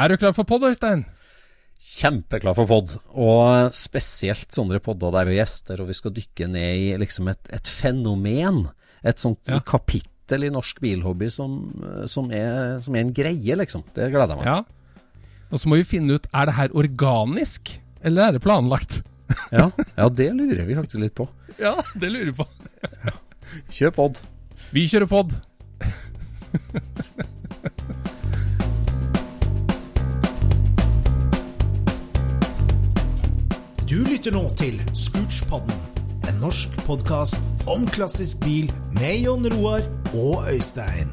Er 0.00 0.08
du 0.12 0.16
klar 0.20 0.32
for 0.36 0.48
pod, 0.48 0.64
Øystein? 0.64 1.02
Kjempeklar 1.80 2.54
for 2.56 2.68
pod, 2.68 2.92
og 3.16 3.72
spesielt 3.76 4.52
sånne 4.52 4.80
podder 4.84 5.12
der 5.14 5.28
vi 5.28 5.34
er 5.38 5.42
gjester 5.42 5.80
og 5.80 5.88
vi 5.88 5.96
skal 5.96 6.12
dykke 6.16 6.48
ned 6.52 6.82
i 6.84 6.88
liksom 7.00 7.28
et, 7.32 7.40
et 7.56 7.68
fenomen. 7.72 8.66
Et 9.04 9.20
sånt 9.20 9.40
Ja. 9.48 9.60
kapittel 9.64 10.44
i 10.44 10.50
norsk 10.52 10.80
bilhobby 10.84 11.30
som, 11.32 11.54
som, 12.06 12.28
er, 12.36 12.78
som 12.84 12.94
er 12.96 13.06
en 13.06 13.14
greie, 13.16 13.56
liksom. 13.56 13.84
Det 13.96 14.10
gleder 14.12 14.36
jeg 14.36 14.42
meg 14.42 14.44
til. 14.44 14.52
Ja. 14.52 15.46
Og 15.50 15.58
så 15.62 15.70
må 15.72 15.80
vi 15.80 15.88
finne 15.88 16.14
ut 16.20 16.28
er 16.36 16.46
det 16.50 16.54
her 16.60 16.76
organisk, 16.78 17.72
eller 18.04 18.28
er 18.28 18.36
det 18.38 18.44
planlagt? 18.44 19.00
Ja. 19.54 19.68
ja, 19.94 20.08
det 20.10 20.32
lurer 20.34 20.64
vi 20.66 20.74
faktisk 20.74 21.00
litt 21.04 21.14
på. 21.14 21.28
Ja, 21.62 21.76
det 21.94 22.08
lurer 22.10 22.32
vi 22.32 22.36
på. 22.40 22.46
Kjør 23.76 23.92
pod. 23.94 24.20
Vi 24.74 24.88
kjører 24.90 25.06
pod. 25.10 25.36
Du 33.90 34.04
lytter 34.06 34.30
nå 34.30 34.44
til 34.54 34.76
Scootspodden, 34.94 35.74
en 36.30 36.36
norsk 36.38 36.76
podkast 36.86 37.42
om 37.66 37.88
klassisk 37.90 38.38
bil 38.44 38.70
med 39.00 39.24
Jon 39.24 39.50
Roar 39.50 39.82
og 40.14 40.46
Øystein. 40.52 41.10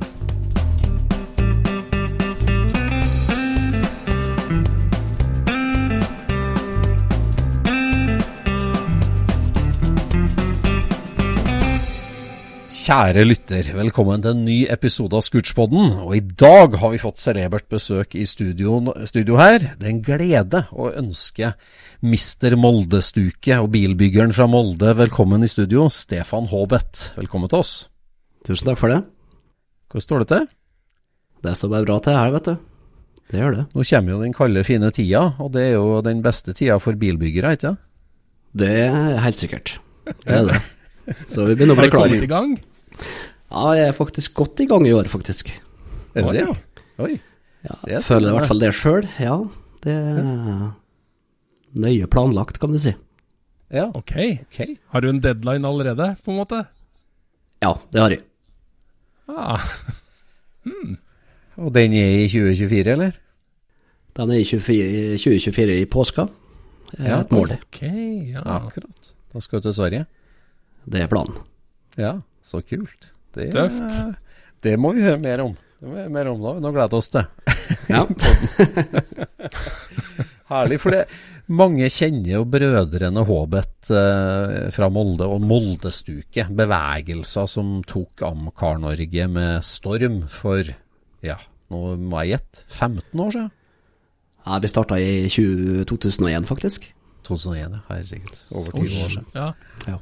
Kjære 12.88 13.26
lytter, 13.26 13.68
velkommen 13.76 14.22
til 14.24 14.32
en 14.32 14.46
ny 14.48 14.62
episode 14.72 15.18
av 15.18 15.24
Scootspodden. 15.26 15.90
Og 16.06 16.14
i 16.16 16.22
dag 16.24 16.78
har 16.80 16.94
vi 16.94 17.00
fått 17.02 17.20
celebert 17.20 17.66
besøk 17.68 18.14
i 18.16 18.22
studio, 18.24 18.78
studio 19.04 19.36
her. 19.36 19.58
Det 19.76 19.84
er 19.84 19.90
en 19.92 20.00
glede 20.06 20.62
å 20.72 20.86
ønske 20.96 21.50
Mister 22.08 22.56
Moldestuke 22.56 23.58
og 23.60 23.74
bilbyggeren 23.74 24.32
fra 24.32 24.48
Molde 24.48 24.94
velkommen 25.02 25.44
i 25.44 25.50
studio, 25.52 25.90
Stefan 25.92 26.48
Haabeth. 26.48 27.10
Velkommen 27.18 27.52
til 27.52 27.60
oss. 27.60 27.74
Tusen 28.48 28.72
takk 28.72 28.80
for 28.80 28.96
det. 28.96 29.02
Hvordan 29.92 30.06
står 30.08 30.24
det 30.24 30.30
til? 30.32 30.48
Det 31.44 31.56
står 31.60 31.74
bare 31.76 31.88
bra 31.90 32.00
til 32.08 32.18
her, 32.22 32.32
vet 32.38 32.48
du. 32.48 32.56
Det 33.28 33.44
gjør 33.44 33.58
det. 33.58 33.66
Nå 33.76 33.88
kommer 33.92 34.16
jo 34.16 34.22
den 34.24 34.38
kalde, 34.40 34.66
fine 34.70 34.94
tida, 34.96 35.26
og 35.44 35.52
det 35.58 35.66
er 35.66 35.76
jo 35.76 36.00
den 36.08 36.24
beste 36.24 36.56
tida 36.56 36.80
for 36.80 36.96
bilbyggere, 36.96 37.52
ikke 37.60 37.74
sant? 37.74 37.84
Det 38.64 38.72
er 38.88 39.20
helt 39.28 39.44
sikkert. 39.44 39.76
Det 40.24 40.40
er 40.40 40.50
det. 40.54 40.64
Så 41.36 41.52
vi 41.52 41.60
begynner 41.60 41.76
å 41.76 41.82
Har 41.84 41.84
bli 41.84 41.92
du 41.92 42.00
kommet 42.00 42.24
i 42.24 42.32
gang? 42.32 42.58
Ja, 43.52 43.70
jeg 43.78 43.88
er 43.88 43.96
faktisk 43.96 44.34
godt 44.36 44.60
i 44.60 44.66
gang 44.68 44.88
i 44.88 44.92
år, 44.94 45.08
faktisk. 45.12 45.50
Er 46.16 46.22
det 46.28 46.34
det? 46.34 46.42
ja? 46.48 47.04
Oi. 47.06 47.14
Ja, 47.64 47.76
Det 47.86 47.92
jeg 47.94 48.04
føler 48.04 48.30
i 48.30 48.36
hvert 48.38 48.48
fall 48.50 48.60
det 48.64 48.74
sjøl. 48.76 49.08
Ja, 49.20 49.38
det 49.84 49.94
er 49.94 50.72
nøye 51.78 52.08
planlagt, 52.12 52.60
kan 52.60 52.72
du 52.74 52.80
si. 52.82 52.94
Ja, 53.72 53.90
Ok. 53.96 54.14
ok. 54.48 54.60
Har 54.94 55.02
du 55.04 55.10
en 55.10 55.20
deadline 55.24 55.68
allerede, 55.68 56.16
på 56.24 56.32
en 56.32 56.38
måte? 56.40 56.62
Ja, 57.64 57.74
det 57.92 58.02
har 58.02 58.10
jeg. 58.16 58.22
Ah, 59.30 59.60
Hmm. 60.68 60.98
Og 61.58 61.72
den 61.74 61.94
er 61.96 62.26
i 62.26 62.28
2024, 62.28 62.92
eller? 62.92 63.12
Den 64.18 64.32
er 64.32 64.42
i 64.42 64.44
24, 64.44 65.18
2024 65.18 65.78
i 65.82 65.86
påska. 65.86 66.26
Det 66.92 67.00
er 67.00 67.10
Ja, 67.10 67.20
et 67.22 67.32
mål. 67.32 67.52
ok, 67.56 67.82
ja. 68.34 68.42
Akkurat. 68.44 69.14
Da 69.34 69.40
skal 69.40 69.60
du 69.60 69.64
til 69.70 69.74
Sverige. 69.74 70.06
Det 70.92 71.02
er 71.02 71.08
planen. 71.08 71.36
Ja, 71.98 72.18
så 72.48 72.62
kult. 72.66 73.12
Det, 73.36 73.52
Tøft. 73.54 74.16
Det 74.64 74.74
må 74.82 74.94
vi 74.96 75.04
høre 75.06 75.20
mer 75.22 75.44
om. 75.46 75.54
Mer 76.10 76.32
om 76.32 76.40
nå. 76.42 76.56
Nå 76.64 76.72
gleder 76.74 76.96
vi 76.96 77.02
oss 77.02 77.12
til. 77.14 77.26
Ja. 77.92 78.06
Herlig, 80.48 80.78
for 80.80 80.96
det 80.96 81.02
mange 81.52 81.90
kjenner 81.92 82.30
jo 82.38 82.46
brødrene 82.48 83.24
Haabet 83.28 83.90
eh, 83.92 84.70
fra 84.76 84.88
Molde 84.92 85.28
og 85.28 85.44
Moldestuke. 85.44 86.46
Bevegelser 86.56 87.48
som 87.52 87.82
tok 87.88 88.24
Amcar-Norge 88.28 89.28
med 89.32 89.66
storm 89.68 90.22
for, 90.32 90.64
ja, 91.28 91.36
nå 91.72 91.82
må 92.00 92.24
jeg 92.24 92.38
gjette, 92.38 92.64
15 92.72 93.24
år 93.26 93.32
siden? 93.36 93.52
Ja, 94.48 94.60
vi 94.64 94.68
starta 94.72 94.96
i 95.04 95.12
20, 95.28 95.84
2001, 95.92 96.48
faktisk. 96.48 96.88
2001, 97.28 97.60
ja, 97.60 97.68
herregud. 97.90 98.36
Over 98.56 98.72
20 98.80 99.04
år 99.04 99.10
siden. 99.18 99.28
Ja. 99.36 99.50
Ja. 99.88 99.98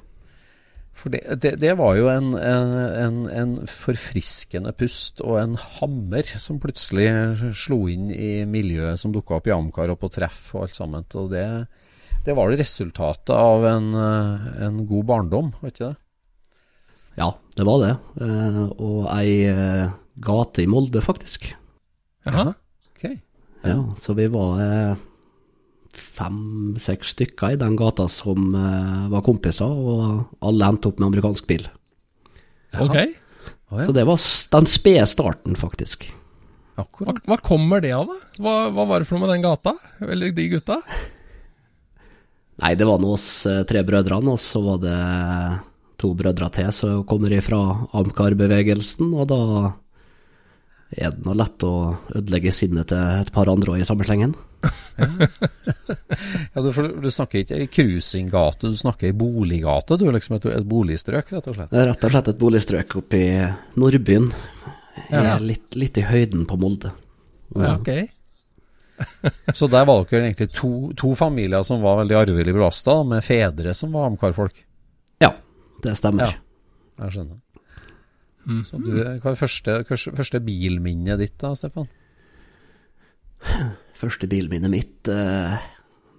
For 0.95 1.11
det, 1.11 1.21
det, 1.43 1.51
det 1.59 1.73
var 1.77 1.97
jo 1.99 2.07
en, 2.09 2.31
en, 2.39 2.75
en, 3.03 3.17
en 3.29 3.55
forfriskende 3.67 4.71
pust 4.79 5.19
og 5.21 5.41
en 5.41 5.57
hammer 5.59 6.29
som 6.39 6.61
plutselig 6.63 7.09
slo 7.57 7.81
inn 7.91 8.07
i 8.15 8.45
miljøet 8.47 9.01
som 9.01 9.11
dukka 9.13 9.37
opp 9.37 9.49
i 9.51 9.53
Amcar 9.53 9.91
og 9.91 9.99
på 10.01 10.09
treff 10.15 10.53
og 10.55 10.65
alt 10.65 10.77
sammen. 10.79 11.03
Og 11.19 11.27
det, 11.33 11.45
det 12.25 12.37
var 12.37 12.49
det 12.49 12.63
resultatet 12.63 13.35
av 13.35 13.67
en, 13.69 13.91
en 13.91 14.81
god 14.87 15.07
barndom, 15.11 15.51
var 15.59 15.73
ikke 15.73 15.89
det? 15.89 15.95
Ja, 17.15 17.29
det 17.55 17.63
var 17.63 17.79
det. 17.83 17.93
Eh, 18.25 18.63
og 18.83 19.05
ei 19.15 19.47
eh, 19.47 19.91
gate 20.23 20.63
i 20.63 20.69
Molde, 20.69 21.03
faktisk. 21.03 21.47
Jaha. 22.27 22.51
Ok. 22.91 23.05
Ja, 23.65 23.77
så 23.99 24.15
vi 24.17 24.27
var 24.31 24.59
eh, 24.63 25.03
fem-seks 25.97 27.13
stykker 27.15 27.55
i 27.55 27.59
den 27.59 27.77
gata 27.79 28.07
som 28.11 28.53
eh, 28.55 29.07
var 29.13 29.23
kompiser, 29.25 29.69
og 29.69 30.45
alle 30.45 30.71
endte 30.71 30.91
opp 30.91 31.01
med 31.01 31.09
amerikansk 31.11 31.47
bil. 31.49 31.67
Ok. 32.75 32.95
Oh, 32.95 33.79
ja. 33.79 33.87
Så 33.87 33.95
det 33.95 34.05
var 34.07 34.21
den 34.55 34.69
spede 34.69 35.07
starten, 35.09 35.57
faktisk. 35.59 36.07
Hva, 36.75 36.83
Akkurat. 36.83 37.21
hva 37.27 37.37
kommer 37.39 37.83
det 37.83 37.93
av, 37.95 38.09
da? 38.11 38.17
Hva, 38.43 38.55
hva 38.75 38.87
var 38.89 39.01
det 39.01 39.07
for 39.07 39.17
noe 39.17 39.25
med 39.25 39.35
den 39.37 39.45
gata? 39.45 39.75
Eller 40.03 40.33
de 40.35 40.49
gutta? 40.51 40.81
Nei, 42.61 42.73
det 42.79 42.87
var 42.87 42.99
nå 43.03 43.15
oss 43.15 43.29
eh, 43.49 43.63
tre 43.67 43.83
brødrene, 43.87 44.35
og 44.35 44.41
så 44.43 44.61
var 44.63 44.83
det 44.83 44.99
to 46.01 46.11
brødre 46.17 46.49
til 46.51 46.71
som 46.75 47.03
kommer 47.07 47.31
ifra 47.31 47.59
Amcar-bevegelsen, 47.95 49.13
og 49.15 49.29
da 49.31 49.41
er 50.95 51.15
det 51.15 51.25
nå 51.25 51.33
lett 51.35 51.63
å 51.65 51.75
ødelegge 52.15 52.53
sinnet 52.55 52.91
til 52.91 53.21
et 53.23 53.31
par 53.35 53.49
andre 53.51 53.75
òg 53.75 53.83
i 53.83 53.87
samme 53.87 54.05
slengen. 54.07 54.35
Ja, 54.97 56.61
du, 56.63 56.69
du 57.03 57.09
snakker 57.11 57.41
ikke 57.43 57.57
i 57.63 57.67
cruisinggate, 57.71 58.71
du 58.71 58.77
snakker 58.79 59.09
i 59.11 59.15
boliggate. 59.17 59.97
Du 59.99 60.05
er 60.09 60.15
liksom 60.15 60.37
et, 60.37 60.45
et 60.55 60.67
boligstrøk, 60.69 61.31
rett 61.35 61.49
og 61.51 61.57
slett. 61.57 61.71
Det 61.73 61.81
er 61.81 61.89
rett 61.91 62.05
og 62.07 62.13
slett 62.15 62.29
et 62.31 62.39
boligstrøk 62.41 62.95
oppe 63.01 63.19
i 63.19 63.29
Nordbyen 63.81 64.29
Ja. 65.11 65.35
litt, 65.43 65.75
litt 65.75 65.97
i 65.99 66.05
høyden 66.07 66.45
på 66.49 66.57
Molde. 66.61 66.93
Ja, 67.55 67.75
ok. 67.77 67.91
Så 69.59 69.67
der 69.67 69.83
var 69.87 70.05
dere 70.07 70.29
egentlig 70.29 70.49
to, 70.55 70.69
to 70.95 71.11
familier 71.19 71.65
som 71.67 71.81
var 71.83 71.99
veldig 71.99 72.15
arvelig 72.21 72.53
belasta, 72.55 73.01
med 73.07 73.25
fedre 73.27 73.73
som 73.75 73.91
var 73.95 74.07
Amcar-folk? 74.09 74.61
Ja, 75.23 75.33
det 75.83 75.97
stemmer. 75.99 76.31
Ja. 76.31 77.03
Jeg 77.05 77.17
skjønner. 77.17 77.41
Så 78.63 78.77
du, 78.77 78.91
hva 79.01 79.31
er 79.33 79.39
første, 79.39 79.79
første 79.89 80.39
bilminnet 80.45 81.17
ditt 81.19 81.35
da, 81.41 81.51
Stefan? 81.57 81.87
Første 83.95 84.27
bilminnet 84.31 84.71
mitt 84.71 85.09
eh, 85.11 85.55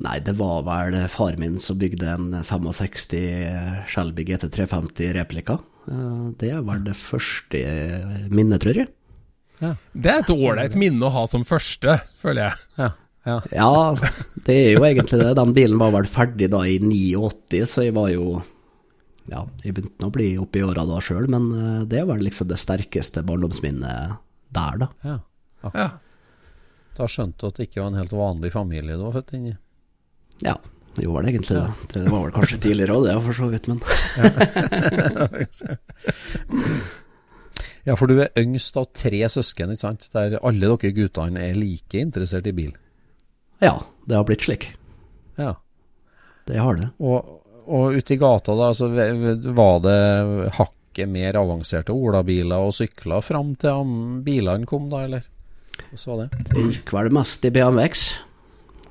Nei, 0.04 0.18
det 0.20 0.34
var 0.36 0.60
vel 0.66 0.98
far 1.08 1.38
min 1.40 1.56
som 1.62 1.78
bygde 1.80 2.10
en 2.12 2.26
65 2.44 3.86
Shelby 3.88 4.26
GT350 4.28 5.14
replika. 5.16 5.56
Eh, 5.88 6.26
det 6.40 6.52
er 6.52 6.64
vel 6.66 6.82
det 6.84 6.96
første 6.98 7.62
minnet, 8.28 8.60
tror 8.64 8.82
jeg. 8.82 8.90
Det 9.96 10.10
er 10.12 10.20
et 10.20 10.32
ålreit 10.34 10.76
minne 10.76 11.08
å 11.08 11.12
ha 11.14 11.24
som 11.30 11.46
første, 11.48 11.98
føler 12.20 12.50
jeg. 12.50 12.66
Ja. 12.82 12.90
ja. 13.28 13.38
Ja, 13.56 13.70
det 14.48 14.56
er 14.56 14.74
jo 14.74 14.84
egentlig 14.84 15.22
det. 15.22 15.32
Den 15.38 15.54
bilen 15.56 15.80
var 15.80 15.94
vel 15.96 16.10
ferdig 16.10 16.50
da 16.52 16.60
i 16.68 16.76
89, 16.82 17.64
så 17.70 17.86
jeg 17.86 17.96
var 17.96 18.12
jo 18.12 18.42
Ja, 19.26 19.40
jeg 19.64 19.74
begynte 19.74 20.06
å 20.06 20.12
bli 20.14 20.28
oppi 20.38 20.60
åra 20.62 20.84
da 20.86 21.00
sjøl, 21.02 21.24
men 21.32 21.48
eh, 21.56 21.86
det 21.90 22.04
var 22.06 22.20
liksom 22.22 22.46
det 22.52 22.60
sterkeste 22.62 23.24
barndomsminnet 23.26 24.20
der, 24.54 24.84
da. 24.84 24.92
ja. 25.08 25.16
Ja. 25.72 25.88
Da 26.96 27.04
skjønte 27.10 27.38
du 27.42 27.46
at 27.50 27.56
det 27.58 27.66
ikke 27.68 27.82
var 27.82 27.90
en 27.92 28.00
helt 28.00 28.14
vanlig 28.16 28.50
familie 28.54 28.96
du 28.96 29.02
var 29.04 29.16
født 29.18 29.34
inn 29.36 29.50
i? 29.50 29.54
Ja, 30.44 30.54
det 30.96 31.02
gjorde 31.04 31.22
det 31.24 31.30
egentlig 31.34 31.56
det. 31.56 31.70
Det 31.92 32.02
var 32.08 32.20
vel 32.24 32.36
kanskje 32.36 32.62
tidligere 32.64 32.94
òg, 32.96 33.02
det, 33.06 33.14
for 33.26 33.34
så 33.36 33.46
vidt, 33.52 33.66
men 33.68 33.78
Ja, 37.86 37.94
for 37.94 38.06
du 38.10 38.16
er 38.18 38.34
yngst 38.40 38.74
av 38.80 38.88
tre 38.96 39.20
søsken, 39.30 39.70
ikke 39.72 39.84
sant? 39.84 40.08
Der 40.16 40.38
alle 40.40 40.66
dere 40.72 40.94
guttene 40.96 41.38
er 41.44 41.54
like 41.54 41.96
interessert 42.00 42.46
i 42.50 42.56
bil. 42.56 42.72
ja, 43.62 43.76
det 44.06 44.16
har 44.16 44.24
blitt 44.26 44.42
slik. 44.42 44.64
Ja. 45.38 45.52
Det 46.46 46.58
har 46.58 46.74
det. 46.80 46.88
Og, 46.98 47.42
og 47.66 47.92
ute 47.94 48.14
i 48.14 48.16
gata, 48.18 48.54
da, 48.58 48.72
så 48.74 48.88
var 48.90 49.80
det 49.84 50.00
hakket 50.58 51.08
mer 51.12 51.34
avanserte 51.38 51.92
olabiler 51.94 52.58
og 52.66 52.74
sykler 52.74 53.20
fram 53.22 53.54
til 53.60 53.84
bilene 54.26 54.66
kom, 54.66 54.90
da, 54.90 55.04
eller? 55.06 55.22
Hvordan 55.90 56.06
var 56.12 56.22
det? 56.22 56.46
Det 56.52 56.64
gikk 56.70 56.92
vel 56.96 57.10
mest 57.16 57.44
i 57.44 57.50
BMX. 57.54 58.04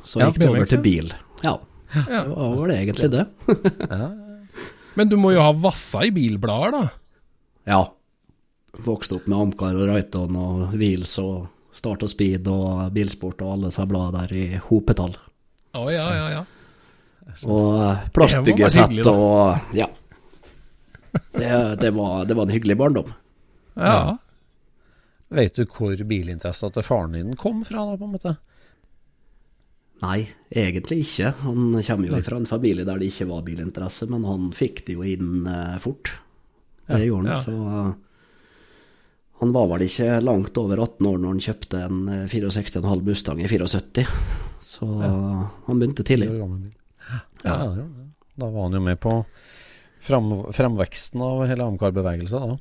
Så 0.06 0.20
Ja, 0.22 0.28
gikk 0.30 0.40
det 0.44 0.50
over 0.52 0.66
til 0.70 0.82
bil. 0.86 1.12
Ja, 1.44 1.58
Ja. 1.96 2.24
det 2.24 2.36
var 2.36 2.68
det 2.68 2.78
egentlig 2.82 3.12
det. 3.14 3.26
Men 4.96 5.10
du 5.12 5.18
må 5.20 5.34
jo 5.36 5.42
ha 5.44 5.52
vassa 5.52 6.06
i 6.08 6.12
bilblader, 6.16 6.72
da. 6.72 6.90
Ja. 7.68 7.82
Vokste 8.86 9.18
opp 9.18 9.28
med 9.32 9.38
Amcar 9.40 9.76
og 9.76 9.88
Raiton 9.90 10.36
og 10.40 10.74
Wheels 10.76 11.18
og 11.24 11.48
Start 11.76 12.04
og 12.04 12.12
Speed 12.12 12.48
og 12.52 12.92
Bilsport 12.96 13.42
og 13.44 13.54
alle 13.56 13.72
disse 13.72 13.84
bladene 13.88 14.22
der 14.24 14.36
i 14.40 14.46
hopetall. 14.70 15.16
Å 15.76 15.86
ja, 15.92 16.06
ja, 16.16 16.28
ja. 16.38 16.44
Og 17.52 17.74
Det 17.82 18.14
plastbyggesett 18.16 19.08
og 19.12 19.76
Ja. 19.76 19.88
Det, 21.36 21.50
det, 21.82 21.92
var, 21.96 22.26
det 22.28 22.36
var 22.36 22.44
en 22.48 22.52
hyggelig 22.56 22.76
barndom. 22.80 23.12
Ja. 23.76 24.18
Vet 25.34 25.58
du 25.58 25.66
hvor 25.66 25.98
bilinteressen 26.06 26.74
til 26.76 26.86
faren 26.86 27.16
din 27.18 27.34
kom 27.40 27.64
fra, 27.66 27.86
da, 27.90 27.98
på 27.98 28.06
en 28.06 28.14
måte? 28.14 28.36
Nei, 30.04 30.20
egentlig 30.52 31.00
ikke. 31.06 31.32
Han 31.46 31.78
kommer 31.80 32.12
jo 32.12 32.22
fra 32.26 32.38
en 32.38 32.50
familie 32.50 32.86
der 32.86 33.00
det 33.00 33.10
ikke 33.10 33.30
var 33.30 33.46
bilinteresse, 33.48 34.08
men 34.12 34.26
han 34.28 34.50
fikk 34.56 34.84
det 34.88 34.98
jo 34.98 35.06
inn 35.08 35.48
eh, 35.50 35.78
fort. 35.82 36.12
Det 36.86 37.06
gjorde 37.08 37.32
han. 37.32 37.32
ja. 37.32 37.42
Så 37.42 37.56
eh, 37.56 37.94
han 39.42 39.52
var 39.56 39.68
vel 39.72 39.86
ikke 39.88 40.20
langt 40.24 40.58
over 40.62 40.80
18 40.84 41.10
år 41.10 41.18
når 41.20 41.34
han 41.34 41.44
kjøpte 41.48 41.82
en 41.88 42.02
eh, 42.12 42.26
64,5 42.32 43.06
Mustang 43.08 43.42
i 43.42 43.50
74. 43.52 44.06
Så 44.66 44.90
ja. 45.02 45.12
han 45.68 45.82
begynte 45.82 46.06
tidlig. 46.08 46.30
Ja. 46.36 47.20
Ja. 47.46 47.58
Da 48.36 48.50
var 48.50 48.68
han 48.68 48.76
jo 48.76 48.82
med 48.84 49.00
på 49.00 49.20
fram, 50.04 50.32
fremveksten 50.54 51.22
av 51.24 51.46
hele 51.48 51.68
Amcar-bevegelsen, 51.68 52.52
da. 52.52 52.58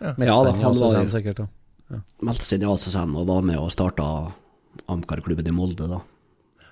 Ja. 0.00 0.12
Ja, 0.16 0.36
da, 0.44 0.52
han 0.56 0.76
var 0.76 1.08
sikkert, 1.12 1.42
da. 1.42 1.48
Meldte 2.22 2.46
seg 2.46 2.60
inn 2.60 2.68
i 2.68 2.70
ACSN 2.70 3.16
og 3.18 3.26
var 3.30 3.42
med 3.46 3.58
og 3.58 3.72
starta 3.74 4.06
Amcar-klubben 4.92 5.48
i 5.50 5.54
Molde 5.54 5.88
da, 5.90 5.98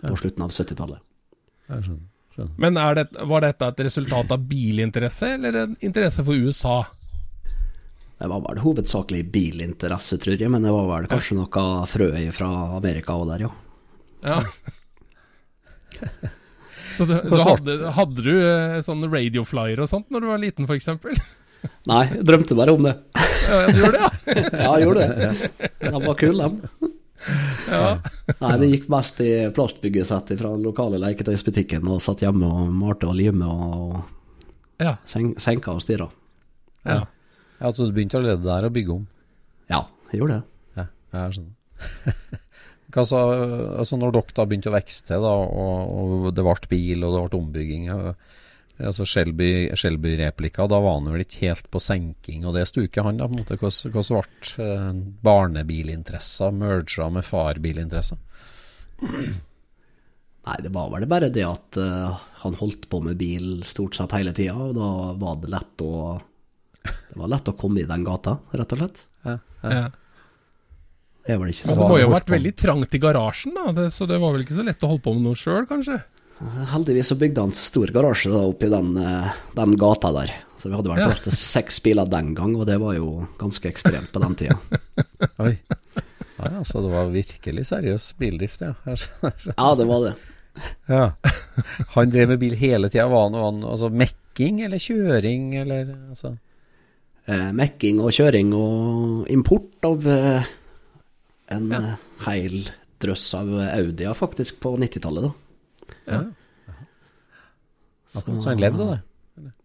på 0.04 0.14
slutten 0.20 0.44
av 0.46 0.54
70-tallet. 0.54 1.02
Jeg 1.68 1.86
skjønner. 1.88 2.04
skjønner. 2.36 2.54
Men 2.62 2.78
er 2.80 3.00
det, 3.00 3.06
var 3.32 3.44
dette 3.44 3.72
et 3.72 3.82
resultat 3.88 4.30
av 4.36 4.46
bilinteresse, 4.50 5.34
eller 5.34 5.60
en 5.64 5.74
interesse 5.84 6.24
for 6.24 6.38
USA? 6.38 6.78
Det 8.18 8.26
var 8.30 8.42
vel 8.46 8.62
hovedsakelig 8.62 9.24
bilinteresse, 9.30 10.18
tror 10.22 10.38
jeg, 10.38 10.50
men 10.50 10.64
det 10.66 10.74
var 10.74 10.88
vel 10.90 11.10
kanskje 11.10 11.38
noe 11.38 11.66
frø 11.86 12.08
fra 12.34 12.48
Amerika 12.78 13.14
òg 13.18 13.28
der, 13.34 13.46
ja. 13.46 13.52
Ja. 14.26 14.42
Så, 16.88 17.04
du, 17.04 17.14
du 17.20 17.36
hadde, 17.36 17.74
hadde 17.94 18.22
du 18.24 18.32
eh, 18.32 18.78
sånn 18.82 19.04
radioflyer 19.12 19.82
og 19.84 19.90
sånt 19.90 20.08
når 20.10 20.24
du 20.24 20.28
var 20.30 20.40
liten, 20.42 20.66
f.eks.? 20.66 20.88
Nei, 21.90 22.04
jeg 22.14 22.24
drømte 22.26 22.56
bare 22.58 22.74
om 22.74 22.86
det. 22.86 22.94
Ja, 23.18 23.58
du 23.68 23.82
gjorde 23.82 23.98
det, 23.98 24.06
ja? 24.06 24.10
Ja, 24.64 24.70
jeg 24.78 24.86
gjorde 24.86 25.06
det. 25.08 25.50
De 25.82 25.92
var 26.06 26.16
kule, 26.20 26.48
de. 26.48 26.90
ja. 27.68 27.90
Nei, 28.40 28.52
det 28.62 28.68
gikk 28.72 28.88
mest 28.92 29.20
i 29.24 29.30
plastbyggesett 29.56 30.32
fra 30.38 30.52
den 30.54 30.62
lokale 30.66 31.00
leketøysbutikken, 31.02 31.86
og 31.90 32.00
satt 32.04 32.22
hjemme 32.24 32.46
og 32.48 32.72
malte 32.78 33.08
og 33.10 33.16
limte 33.18 33.48
og 33.48 33.98
Ja. 34.82 34.96
sen 35.08 35.32
senka 35.42 35.74
og 35.74 35.82
styra. 35.84 36.08
ja. 36.86 37.04
Ja, 37.60 37.72
Så 37.74 37.88
du 37.88 37.92
begynte 37.92 38.14
allerede 38.20 38.44
der 38.46 38.68
å 38.68 38.70
bygge 38.70 38.92
om. 38.94 39.06
Ja, 39.68 39.80
jeg 40.12 40.20
gjorde 40.20 40.36
det. 40.36 40.44
Ja, 40.78 40.84
jeg 41.24 41.32
skjønner. 41.34 42.14
Hva 42.94 43.02
så, 43.04 43.18
altså 43.82 43.98
når 43.98 44.12
dere 44.14 44.34
da 44.36 44.44
begynte 44.48 44.70
å 44.70 44.76
vokse 44.76 45.02
til, 45.08 45.24
da, 45.26 45.32
og, 45.34 45.90
og 45.98 46.28
det 46.36 46.44
ble 46.46 46.54
bil 46.70 47.02
og 47.04 47.16
det 47.16 47.24
ble 47.26 47.40
ombygging 47.42 47.88
ja, 47.90 47.96
altså 48.78 49.06
Shelby, 49.08 49.50
Shelby-replika, 49.74 50.66
da 50.70 50.78
var 50.82 50.98
han 50.98 51.10
vel 51.10 51.24
ikke 51.24 51.48
helt 51.48 51.66
på 51.72 51.80
senking, 51.82 52.46
og 52.46 52.54
det 52.54 52.68
stuket 52.70 53.04
han 53.04 53.18
da, 53.18 53.26
på 53.26 53.34
en 53.34 53.42
måte. 53.42 53.58
Hvordan 53.58 53.90
ble 53.90 54.64
eh, 54.64 55.02
barnebilinteresser 55.26 56.54
merga 56.54 57.10
med 57.14 57.26
farbilinteresser? 57.26 58.20
Nei, 60.48 60.56
det 60.64 60.72
var 60.72 60.90
vel 60.94 61.06
bare 61.10 61.28
det 61.34 61.44
at 61.44 61.78
uh, 61.82 62.18
han 62.42 62.56
holdt 62.56 62.86
på 62.88 63.02
med 63.04 63.18
bil 63.20 63.64
stort 63.66 63.98
sett 63.98 64.14
hele 64.16 64.32
tida, 64.36 64.56
og 64.56 64.76
da 64.78 64.90
var 65.20 65.40
det 65.42 65.52
lett 65.52 65.84
å 65.84 65.94
Det 66.88 67.18
var 67.18 67.28
lett 67.34 67.50
å 67.50 67.56
komme 67.58 67.82
i 67.82 67.88
den 67.88 68.04
gata, 68.06 68.38
rett 68.56 68.76
og 68.76 68.84
slett. 68.84 69.06
ja. 69.26 69.88
Det 71.28 71.36
var 71.36 71.42
vel 71.44 71.50
ikke 71.52 71.66
Men 71.68 71.74
så 71.74 71.82
det 71.82 71.88
må 71.90 71.96
jo 71.98 72.06
ha 72.06 72.12
vært 72.14 72.30
veldig 72.32 72.52
trangt 72.56 72.94
i 72.96 73.00
garasjen, 73.02 73.52
da, 73.52 73.72
det, 73.76 73.90
så 73.92 74.06
det 74.08 74.16
var 74.22 74.32
vel 74.32 74.46
ikke 74.46 74.56
så 74.56 74.64
lett 74.64 74.86
å 74.86 74.88
holde 74.94 75.04
på 75.04 75.12
med 75.12 75.26
noe 75.26 75.36
sjøl, 75.36 75.66
kanskje? 75.68 75.98
Heldigvis 76.72 77.08
så 77.10 77.16
bygde 77.18 77.40
han 77.42 77.52
så 77.56 77.64
stor 77.66 77.90
garasje 77.94 78.30
da 78.30 78.44
oppi 78.46 78.68
den, 78.70 78.92
eh, 79.02 79.32
den 79.56 79.72
gata 79.80 80.12
der. 80.14 80.32
Så 80.58 80.68
vi 80.70 80.76
hadde 80.76 80.90
vel 80.90 80.98
Ja. 81.00 81.06
plass 81.10 81.20
til 81.22 81.32
seks 81.32 81.80
biler 81.82 82.06
den 82.10 82.34
gang, 82.34 82.56
og 82.56 82.66
det 82.66 82.78
var 82.80 82.94
jo 82.94 83.26
ganske 83.38 83.68
ekstremt 83.70 84.10
på 84.12 84.20
den 84.22 84.34
tida. 84.38 84.56
Oi. 85.44 85.58
Ja, 86.38 86.50
ja, 86.54 86.62
så 86.64 86.80
det 86.82 86.90
var 86.92 87.10
virkelig 87.10 87.66
seriøs 87.66 88.12
bildrift, 88.18 88.60
ja. 88.62 88.74
Ja, 89.58 89.74
det 89.74 89.86
var 89.86 90.04
det. 90.06 90.14
ja. 90.88 91.12
Han 91.94 92.10
drev 92.10 92.28
med 92.28 92.38
bil 92.40 92.54
hele 92.58 92.88
tida. 92.90 93.08
Var 93.10 93.22
han, 93.30 93.34
han 93.34 93.62
altså 93.66 93.90
mekking 93.90 94.60
eller 94.64 94.78
kjøring, 94.78 95.54
eller 95.62 95.94
altså 96.10 96.36
Eh, 97.28 97.50
mekking 97.52 97.98
og 98.00 98.08
kjøring 98.16 98.54
og 98.56 99.26
import 99.28 99.84
av 99.84 100.06
eh, 100.08 100.46
en 101.52 101.66
Ja. 101.70 101.96
heil 102.24 102.70
drøss 103.04 103.34
av 103.36 103.50
Audier 103.76 104.14
faktisk 104.16 104.60
på 104.62 104.72
90-tallet, 104.80 105.26
da. 105.26 105.32
Ja. 106.08 106.24
Akkurat 108.16 108.42
så 108.42 108.50
han 108.54 108.62
levde, 108.62 108.86
da. 108.88 108.98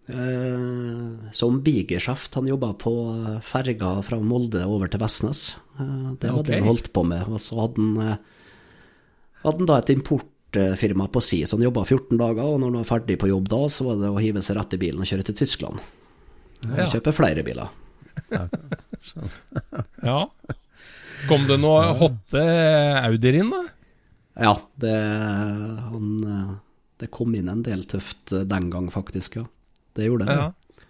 Eh, 0.08 1.32
som 1.32 1.62
bigeskjeft. 1.64 2.34
Han 2.36 2.48
jobba 2.48 2.74
på 2.74 2.92
eh, 3.14 3.40
ferga 3.46 3.96
fra 4.04 4.20
Molde 4.20 4.66
over 4.68 4.92
til 4.92 5.00
Vestnes. 5.00 5.56
Eh, 5.80 6.10
det 6.20 6.32
var 6.32 6.42
okay. 6.42 6.50
det 6.50 6.60
han 6.60 6.68
holdt 6.68 6.92
på 6.96 7.06
med. 7.08 7.24
Og 7.32 7.40
så 7.42 7.62
hadde 7.62 7.80
han, 7.80 7.94
eh, 8.04 8.18
hadde 9.46 9.64
han 9.64 9.70
da 9.70 9.78
et 9.80 9.94
importfirma 9.96 11.08
på 11.14 11.24
si, 11.24 11.44
så 11.48 11.56
han 11.58 11.68
jobba 11.70 11.86
14 11.88 12.20
dager. 12.20 12.44
Og 12.44 12.60
når 12.60 12.74
han 12.74 12.82
var 12.82 12.90
ferdig 12.92 13.20
på 13.22 13.32
jobb 13.32 13.48
da, 13.54 13.62
så 13.72 13.88
var 13.88 14.02
det 14.02 14.12
å 14.12 14.20
hive 14.24 14.44
seg 14.44 14.60
rett 14.60 14.76
i 14.76 14.82
bilen 14.84 15.06
og 15.06 15.10
kjøre 15.10 15.30
til 15.30 15.40
Tyskland. 15.40 15.80
Og 16.68 16.78
Ja. 16.80 16.90
kjøpe 16.92 17.16
flere 17.16 17.44
biler. 17.48 17.72
ja. 20.04 20.20
Kom 21.30 21.48
det 21.48 21.58
noe 21.60 21.94
hotte 21.98 22.44
Audier 23.08 23.40
inn, 23.40 23.50
da? 23.54 23.64
Ja, 24.34 24.56
det, 24.82 24.94
han, 25.90 26.08
eh, 26.26 26.56
det 27.02 27.12
kom 27.14 27.36
inn 27.38 27.52
en 27.52 27.62
del 27.66 27.86
tøft 27.90 28.34
eh, 28.34 28.46
den 28.50 28.72
gang, 28.74 28.90
faktisk. 28.94 29.38
Ja, 29.38 29.46
det 29.98 30.10
gjorde 30.10 30.30
det. 30.30 30.40
Ja. 30.40 30.86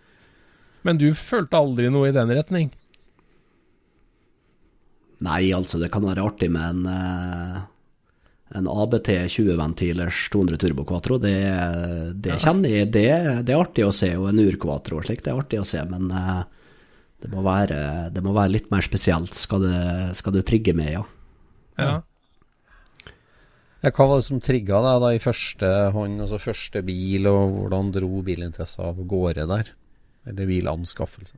Men 0.87 0.99
du 0.99 1.09
følte 1.15 1.59
aldri 1.59 1.89
noe 1.91 2.09
i 2.09 2.15
den 2.15 2.31
retning? 2.31 2.71
Nei, 5.23 5.43
altså, 5.55 5.79
det 5.79 5.91
kan 5.91 6.03
være 6.07 6.23
artig 6.23 6.49
med 6.51 6.63
en, 6.63 6.87
eh, 6.91 7.59
en 8.59 8.69
ABT 8.71 9.11
20-ventilers 9.31 10.25
200 10.31 10.59
Turbo 10.63 10.87
Quattro. 10.87 11.19
Det, 11.19 11.35
det 12.23 12.39
kjenner 12.43 12.77
jeg, 12.77 12.91
det, 12.95 13.07
det 13.47 13.55
er 13.55 13.59
artig 13.63 13.87
å 13.87 13.95
se. 13.95 14.13
Og 14.19 14.29
en 14.31 14.43
Ur 14.43 14.59
Quattro 14.59 14.99
og 14.99 15.07
slikt, 15.07 15.25
det 15.27 15.33
er 15.33 15.43
artig 15.43 15.59
å 15.63 15.67
se. 15.67 15.83
Men 15.87 16.11
det 16.11 17.31
må 17.31 17.43
være, 17.43 18.09
det 18.11 18.23
må 18.23 18.35
være 18.35 18.55
litt 18.57 18.71
mer 18.71 18.83
spesielt, 18.83 19.35
skal 19.35 19.63
det, 19.63 19.83
skal 20.19 20.35
det 20.35 20.43
trigge 20.47 20.75
med, 20.75 20.91
ja. 20.95 21.05
Ja. 21.79 21.93
Hva 23.83 24.05
var 24.07 24.19
det 24.21 24.27
som 24.29 24.39
trigga 24.39 24.79
deg 24.79 25.01
da 25.03 25.09
i 25.11 25.19
første 25.19 25.69
hånd, 25.91 26.21
altså 26.23 26.39
første 26.39 26.81
bil, 26.87 27.27
og 27.27 27.57
hvordan 27.57 27.89
dro 27.91 28.21
bilinteressa 28.23 28.85
av 28.93 29.01
gårde 29.03 29.43
der? 29.49 29.73
Eller 30.29 30.47
bilanskaffelse? 30.47 31.35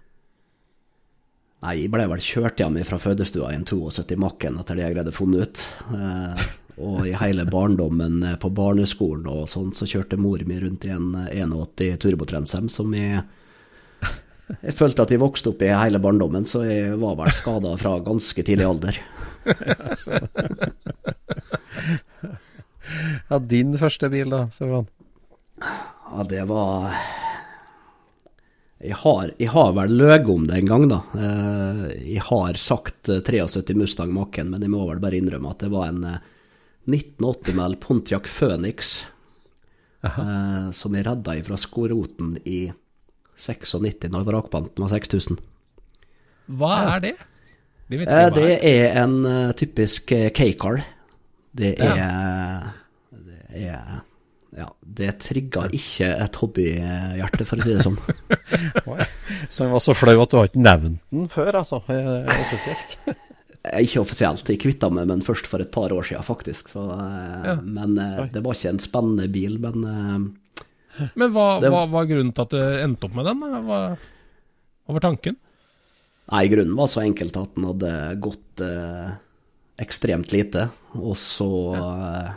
Nei, 1.66 1.74
jeg 1.80 1.90
ble 1.94 2.06
vel 2.12 2.22
kjørt 2.22 2.62
hjem 2.62 2.78
fra 2.86 3.00
fødestua 3.02 3.50
i 3.50 3.58
en 3.58 3.66
72 3.66 4.20
Macken 4.22 4.60
etter 4.62 4.78
det 4.78 4.86
jeg 4.86 4.94
greide 4.94 5.14
å 5.14 5.18
funne 5.18 5.48
ut. 5.48 5.64
Eh, 5.98 6.44
og 6.86 7.08
i 7.08 7.16
hele 7.18 7.48
barndommen 7.50 8.20
på 8.42 8.52
barneskolen 8.54 9.26
og 9.32 9.48
sånn, 9.50 9.72
så 9.74 9.88
kjørte 9.90 10.20
mor 10.22 10.44
mi 10.46 10.60
rundt 10.62 10.86
i 10.86 10.94
en 10.94 11.16
eh, 11.24 11.42
81 11.42 11.98
Turbotransem 12.04 12.70
som 12.70 12.94
jeg 12.94 13.24
Jeg 14.62 14.76
følte 14.78 15.02
at 15.06 15.12
jeg 15.14 15.22
vokste 15.22 15.50
opp 15.52 15.64
i 15.66 15.72
hele 15.74 15.98
barndommen, 16.02 16.46
så 16.46 16.62
jeg 16.68 16.98
var 17.02 17.16
vel 17.18 17.32
skada 17.34 17.72
fra 17.82 17.96
ganske 18.06 18.46
tidlig 18.46 18.68
alder. 18.70 19.00
Ja, 23.30 23.40
din 23.42 23.74
første 23.82 24.10
bil 24.14 24.30
da, 24.30 24.44
Stefan? 24.54 24.86
Ja, 25.58 26.22
det 26.30 26.44
var 26.50 26.94
Jeg 28.86 28.94
har, 29.02 29.32
jeg 29.42 29.50
har 29.50 29.72
vel 29.74 29.96
løyet 29.98 30.30
om 30.30 30.44
det 30.46 30.60
en 30.60 30.70
gang, 30.70 30.86
da. 30.92 31.00
Eh, 31.18 31.80
Jeg 32.14 32.22
har 32.28 32.60
sagt 32.62 33.10
eh, 33.10 33.24
73 33.26 33.74
Mustang 33.80 34.14
Maken, 34.14 34.52
men 34.54 34.62
jeg 34.62 34.70
må 34.70 34.84
vel 34.86 35.02
bare 35.02 35.18
innrømme 35.18 35.50
at 35.56 35.66
det 35.66 35.72
var 35.74 35.90
en 35.90 36.04
eh, 36.12 36.20
1980-mell 36.86 37.80
Pontiac 37.82 38.30
Phoenix 38.30 39.00
Aha. 40.06 40.70
som 40.76 40.94
jeg 40.94 41.08
redda 41.08 41.34
ifra 41.40 41.58
skoroten 41.58 42.36
i 42.46 42.68
96, 43.38 44.10
når 44.14 44.26
vrakpanten 44.28 44.84
var 44.86 44.92
6000. 44.96 45.40
Hva 46.56 46.74
er 46.96 47.00
det? 47.10 47.14
De 47.90 47.98
vet 48.02 48.10
Eh, 48.10 48.30
Det 48.34 48.50
er. 48.64 48.90
er 48.96 49.02
en 49.04 49.16
uh, 49.26 49.52
typisk 49.58 50.12
eh, 50.16 50.30
K-car. 50.34 50.84
Det 51.56 51.76
er 51.80 52.72
Det 53.12 53.70
er 53.70 54.02
Ja, 54.56 54.70
det 54.82 55.20
trigga 55.20 55.66
ikke 55.76 56.08
et 56.24 56.36
hobbyhjerte, 56.40 57.44
for 57.46 57.60
å 57.60 57.64
si 57.66 57.74
det 57.76 57.84
sånn. 57.84 57.98
Så 59.52 59.66
han 59.66 59.74
var 59.74 59.84
så 59.84 59.94
flau 59.98 60.16
at 60.24 60.32
du 60.32 60.38
har 60.40 60.48
ikke 60.48 60.64
nevnt 60.64 61.02
den 61.12 61.28
før, 61.28 61.58
altså, 61.60 61.82
offisielt. 61.84 62.96
Ikke 63.82 64.00
offisielt, 64.06 64.48
jeg 64.48 64.62
kvitta 64.62 64.88
meg 64.94 65.08
med 65.10 65.18
den 65.18 65.26
først 65.28 65.48
for 65.52 65.60
et 65.60 65.72
par 65.76 65.92
år 65.92 66.08
siden, 66.08 66.24
faktisk. 66.24 66.70
Så, 66.72 66.86
Ja. 66.88 67.58
Men 67.66 67.98
Oi. 68.00 68.30
det 68.32 68.44
var 68.46 68.56
ikke 68.56 68.70
en 68.76 68.80
spennende 68.80 69.28
bil, 69.34 69.58
men 69.60 69.84
Men 71.16 71.32
hva, 71.36 71.60
det- 71.62 71.72
hva 71.74 71.84
var 71.92 72.06
grunnen 72.10 72.34
til 72.36 72.46
at 72.46 72.54
du 72.56 72.60
endte 72.84 73.08
opp 73.10 73.16
med 73.18 73.26
den? 73.26 73.40
Hva, 73.66 73.80
hva 74.86 74.94
var 74.98 75.04
tanken? 75.04 75.36
Nei, 76.32 76.48
grunnen 76.50 76.76
var 76.78 76.88
så 76.90 77.04
enkelt 77.04 77.36
at 77.38 77.54
den 77.56 77.68
hadde 77.70 77.92
gått 78.24 78.62
eh, 78.66 79.12
ekstremt 79.84 80.32
lite, 80.34 80.70
og 80.98 81.14
så, 81.20 81.50
eh, 81.78 82.32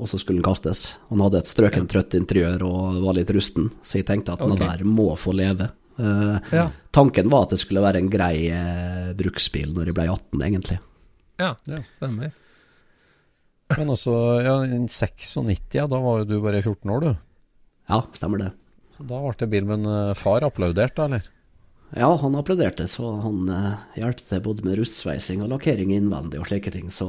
og 0.00 0.08
så 0.08 0.20
skulle 0.22 0.38
den 0.40 0.46
kastes. 0.46 0.94
Han 1.10 1.20
hadde 1.20 1.42
et 1.42 1.50
strøkent 1.50 1.90
trøtt 1.92 2.16
interiør 2.16 2.62
og 2.64 3.00
var 3.04 3.18
litt 3.18 3.32
rusten, 3.36 3.68
så 3.84 3.98
jeg 4.00 4.06
tenkte 4.08 4.32
at 4.38 4.40
den 4.44 4.56
der 4.60 4.84
må 4.88 5.10
få 5.20 5.34
leve. 5.36 5.68
Eh, 6.00 6.38
Ja. 6.56 6.70
Tanken 6.92 7.28
var 7.30 7.42
at 7.44 7.50
det 7.52 7.58
skulle 7.60 7.82
være 7.84 8.00
en 8.00 8.08
grei 8.10 8.48
eh, 8.48 9.12
bruksbil 9.18 9.74
når 9.76 9.90
jeg 9.90 9.94
ble 9.98 10.06
18, 10.08 10.40
egentlig. 10.46 10.78
Ja, 11.38 11.54
Ja. 11.68 11.82
stemmer. 11.98 12.32
Men 13.76 13.88
altså, 13.92 14.14
ja, 14.42 14.54
i 14.64 14.78
96, 14.88 15.74
ja, 15.78 15.86
da 15.86 16.00
var 16.02 16.18
jo 16.20 16.24
du 16.24 16.40
bare 16.42 16.62
14 16.62 16.90
år, 16.90 17.00
du. 17.04 17.12
Ja, 17.90 18.04
stemmer 18.14 18.38
det. 18.38 18.50
Så 18.94 19.06
da 19.08 19.20
ble 19.50 19.62
men 19.66 19.86
eh, 19.88 20.14
far 20.18 20.44
applaudert, 20.46 20.94
da, 20.96 21.08
eller? 21.08 21.28
Ja, 21.96 22.10
han 22.22 22.36
applauderte, 22.38 22.86
så 22.88 23.16
han 23.24 23.48
eh, 23.50 23.72
hjalp 23.98 24.20
til 24.22 24.42
både 24.44 24.66
med 24.66 24.78
rustsveising 24.78 25.42
og 25.42 25.50
lakkering 25.56 25.90
innvendig 25.96 26.38
og 26.38 26.46
slike 26.50 26.70
ting, 26.74 26.92
så 26.94 27.08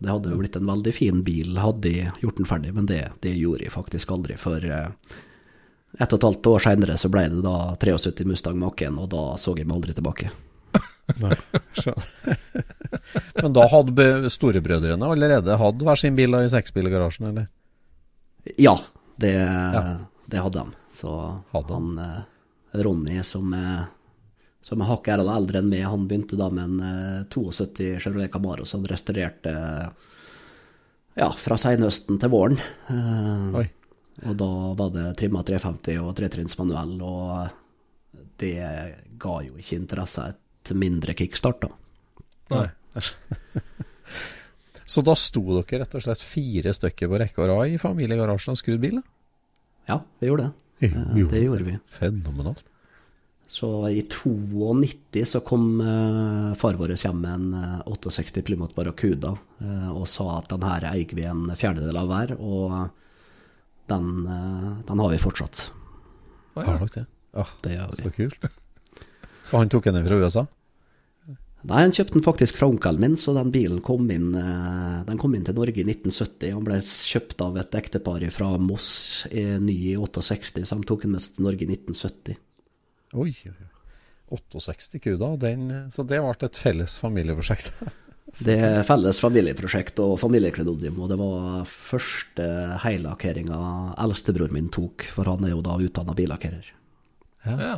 det 0.00 0.10
hadde 0.10 0.32
jo 0.32 0.40
blitt 0.40 0.56
en 0.58 0.66
veldig 0.66 0.94
fin 0.96 1.20
bil, 1.26 1.54
hadde 1.62 1.84
de 1.86 2.08
gjort 2.22 2.40
den 2.40 2.48
ferdig, 2.50 2.72
men 2.74 2.88
det, 2.90 3.04
det 3.22 3.36
gjorde 3.38 3.68
jeg 3.68 3.74
faktisk 3.74 4.16
aldri, 4.16 4.38
for 4.40 4.66
eh, 4.66 4.88
ett 5.94 6.10
og 6.10 6.18
et 6.18 6.26
halvt 6.26 6.50
år 6.50 6.64
senere 6.64 6.96
så 6.98 7.10
ble 7.12 7.28
det 7.30 7.44
da 7.44 7.58
73 7.78 8.26
Mustang 8.26 8.58
Maken, 8.58 8.98
og 8.98 9.12
da 9.14 9.22
så 9.38 9.54
jeg 9.54 9.68
meg 9.68 9.78
aldri 9.78 9.94
tilbake. 9.94 10.32
Nei. 11.22 11.36
Men 13.44 13.54
da 13.54 13.68
hadde 13.70 14.32
storebrødrene 14.32 15.12
allerede 15.14 15.60
hatt 15.60 15.86
hver 15.86 16.00
sin 16.00 16.18
bil 16.18 16.34
i 16.40 16.50
seksbilgarasjen, 16.50 17.30
eller? 17.30 17.46
Ja, 18.58 18.74
det, 19.16 19.34
det 20.26 20.42
hadde 20.42 20.58
de. 20.58 20.72
Så 20.94 21.10
Hadde 21.50 21.74
han 21.74 21.98
eh, 21.98 22.22
Ronny, 22.84 23.22
som 23.22 23.52
er, 23.54 23.86
som 24.62 24.82
er 24.82 24.90
hakket 24.90 25.16
ærlig 25.16 25.36
eldre 25.36 25.62
enn 25.62 25.70
meg, 25.70 25.86
han 25.86 26.08
begynte 26.10 26.38
da 26.38 26.50
med 26.50 26.64
en 26.64 26.84
eh, 26.88 27.24
72 27.34 27.94
Chevrolet 28.02 28.32
Camaro 28.32 28.66
som 28.68 28.82
han 28.82 28.92
restaurerte 28.94 29.54
ja, 31.14 31.30
fra 31.38 31.58
senhøsten 31.60 32.18
til 32.22 32.32
våren. 32.32 32.58
Eh, 32.90 33.58
Oi. 33.62 33.66
og 34.24 34.38
da 34.40 34.50
var 34.80 34.94
det 34.94 35.08
trimma 35.20 35.44
350 35.46 36.00
og 36.02 36.14
tretrinns 36.18 36.58
manuell, 36.58 36.96
og 37.02 38.24
det 38.42 38.58
ga 39.20 39.38
jo 39.46 39.58
ikke 39.58 39.78
interesse 39.78 40.26
et 40.32 40.74
mindre 40.74 41.14
kickstart, 41.18 41.66
da. 41.66 41.74
Nei. 42.54 42.68
Så 44.86 45.04
da 45.04 45.14
sto 45.16 45.42
dere 45.48 45.84
rett 45.84 45.96
og 45.96 46.04
slett 46.04 46.22
fire 46.24 46.74
stykker 46.76 47.10
på 47.10 47.20
rekke 47.22 47.42
og 47.42 47.50
rad 47.50 47.72
i 47.72 47.80
familiegarasjen 47.80 48.56
og 48.56 48.60
skrudde 48.60 48.82
bil? 48.82 49.00
Ja, 49.88 50.02
vi 50.20 50.30
gjorde 50.30 50.50
det. 50.50 50.88
Eh, 50.90 51.26
det 51.32 51.42
gjorde 51.44 51.68
vi. 51.68 51.78
Fenomenalt. 51.94 52.64
Så 53.48 53.68
i 53.88 54.02
92 54.10 55.22
så 55.30 55.40
kom 55.46 55.78
uh, 55.78 56.54
far 56.58 56.74
vår 56.80 56.96
hjem 56.96 57.20
med 57.22 57.34
en 57.34 57.82
uh, 57.86 58.08
68 58.10 58.42
Plymouth 58.42 58.74
Barracuda 58.74 59.34
uh, 59.36 59.90
og 59.92 60.08
sa 60.10 60.40
at 60.40 60.48
den 60.50 60.64
her 60.66 60.88
eier 60.90 61.12
vi 61.14 61.26
en 61.28 61.46
fjerdedel 61.54 62.00
av 62.00 62.08
hver, 62.10 62.34
og 62.40 62.74
den, 63.86 64.26
eh, 64.26 64.76
den 64.88 64.98
har 64.98 65.10
vi 65.12 65.20
fortsatt. 65.20 65.66
Å, 66.54 66.62
Har 66.62 66.68
ja. 66.68 66.76
dere 66.78 66.92
det? 66.94 67.06
Ah, 67.34 67.50
Det 67.62 67.74
gjør 67.74 67.90
vi. 67.90 68.02
så 68.02 68.12
kult. 68.14 68.46
Så 69.44 69.58
han 69.60 69.68
tok 69.68 69.90
henne 69.90 70.00
fra 70.06 70.16
USA? 70.22 70.46
Nei, 71.64 71.80
han 71.86 71.94
kjøpte 71.96 72.18
den 72.18 72.24
faktisk 72.26 72.58
fra 72.58 72.68
onkelen 72.68 73.00
min, 73.00 73.14
så 73.16 73.32
den 73.32 73.52
bilen 73.54 73.80
kom 73.84 74.04
inn, 74.12 74.34
eh, 74.36 74.98
den 75.08 75.20
kom 75.20 75.32
inn 75.36 75.46
til 75.46 75.56
Norge 75.56 75.80
i 75.80 75.86
1970. 75.86 76.52
Han 76.52 76.66
ble 76.66 76.76
kjøpt 76.84 77.40
av 77.40 77.56
et 77.62 77.78
ektepar 77.80 78.26
fra 78.34 78.50
Moss, 78.60 78.90
i 79.32 79.46
ny 79.62 79.76
i 79.94 79.94
68, 79.96 80.66
så 80.68 80.76
han 80.76 80.84
tok 80.84 81.06
den 81.06 81.14
med 81.16 81.24
til 81.24 81.46
Norge 81.46 81.64
i 81.64 81.70
1970. 81.72 82.36
Oi, 83.14 83.30
oi, 83.32 83.54
oi. 83.54 83.70
68 84.34 85.00
kuda, 85.04 85.34
den, 85.40 85.68
så 85.94 86.04
det 86.04 86.20
ble 86.20 86.48
et 86.48 86.60
felles 86.60 86.98
familieprosjekt. 87.00 87.72
Det 88.34 88.54
er 88.58 88.80
felles 88.82 89.20
familieprosjekt 89.22 90.00
og 90.02 90.16
familieklenodium, 90.18 90.96
og 91.04 91.10
det 91.12 91.18
var 91.20 91.68
første 91.68 92.46
hellakkeringa 92.82 93.58
eldstebror 94.02 94.50
min 94.50 94.72
tok, 94.74 95.04
for 95.14 95.28
han 95.30 95.44
er 95.46 95.52
jo 95.52 95.60
da 95.62 95.76
utdanna 95.78 96.16
billakkerer. 96.18 96.70
Ja. 97.46 97.76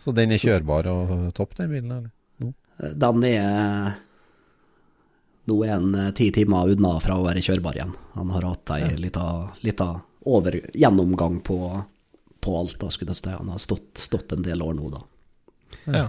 Så 0.00 0.16
den 0.16 0.34
er 0.34 0.40
kjørbar 0.42 0.88
og 0.90 1.12
topp, 1.36 1.54
den 1.60 1.70
bilen? 1.70 1.92
eller? 1.92 2.10
Nå? 2.80 2.92
Den 2.96 3.24
er 3.28 3.98
Nå 5.50 5.56
er 5.64 5.72
han 5.72 5.94
eh, 5.94 6.12
ti 6.14 6.28
timer 6.34 6.70
unna 6.70 6.92
fra 7.02 7.16
å 7.18 7.24
være 7.24 7.42
kjørbar 7.42 7.74
igjen. 7.78 7.94
Han 8.14 8.30
har 8.34 8.44
hatt 8.46 8.70
ei 8.76 8.82
ja. 8.84 8.90
lita 9.00 9.24
gjennomgang 10.78 11.40
på, 11.42 11.56
på 12.44 12.54
alt, 12.58 12.76
da, 12.78 12.90
skulle 12.92 13.14
jeg 13.16 13.22
si. 13.22 13.32
Han 13.32 13.50
har 13.50 13.58
stått, 13.58 13.98
stått 13.98 14.36
en 14.36 14.44
del 14.46 14.62
år 14.62 14.76
nå, 14.78 14.92
da. 14.92 15.00
ja. 15.86 16.06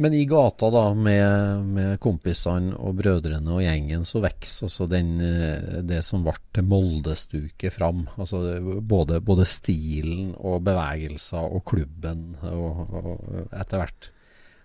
Men 0.00 0.14
i 0.16 0.22
gata 0.24 0.70
da, 0.72 0.86
med, 0.96 1.64
med 1.68 1.98
kompisene 2.00 2.72
og 2.80 2.96
brødrene 3.02 3.52
og 3.52 3.60
gjengen, 3.60 4.06
så 4.08 4.22
vokser 4.24 4.94
eh, 4.96 5.82
det 5.84 6.00
som 6.06 6.24
ble 6.24 6.32
til 6.54 6.64
Moldestuket 6.64 7.74
fram. 7.74 8.06
Altså 8.16 8.40
både, 8.80 9.20
både 9.20 9.44
stilen 9.48 10.32
og 10.38 10.62
bevegelser 10.64 11.44
og 11.44 11.64
klubben 11.68 12.32
og, 12.48 12.96
og 13.02 13.52
etter 13.52 13.82
hvert. 13.82 14.10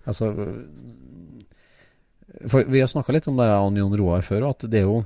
Altså 0.08 0.32
for 2.48 2.68
Vi 2.70 2.80
har 2.80 2.90
snakka 2.92 3.16
litt 3.16 3.28
om 3.28 3.40
det, 3.40 3.48
Jon 3.80 4.00
Roar, 4.00 4.24
før, 4.26 4.50
at 4.52 4.66
det 4.70 4.82
er 4.82 4.88
jo 4.88 5.02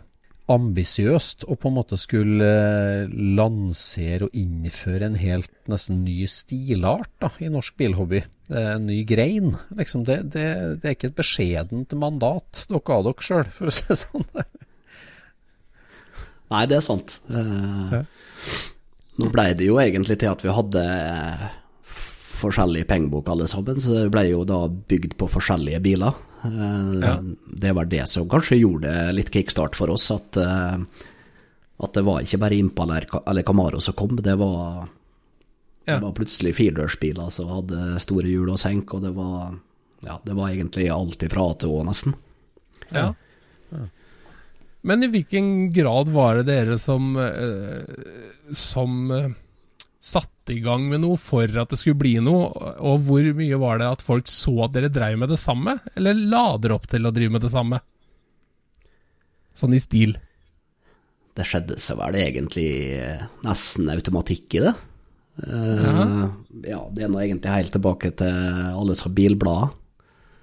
ambisiøst 0.51 1.45
å 1.47 1.55
på 1.59 1.69
en 1.69 1.77
måte 1.77 1.99
skulle 1.99 2.47
eh, 2.47 3.13
lansere 3.37 4.27
og 4.27 4.37
innføre 4.37 5.09
en 5.09 5.19
helt 5.19 5.51
nesten 5.71 6.03
ny 6.05 6.25
stilart 6.29 7.11
da, 7.23 7.31
i 7.39 7.51
norsk 7.51 7.77
bilhobby. 7.79 8.23
En 8.51 8.89
ny 8.89 9.01
grein. 9.07 9.53
Liksom 9.77 10.03
det, 10.07 10.21
det, 10.33 10.47
det 10.81 10.89
er 10.89 10.97
ikke 10.97 11.13
et 11.13 11.21
beskjedent 11.21 11.95
mandat 11.99 12.65
dere 12.67 12.83
ga 12.87 12.99
dere 13.07 13.27
sjøl, 13.27 13.47
for 13.55 13.71
å 13.71 13.75
si 13.75 13.87
det 13.87 14.01
sånn. 14.03 14.27
Nei, 16.51 16.65
det 16.67 16.81
er 16.81 16.83
sant. 16.83 17.19
Eh, 17.31 18.01
Nå 19.21 19.27
ble 19.31 19.51
det 19.55 19.67
jo 19.67 19.79
egentlig 19.79 20.17
til 20.19 20.31
at 20.31 20.43
vi 20.43 20.53
hadde 20.53 20.81
forskjellige 20.81 21.57
forskjellig 22.41 22.87
pengebok 22.89 23.27
alle 23.29 23.45
sammen, 23.49 23.77
så 23.77 23.93
det 23.93 24.11
ble 24.13 24.23
jo 24.31 24.39
da 24.47 24.63
bygd 24.65 25.13
på 25.19 25.27
forskjellige 25.29 25.81
biler. 25.85 26.15
Eh, 26.43 26.99
Ja. 27.01 27.15
Det 27.47 27.71
var 27.77 27.85
det 27.85 28.07
som 28.09 28.29
kanskje 28.29 28.59
gjorde 28.61 28.89
det 28.89 29.13
litt 29.15 29.31
kickstart 29.31 29.75
for 29.75 29.89
oss, 29.93 30.09
at, 30.11 30.37
eh, 30.37 30.77
at 31.83 31.93
det 31.93 32.03
var 32.03 32.21
ikke 32.21 32.39
bare 32.39 32.57
Impala 32.57 33.01
eller 33.27 33.43
Camaro 33.43 33.81
som 33.81 33.93
kom, 33.93 34.15
det 34.17 34.35
var, 34.37 34.89
Det 35.85 35.99
var 36.01 36.13
plutselig 36.13 36.53
firedørsbiler 36.55 37.31
som 37.33 37.47
hadde 37.49 37.99
store 37.99 38.29
hjul 38.29 38.49
og 38.53 38.59
senk, 38.61 38.93
og 38.93 39.01
det 39.01 39.11
var, 39.15 39.55
ja, 40.05 40.19
det 40.23 40.35
var 40.37 40.49
egentlig 40.53 40.89
alt 40.93 41.23
fra 41.29 41.49
A 41.49 41.53
til 41.57 41.69
Å, 41.73 41.83
nesten. 41.85 42.13
Ja. 42.91 43.13
Men 44.83 45.03
i 45.03 45.07
hvilken 45.07 45.71
grad 45.73 46.09
var 46.09 46.35
det 46.41 46.47
dere 46.49 46.77
som 46.81 47.15
eh, 47.17 47.83
Som 48.57 49.11
satte 50.01 50.55
i 50.55 50.61
gang 50.65 50.87
med 50.89 51.03
noe 51.03 51.19
for 51.21 51.45
at 51.61 51.69
det 51.69 51.77
skulle 51.77 51.99
bli 52.01 52.15
noe? 52.23 52.49
Og 52.81 53.03
hvor 53.05 53.25
mye 53.37 53.59
var 53.61 53.77
det 53.81 53.89
at 53.91 54.01
folk 54.05 54.29
så 54.31 54.55
at 54.65 54.73
dere 54.73 54.89
dreiv 54.93 55.19
med 55.21 55.29
det 55.29 55.37
samme? 55.41 55.77
Eller 55.95 56.17
la 56.17 56.57
dere 56.57 56.79
opp 56.79 56.87
til 56.89 57.05
å 57.05 57.13
drive 57.13 57.35
med 57.37 57.45
det 57.45 57.51
samme? 57.53 57.79
Sånn 59.53 59.75
i 59.77 59.81
stil. 59.83 60.15
Det 61.37 61.45
skjedde 61.47 61.77
så 61.79 61.95
vel 61.99 62.17
egentlig 62.19 62.69
eh, 62.97 63.21
nesten 63.45 63.91
automatikk 63.93 64.57
i 64.59 64.63
det. 64.65 64.73
Uh, 65.41 66.27
Ja. 66.65 66.81
det 66.91 67.05
er 67.05 67.09
nå 67.13 67.21
egentlig 67.21 67.53
helt 67.53 67.71
tilbake 67.71 68.11
til 68.19 68.33
alle 68.75 68.97
som 68.99 69.13
bilblader. 69.15 69.71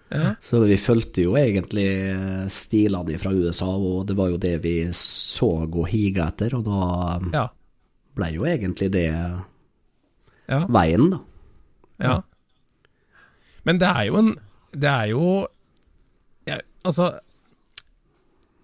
Ja. 0.08 0.30
Så 0.40 0.62
vi 0.64 0.78
fulgte 0.80 1.26
jo 1.26 1.34
egentlig 1.36 1.84
stilene 2.48 3.18
fra 3.20 3.34
USA, 3.36 3.68
og 3.76 4.06
det 4.08 4.16
var 4.16 4.30
jo 4.32 4.38
det 4.40 4.54
vi 4.64 4.76
så 4.96 5.50
og 5.66 5.82
higa 5.90 6.30
etter, 6.32 6.54
og 6.56 6.64
da 6.64 7.18
Ja. 7.34 7.46
Ble 8.18 8.32
jo 8.34 8.44
egentlig 8.48 8.90
det 8.94 9.06
ja. 9.08 10.60
veien, 10.68 11.08
da. 11.14 11.20
Ja. 12.02 12.16
Men 13.66 13.80
det 13.82 13.88
er 13.90 14.04
jo 14.06 14.18
en 14.20 14.28
Det 14.70 14.86
er 14.90 15.08
jo 15.10 15.24
ja, 16.46 16.60
Altså 16.86 17.08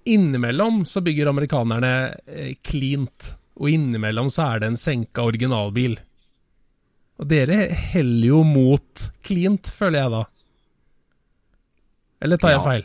Innimellom 0.06 0.84
så 0.86 1.00
bygger 1.02 1.30
amerikanerne 1.32 1.90
eh, 2.28 2.52
cleant, 2.62 3.30
og 3.56 3.70
innimellom 3.72 4.28
så 4.30 4.50
er 4.52 4.60
det 4.60 4.68
en 4.68 4.76
senka 4.76 5.24
originalbil. 5.24 5.94
Og 7.16 7.28
dere 7.30 7.70
heller 7.94 8.26
jo 8.28 8.42
mot 8.44 9.06
cleant, 9.24 9.70
føler 9.72 10.02
jeg 10.02 10.12
da. 10.12 10.20
Eller 12.26 12.36
tar 12.42 12.52
jeg 12.52 12.60
Ja. 12.60 12.66
feil? 12.68 12.84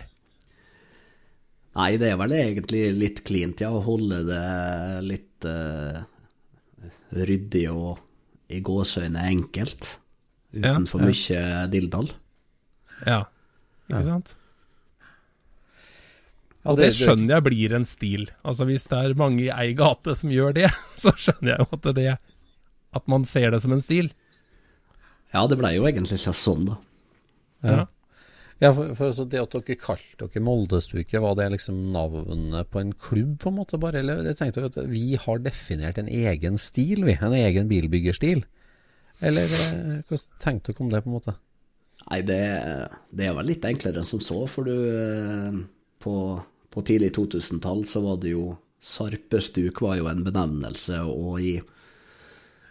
Nei, 1.80 1.90
det 2.00 2.08
er 2.14 2.18
vel 2.24 2.38
egentlig 2.40 2.86
litt 2.96 3.20
cleant, 3.28 3.62
ja, 3.62 3.70
å 3.76 3.84
holde 3.84 4.24
det 4.28 5.04
litt 5.06 5.46
eh, 5.48 6.00
ryddig 7.16 7.66
og 7.72 8.00
i 8.50 8.62
gåseøyne 8.66 9.26
enkelt. 9.30 9.96
Ja, 10.52 10.74
Uten 10.74 10.88
for 10.90 11.04
ja. 11.04 11.10
mye 11.12 11.66
dilldall. 11.70 12.12
Ja. 13.06 13.24
Ikke 13.90 14.06
sant? 14.06 14.36
Og 16.70 16.78
det 16.78 16.90
skjønner 16.98 17.38
jeg 17.38 17.46
blir 17.46 17.76
en 17.78 17.86
stil. 17.88 18.28
Altså 18.44 18.66
Hvis 18.68 18.88
det 18.92 18.98
er 19.00 19.16
mange 19.18 19.46
i 19.46 19.52
ei 19.54 19.72
gate 19.78 20.16
som 20.18 20.34
gjør 20.34 20.58
det, 20.58 20.68
så 21.02 21.14
skjønner 21.16 21.54
jeg 21.56 21.64
jo 21.64 21.80
at 21.80 21.88
det 21.96 22.10
At 22.98 23.08
man 23.08 23.26
ser 23.26 23.54
det 23.54 23.62
som 23.64 23.74
en 23.74 23.86
stil. 23.86 24.12
Ja, 25.34 25.46
det 25.46 25.60
ble 25.62 25.72
jo 25.76 25.86
egentlig 25.86 26.18
ikke 26.18 26.34
sånn, 26.34 26.66
da. 26.72 26.78
Ja. 27.62 27.84
Ja, 28.60 28.74
for, 28.76 28.92
for 28.98 29.08
altså 29.08 29.24
det 29.32 29.40
at 29.40 29.56
dere 29.56 29.80
kalte 29.80 30.28
dere 30.28 30.44
Moldestuke, 30.44 31.22
var 31.24 31.38
det 31.40 31.48
liksom 31.54 31.78
navnet 31.94 32.68
på 32.72 32.82
en 32.82 32.92
klubb, 32.92 33.38
på 33.40 33.54
en 33.54 33.60
måte, 33.62 33.80
bare? 33.80 34.02
Eller 34.02 34.26
jeg 34.28 34.40
tenkte 34.42 34.66
at 34.68 34.80
vi 34.92 35.14
har 35.20 35.40
definert 35.46 36.02
en 36.02 36.12
egen 36.12 36.60
stil, 36.60 37.06
vi. 37.08 37.16
En 37.16 37.36
egen 37.38 37.72
bilbyggerstil. 37.72 38.44
Eller 39.24 39.56
eh, 39.56 39.96
hva 40.08 40.20
tenkte 40.44 40.74
dere 40.74 40.84
om 40.84 40.92
det, 40.92 41.04
på 41.06 41.12
en 41.12 41.18
måte? 41.18 41.36
Nei, 42.10 42.22
det, 42.28 42.44
det 43.16 43.32
vel 43.36 43.52
litt 43.52 43.66
enklere 43.68 44.02
enn 44.02 44.08
som 44.08 44.24
så, 44.24 44.44
for 44.48 44.68
du 44.68 44.76
eh, 44.76 45.60
På, 46.00 46.14
på 46.72 46.84
tidlig 46.88 47.12
2000-tall 47.18 47.84
så 47.88 48.04
var 48.04 48.22
det 48.24 48.36
jo 48.36 48.54
Sarpestuk 48.80 49.82
var 49.84 49.98
jo 50.00 50.08
en 50.08 50.24
benevnelse, 50.24 51.02
og 51.04 51.42
i 51.44 51.58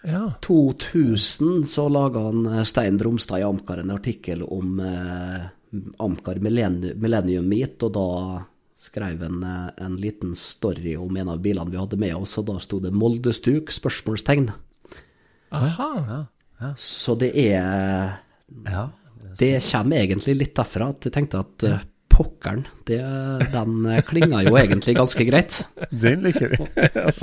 ja. 0.09 0.23
2000 0.41 1.67
så 1.69 1.85
laga 1.93 2.65
Stein 2.65 2.97
Bromstad 2.97 3.43
i 3.43 3.45
Amcar 3.45 3.83
en 3.83 3.93
artikkel 3.93 4.45
om 4.47 4.81
eh, 4.81 5.49
Amcar 5.99 6.39
Millennium, 6.41 7.49
Meet, 7.49 7.83
og 7.87 7.93
da 7.97 8.07
skrev 8.79 9.25
han 9.27 9.43
eh, 9.43 9.85
en 9.85 9.99
liten 10.01 10.37
story 10.39 10.95
om 10.97 11.17
en 11.19 11.35
av 11.35 11.43
bilene 11.43 11.73
vi 11.73 11.81
hadde 11.81 11.99
med 12.01 12.15
oss, 12.17 12.37
og 12.41 12.49
da 12.53 12.59
sto 12.63 12.81
det 12.83 12.95
Moldestuk? 12.95 13.73
spørsmålstegn. 13.75 14.51
Aha. 15.55 16.25
Så 16.77 17.19
det 17.19 17.33
er 17.35 18.19
Ja. 18.67 18.89
Det 19.39 19.59
kommer 19.63 20.01
egentlig 20.01 20.35
litt 20.35 20.57
derfra 20.57 20.89
at 20.91 21.07
jeg 21.07 21.15
tenkte 21.15 21.41
at 21.45 21.65
ja. 21.67 21.77
pokkeren, 22.11 22.65
det, 22.89 22.99
den 23.53 23.87
eh, 23.87 24.01
klinga 24.07 24.41
jo 24.47 24.57
egentlig 24.59 24.97
ganske 24.99 25.27
greit. 25.29 25.61
Den 26.05 26.25
liker 26.27 26.55
vi. 26.55 26.59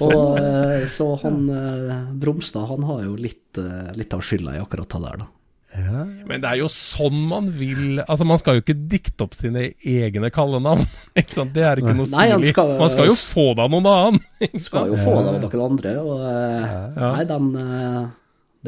Og 0.06 0.38
eh, 0.40 0.86
så 0.98 1.10
han 1.24 1.50
eh, 1.52 2.12
Bromstad, 2.22 2.70
han 2.72 2.86
har 2.88 3.04
jo 3.08 3.18
litt, 3.20 3.58
eh, 3.60 3.92
litt 4.00 4.16
av 4.16 4.24
skylda 4.24 4.56
i 4.56 4.62
akkurat 4.64 4.96
det 4.96 5.02
der, 5.08 5.26
da. 5.26 5.28
Men 5.76 6.42
det 6.42 6.50
er 6.50 6.60
jo 6.62 6.68
sånn 6.72 7.18
man 7.28 7.48
vil 7.52 8.00
Altså 8.06 8.26
Man 8.28 8.40
skal 8.40 8.56
jo 8.58 8.62
ikke 8.64 8.76
dikte 8.92 9.26
opp 9.26 9.34
sine 9.36 9.66
egne 9.84 10.30
kallenavn. 10.34 10.86
Ikke 11.20 11.36
sant? 11.36 11.52
Det 11.56 11.66
er 11.68 11.82
ikke 11.82 11.96
noe 11.98 12.08
Nei, 12.14 12.28
stilig. 12.32 12.52
skal- 12.54 12.76
Man 12.80 12.92
skal 12.94 13.10
jo 13.10 13.16
få 13.20 13.46
deg 13.60 13.72
noen 13.74 13.90
annen. 13.92 14.20
Ikke 14.48 14.62
Skal 14.64 14.92
jo 14.94 15.00
få 15.02 15.16
av 15.20 15.28
noen 15.42 15.66
andre, 15.66 15.96
og 16.04 16.22
eh, 16.22 16.78
Ja. 16.96 17.10
nei, 17.18 17.26
den 17.34 17.50
eh, 17.60 18.00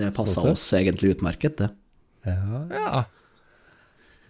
Det 0.02 0.12
passa 0.18 0.44
oss 0.52 0.66
egentlig 0.78 1.16
utmerket, 1.16 1.58
det. 1.64 1.70
Ja. 2.28 2.62
Ja. 2.76 3.04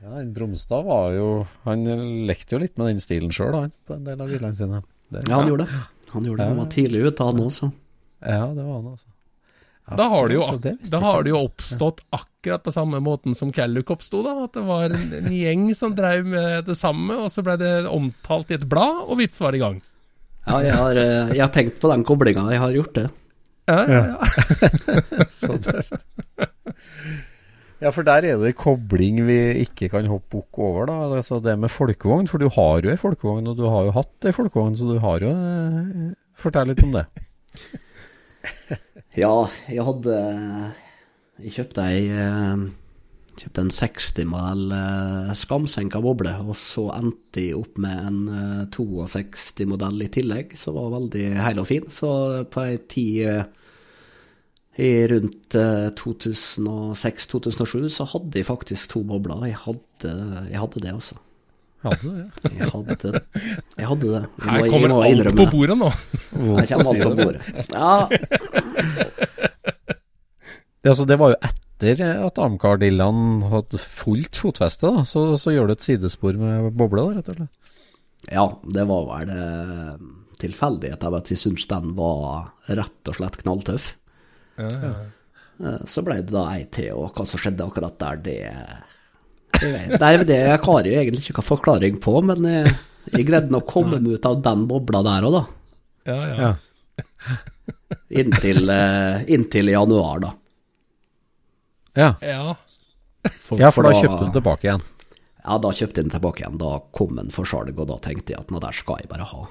ja, 0.04 0.22
Bromstad 0.36 0.86
var 0.86 1.12
jo 1.18 1.30
Han 1.66 1.84
lekte 2.30 2.56
jo 2.56 2.62
litt 2.62 2.78
med 2.78 2.92
den 2.94 3.02
stilen 3.02 3.34
sjøl, 3.34 3.56
han, 3.58 3.72
på 3.90 3.98
en 3.98 4.06
del 4.06 4.22
av 4.22 4.30
bilene 4.30 4.54
sine. 4.56 4.84
Det, 5.10 5.24
Ja, 5.30 5.40
han 5.42 5.50
gjorde 5.50 5.66
det. 5.66 5.84
Han 6.14 6.26
gjorde 6.30 6.38
det. 6.44 6.48
Han 6.52 6.58
var 6.62 6.70
tidlig 6.78 7.06
ute, 7.10 7.24
han 7.32 7.42
også. 7.42 7.72
Ja, 8.22 8.46
det 8.54 8.64
var 8.64 8.76
han, 8.82 8.92
altså. 8.94 9.08
Da 9.96 10.10
har 10.12 10.28
det 10.28 10.36
jo, 10.36 10.46
da 10.92 11.00
har 11.00 11.24
det 11.24 11.32
jo 11.32 11.44
oppstått 11.46 12.02
akkurat 12.12 12.64
på 12.66 12.74
samme 12.76 13.00
måten 13.04 13.38
som 13.38 13.54
Calluc 13.56 13.92
oppsto, 13.94 14.20
da. 14.26 14.34
At 14.44 14.58
det 14.58 14.66
var 14.68 14.92
en, 14.92 15.06
en 15.16 15.30
gjeng 15.32 15.70
som 15.80 15.96
drev 15.96 16.28
med 16.28 16.68
det 16.68 16.76
samme, 16.76 17.16
og 17.24 17.32
så 17.32 17.44
ble 17.46 17.56
det 17.62 17.72
omtalt 17.88 18.52
i 18.52 18.58
et 18.58 18.66
blad, 18.68 19.06
og 19.08 19.22
vips 19.22 19.40
var 19.44 19.56
det 19.56 19.62
i 19.62 19.64
gang. 19.64 19.80
Ja, 20.48 20.60
jeg 20.64 20.76
har, 20.80 21.00
eh, 21.00 21.32
jeg 21.36 21.44
har 21.44 21.54
tenkt 21.56 21.80
på 21.80 21.92
den 21.92 22.04
koblinga, 22.08 22.44
jeg 22.52 22.64
har 22.64 22.76
gjort 22.76 23.00
det. 23.00 23.08
Ja, 23.68 23.80
ja, 23.88 24.04
ja. 24.16 24.18
Så 25.40 25.58
tøft. 25.60 26.06
Ja, 27.78 27.92
for 27.94 28.02
der 28.08 28.26
er 28.26 28.40
det 28.40 28.52
en 28.52 28.58
kobling 28.58 29.20
vi 29.28 29.38
ikke 29.62 29.92
kan 29.94 30.08
hoppe 30.10 30.40
bukk 30.40 30.60
over, 30.64 30.88
da. 30.90 30.96
Altså 31.20 31.38
det 31.44 31.58
med 31.62 31.70
folkevogn. 31.70 32.30
For 32.32 32.42
du 32.42 32.48
har 32.56 32.82
jo 32.82 32.92
ei 32.94 33.00
folkevogn, 33.00 33.52
og 33.52 33.60
du 33.60 33.68
har 33.70 33.90
jo 33.90 33.96
hatt 34.00 34.28
ei 34.28 34.34
folkevogn, 34.34 34.78
så 34.80 34.88
du 34.90 34.98
har 35.04 35.24
jo 35.24 35.34
eh, 35.36 36.08
Fortell 36.38 36.72
litt 36.72 36.84
om 36.86 36.96
det. 36.96 37.06
Ja, 39.18 39.48
jeg 39.66 39.82
hadde 39.82 40.18
Jeg 41.42 41.54
kjøpte 41.56 41.86
ei 41.90 42.04
eh, 42.14 42.68
Kjøpte 43.38 43.64
en 43.64 43.72
60-modell 43.74 44.74
eh, 44.74 45.32
skamsenka 45.38 46.02
boble, 46.02 46.32
og 46.42 46.56
så 46.58 46.88
endte 46.96 47.44
jeg 47.44 47.58
opp 47.58 47.78
med 47.82 48.00
en 48.10 48.20
eh, 48.34 48.64
62-modell 48.74 50.02
i 50.06 50.10
tillegg, 50.14 50.56
som 50.58 50.78
var 50.78 50.90
veldig 50.96 51.26
heil 51.46 51.62
og 51.62 51.68
fin. 51.70 51.86
Så 51.94 52.10
på 52.50 52.64
ei 52.64 52.80
tid 52.90 53.20
eh, 53.30 55.04
rundt 55.14 55.58
eh, 55.62 55.92
2006-2007 56.02 57.94
så 57.94 58.10
hadde 58.10 58.42
jeg 58.42 58.50
faktisk 58.50 58.96
to 58.96 59.04
bobler. 59.06 59.46
Jeg 59.52 59.62
hadde, 59.68 60.18
jeg 60.50 60.62
hadde 60.64 60.82
det, 60.82 60.98
altså. 60.98 61.22
Hadde 61.88 62.12
det? 62.14 62.26
Jeg 62.58 62.70
hadde 62.74 62.96
det. 63.02 63.22
Jeg 63.78 63.88
hadde 63.90 64.08
det. 64.14 64.22
Jeg 64.22 64.30
må, 64.38 64.52
Her 64.52 64.60
jeg 64.64 64.72
kommer 64.74 64.94
må 64.94 65.00
alt 65.02 65.14
innrømme 65.16 65.38
på 65.40 65.52
bordet 65.56 65.78
nå. 65.82 65.90
Her 66.58 66.68
kommer 66.72 66.90
alt 66.92 67.02
på 67.04 67.14
bordet. 67.22 67.42
Ja, 67.74 67.92
Ja, 70.86 70.94
så 70.96 71.04
det 71.10 71.18
var 71.20 71.34
jo 71.34 71.40
etter 71.44 72.02
at 72.26 72.38
Amcar 72.40 72.78
Dillan 72.80 73.42
hadde 73.52 73.80
fullt 73.82 74.38
fotfeste, 74.40 74.88
da. 74.94 75.02
Så, 75.08 75.24
så 75.42 75.52
gjør 75.54 75.68
du 75.68 75.74
et 75.76 75.84
sidespor 75.86 76.38
med 76.40 76.70
boble, 76.80 77.04
da, 77.04 77.18
rett 77.20 77.32
og 77.34 77.40
slett. 77.42 77.74
Ja, 78.32 78.46
det 78.76 78.86
var 78.90 79.04
vel 79.10 79.30
eh, 79.34 79.98
tilfeldighet 80.42 81.04
av 81.08 81.18
at 81.20 81.30
jeg 81.32 81.40
syntes 81.42 81.68
den 81.72 81.92
var 81.98 82.50
rett 82.70 83.12
og 83.12 83.20
slett 83.20 83.38
knalltøff. 83.44 83.92
Eh, 84.62 85.04
Så 85.90 86.04
ble 86.06 86.20
det 86.22 86.34
da 86.36 86.46
ei 86.54 86.64
til, 86.74 86.92
og 86.98 87.14
hva 87.18 87.26
som 87.30 87.42
skjedde 87.42 87.66
akkurat 87.68 87.98
der, 88.02 88.16
det 88.22 88.38
det 88.38 88.52
vet- 88.54 88.94
Nei, 90.02 90.12
det 90.28 90.38
jeg 90.38 90.64
klarer 90.64 90.92
jo 90.92 91.02
egentlig 91.02 91.24
ikke 91.24 91.40
noen 91.40 91.50
forklaring 91.50 92.00
på, 92.04 92.14
men 92.26 92.48
jeg, 92.50 92.74
jeg 93.14 93.28
greide 93.28 93.54
nå 93.54 93.62
å 93.64 93.68
komme 93.68 94.00
meg 94.02 94.18
ut 94.18 94.28
av 94.30 94.42
den 94.46 94.66
bobla 94.70 95.04
der 95.08 95.28
òg, 95.28 95.38
da. 95.38 95.44
Ja, 96.08 96.20
ja. 96.32 96.52
Inntil, 98.22 98.70
eh, 98.72 99.24
inntil 99.34 99.74
januar, 99.74 100.22
da. 100.24 100.34
Ja. 101.98 102.12
ja. 102.22 102.56
ja, 103.58 103.72
for 103.74 103.88
da 103.88 103.94
kjøpte 103.96 104.22
hun 104.28 104.36
tilbake 104.36 104.70
igjen. 104.70 104.86
Ja, 105.48 105.58
da 105.64 105.72
kjøpte 105.72 106.02
jeg 106.02 106.10
den 106.10 106.14
tilbake 106.14 106.44
igjen. 106.44 106.60
Da 106.62 106.78
kom 106.96 107.16
den 107.18 107.32
for 107.34 107.48
salg, 107.50 107.78
og 107.80 107.90
da 107.90 107.98
tenkte 108.04 108.36
jeg 108.36 108.44
at 108.44 108.52
nå 108.54 108.62
der 108.64 108.76
skal 108.76 109.02
jeg 109.02 109.10
bare 109.12 109.28
ha. 109.32 109.48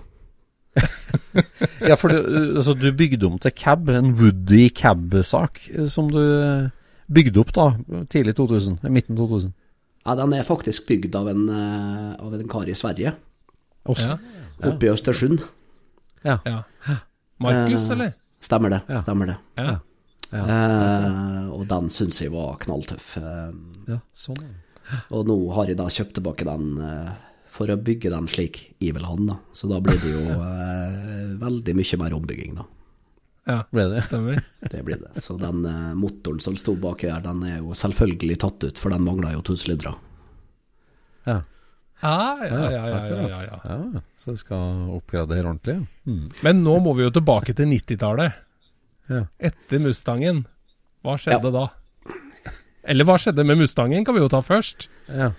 Ja, 1.90 1.96
for 1.96 2.12
du, 2.12 2.16
altså, 2.56 2.74
du 2.76 2.90
bygde 2.96 3.28
om 3.28 3.38
til 3.40 3.52
cab, 3.56 3.88
en 3.92 4.14
Woody 4.18 4.68
cab-sak, 4.76 5.60
eh, 5.72 5.88
som 5.92 6.10
du 6.12 6.20
eh, 6.20 6.68
bygde 7.12 7.40
opp 7.42 7.52
da, 7.56 7.66
tidlig 8.12 8.36
2000, 8.38 8.80
eh, 8.82 8.92
midten 8.92 9.18
2000. 9.18 9.54
Ja, 10.06 10.14
den 10.14 10.32
er 10.36 10.44
faktisk 10.46 10.86
bygd 10.86 11.16
av 11.18 11.28
en, 11.32 11.48
eh, 11.50 12.14
av 12.22 12.34
en 12.36 12.48
kar 12.48 12.68
i 12.70 12.74
Sverige, 12.78 13.14
Også. 13.90 14.06
ja. 14.06 14.16
oppe 14.70 14.86
i 14.86 14.92
Østersund. 14.92 15.42
Ja. 16.24 16.38
ja. 16.46 16.62
Markus, 17.42 17.88
Eh, 17.88 17.92
eller? 17.96 18.14
Stemmer 18.40 18.70
det. 18.70 18.80
Ja. 18.88 19.00
Stemmer 19.02 19.26
det. 19.32 19.36
Ja. 19.58 19.78
Eh, 20.32 21.48
og 21.54 21.66
den 21.70 21.88
syns 21.92 22.20
jeg 22.22 22.32
var 22.34 22.56
knalltøff. 22.62 23.16
Eh, 23.18 23.52
Ja, 23.88 23.98
sånn. 24.14 24.40
og 25.10 25.26
nå 25.26 25.36
har 25.54 25.66
jeg 25.66 25.76
da 25.78 25.84
kjøpt 25.90 26.14
tilbake 26.18 26.44
den 26.46 27.16
for 27.50 27.66
å 27.72 27.76
bygge 27.80 28.10
den 28.12 28.26
slik 28.28 28.74
jeg 28.80 28.94
vil 28.94 29.04
ha 29.04 29.14
den. 29.16 29.26
da. 29.26 29.36
Så 29.54 29.68
da 29.70 29.80
blir 29.80 29.98
det 30.02 30.12
jo 30.12 30.24
eh, 30.42 31.36
veldig 31.40 31.74
mye 31.78 31.98
mer 31.98 32.14
ombygging, 32.18 32.54
da. 32.58 32.64
Ja, 33.46 33.60
Ble 33.70 33.84
det? 33.92 34.00
stemmer. 34.08 34.40
Det 34.72 34.80
blir 34.82 34.98
det. 35.02 35.22
Så 35.22 35.36
den 35.38 35.64
eh, 35.70 35.92
motoren 35.94 36.40
som 36.42 36.56
sto 36.58 36.74
baki 36.82 37.06
her, 37.12 37.20
den 37.22 37.44
er 37.46 37.60
jo 37.60 37.76
selvfølgelig 37.78 38.38
tatt 38.42 38.64
ut, 38.66 38.78
for 38.82 38.90
den 38.90 39.04
mangla 39.06 39.30
jo 39.36 39.42
1000 39.44 39.70
lydere. 39.70 39.92
Ja. 41.26 41.36
Ah, 42.04 42.42
ja, 42.44 42.58
ja, 42.70 42.70
ja, 42.70 42.98
ja, 43.06 43.20
ja, 43.30 43.38
ja. 43.46 43.76
ja. 43.94 44.00
Så 44.20 44.34
vi 44.34 44.40
skal 44.42 44.90
oppgradere 44.98 45.46
ordentlig, 45.46 45.78
ja. 45.78 46.10
Mm. 46.10 46.26
Men 46.44 46.60
nå 46.66 46.74
må 46.84 46.92
vi 46.98 47.06
jo 47.06 47.12
tilbake 47.14 47.54
til 47.56 47.70
90-tallet. 47.70 48.36
Ja. 49.08 49.22
Etter 49.38 49.80
Mustangen. 49.84 50.42
Hva 51.06 51.14
skjedde 51.22 51.54
da? 51.54 51.68
Eller 52.86 53.06
hva 53.08 53.16
skjedde 53.18 53.46
med 53.46 53.58
Mustangen, 53.62 54.04
kan 54.06 54.14
vi 54.18 54.22
jo 54.26 54.30
ta 54.32 54.42
først. 54.44 54.88
ja. 55.10 55.30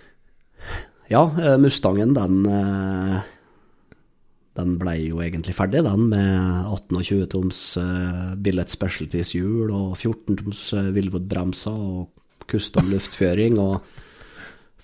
Ja, 1.08 1.22
eh, 1.40 1.54
Mustangen, 1.62 2.12
den 2.18 2.42
eh, 2.52 3.22
Den 4.58 4.76
ble 4.82 4.96
jo 5.04 5.22
egentlig 5.22 5.56
ferdig, 5.58 5.84
den, 5.86 6.10
med 6.12 6.66
18 6.74 6.98
og 6.98 7.06
20 7.06 7.30
toms 7.34 7.62
uh, 7.78 8.34
Billet 8.42 8.74
Specialties 8.74 9.36
hjul 9.38 9.70
og 9.70 9.96
14 10.00 10.40
toms 10.42 10.62
uh, 10.74 10.90
Willwood-bremser 10.96 11.78
og 11.78 12.48
custom 12.50 12.90
luftføring. 12.90 13.60
og 13.62 13.86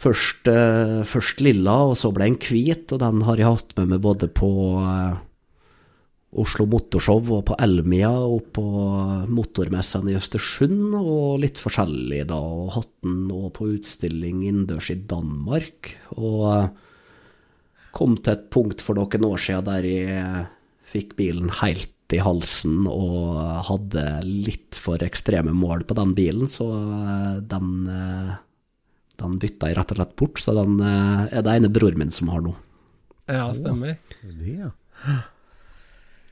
Først, 0.04 0.50
uh, 0.52 1.02
først 1.08 1.42
lilla, 1.42 1.78
og 1.90 1.98
så 1.98 2.12
ble 2.14 2.30
den 2.30 2.42
hvit, 2.42 2.92
og 2.94 3.02
den 3.02 3.24
har 3.26 3.40
jeg 3.40 3.50
hatt 3.50 3.78
med 3.80 3.96
meg 3.96 4.04
både 4.04 4.30
på 4.30 4.52
uh, 4.84 5.22
Oslo 6.40 6.66
Motorshow 6.70 7.22
og 7.38 7.44
på 7.50 7.58
Elmia 7.62 8.10
og 8.10 8.48
på 8.56 8.64
motormessene 9.30 10.14
i 10.14 10.18
Østersund, 10.18 10.96
og 10.98 11.42
litt 11.44 11.62
forskjellig 11.62 12.24
da, 12.30 12.40
og 12.40 12.74
hatt 12.78 12.92
den 13.06 13.28
nå 13.30 13.50
på 13.54 13.70
utstilling 13.76 14.42
innendørs 14.48 14.90
i 14.94 14.98
Danmark. 15.10 15.94
Og 16.18 16.42
eh, 16.50 16.72
kom 17.94 18.18
til 18.18 18.34
et 18.36 18.50
punkt 18.54 18.82
for 18.84 18.98
noen 18.98 19.28
år 19.30 19.42
siden 19.42 19.68
der 19.70 19.88
jeg 19.88 20.46
fikk 20.94 21.16
bilen 21.18 21.52
helt 21.62 21.92
i 22.14 22.22
halsen 22.22 22.88
og 22.90 23.40
hadde 23.70 24.06
litt 24.26 24.78
for 24.80 25.02
ekstreme 25.06 25.54
mål 25.56 25.86
på 25.88 25.98
den 25.98 26.14
bilen, 26.18 26.50
så 26.52 26.68
eh, 26.74 27.38
den, 27.50 27.72
eh, 27.90 28.34
den 29.22 29.38
bytta 29.42 29.72
jeg 29.72 29.80
rett 29.80 29.94
og 29.96 30.00
slett 30.00 30.16
bort. 30.20 30.42
Så 30.44 30.56
den 30.58 30.80
eh, 30.84 31.26
er 31.32 31.46
det 31.46 31.58
ene 31.58 31.72
bror 31.74 31.98
min 32.00 32.14
som 32.14 32.32
har 32.34 32.44
nå. 32.46 32.56
Ja, 33.32 33.48
stemmer. 33.56 33.98
Det, 34.22 34.58
ja. 34.60 34.72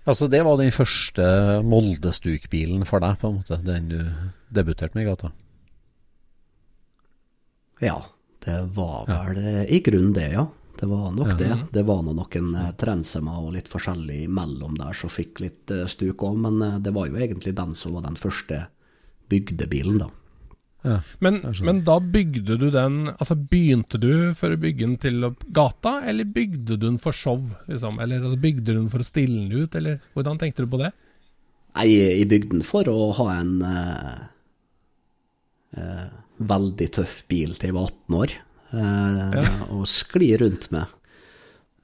Altså, 0.09 0.27
det 0.27 0.41
var 0.43 0.57
den 0.59 0.73
første 0.75 1.25
Moldestuk-bilen 1.65 2.83
for 2.89 3.03
deg, 3.03 3.19
på 3.21 3.29
en 3.29 3.39
måte. 3.39 3.61
Den 3.65 3.91
du 3.91 3.99
debuterte 4.53 4.97
med 4.97 5.05
i 5.05 5.11
gata. 5.11 5.31
Ja, 7.81 8.01
det 8.45 8.57
var 8.75 9.05
vel 9.09 9.39
ja. 9.41 9.63
i 9.65 9.79
grunnen 9.85 10.13
det, 10.17 10.33
ja. 10.35 10.49
Det 10.81 10.87
var 10.89 11.11
nok 11.13 11.27
Ja. 11.29 11.37
det. 11.37 11.57
Det 11.77 11.83
var 11.85 12.01
nå 12.01 12.15
noen 12.17 12.55
trensemmer 12.81 13.43
og 13.45 13.53
litt 13.53 13.67
forskjellig 13.69 14.23
imellom 14.25 14.79
der 14.79 14.95
som 14.97 15.11
fikk 15.13 15.39
litt 15.43 15.69
eh, 15.71 15.85
stuk 15.85 16.23
òg, 16.25 16.39
men 16.41 16.57
eh, 16.65 16.79
det 16.81 16.93
var 16.95 17.05
jo 17.11 17.19
egentlig 17.21 17.53
den 17.55 17.75
som 17.77 17.93
var 17.93 18.01
den 18.07 18.17
første 18.17 18.63
bygdebilen, 19.29 19.99
da. 20.01 20.09
Ja. 20.81 20.95
Men, 21.21 21.35
men 21.61 21.83
da 21.85 21.99
bygde 22.01 22.55
du 22.57 22.71
den 22.73 23.11
Altså 23.11 23.35
begynte 23.37 23.99
du 24.01 24.33
for 24.33 24.49
å 24.49 24.57
bygge 24.57 24.81
den 24.87 24.95
til 24.97 25.27
gata, 25.53 25.99
eller 26.09 26.25
bygde 26.25 26.73
du 26.73 26.87
den 26.87 26.97
for 26.97 27.13
show? 27.13 27.37
Liksom? 27.69 27.99
Eller 28.01 28.23
altså, 28.23 28.39
bygde 28.41 28.65
du 28.73 28.79
den 28.79 28.89
for 28.89 29.03
å 29.03 29.05
stille 29.05 29.43
den 29.45 29.61
ut, 29.61 29.77
eller 29.77 29.99
hvordan 30.15 30.41
tenkte 30.41 30.65
du 30.65 30.71
på 30.73 30.81
det? 30.81 30.89
Nei, 31.77 31.85
i 32.17 32.25
bygden 32.25 32.65
for 32.65 32.89
å 32.89 33.11
ha 33.21 33.27
en 33.37 33.53
eh, 33.61 34.17
eh, 35.77 36.07
veldig 36.41 36.89
tøff 36.97 37.21
bil 37.29 37.53
til 37.55 37.69
jeg 37.69 37.77
var 37.77 37.91
18 37.93 38.17
år, 38.23 38.33
eh, 38.33 38.50
og 38.73 39.83
skli 39.89 40.31
rundt 40.39 40.69
med. 40.71 40.85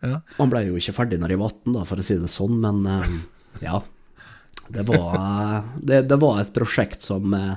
Ja. 0.05 0.21
Han 0.37 0.51
ble 0.51 0.61
jo 0.67 0.77
ikke 0.77 0.93
ferdig 0.93 1.17
når 1.19 1.33
jeg 1.33 1.41
var 1.41 1.53
18, 1.55 1.73
da, 1.75 1.83
for 1.89 1.99
å 1.99 2.05
si 2.05 2.17
det 2.21 2.29
sånn, 2.31 2.57
men 2.63 2.83
eh, 2.93 3.13
ja. 3.65 3.79
Det 4.67 4.83
var, 4.83 5.63
det, 5.79 6.01
det 6.11 6.17
var 6.19 6.41
et 6.41 6.51
prosjekt 6.53 7.05
som, 7.07 7.33
eh, 7.33 7.53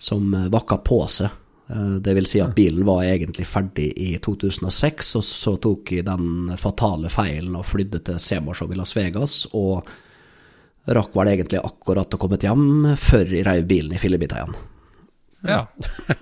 som 0.00 0.30
eh, 0.34 0.48
vakka 0.52 0.78
på 0.84 0.98
seg. 1.12 1.28
Eh, 1.68 1.92
Det 2.02 2.14
vil 2.16 2.26
si 2.28 2.40
at 2.42 2.54
bilen 2.56 2.86
var 2.88 3.04
egentlig 3.04 3.46
ferdig 3.46 3.90
i 4.00 4.14
2006, 4.24 5.14
og 5.20 5.26
så 5.28 5.54
tok 5.62 5.92
jeg 5.98 6.06
den 6.08 6.54
fatale 6.58 7.12
feilen 7.12 7.58
og 7.60 7.66
flydde 7.68 8.00
til 8.08 8.18
Semarshow 8.22 8.72
i 8.72 8.78
Las 8.80 8.96
Vegas, 8.96 9.42
og 9.54 9.86
rakk 10.86 11.14
vel 11.18 11.32
egentlig 11.34 11.60
akkurat 11.66 12.14
å 12.14 12.18
komme 12.22 12.38
hjem 12.40 12.94
før 13.00 13.32
jeg 13.36 13.46
reiv 13.46 13.66
bilen 13.70 13.94
i 13.96 14.00
fillebiter 14.02 14.40
igjen. 14.42 14.58
Ja. 15.46 15.62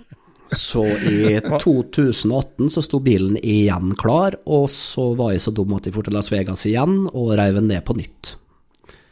Så 0.53 0.85
i 0.85 1.41
2018 1.41 2.69
så 2.71 2.83
sto 2.85 3.01
bilen 3.01 3.39
igjen 3.41 3.95
klar, 3.97 4.37
og 4.45 4.69
så 4.71 5.15
var 5.17 5.33
jeg 5.33 5.41
så 5.47 5.53
dum 5.57 5.73
at 5.77 5.87
jeg 5.89 5.95
dro 5.97 6.03
til 6.05 6.15
Las 6.17 6.29
Vegas 6.33 6.67
igjen 6.69 7.07
og 7.09 7.33
reiv 7.39 7.57
den 7.59 7.71
ned 7.73 7.85
på 7.87 7.97
nytt. 7.97 8.35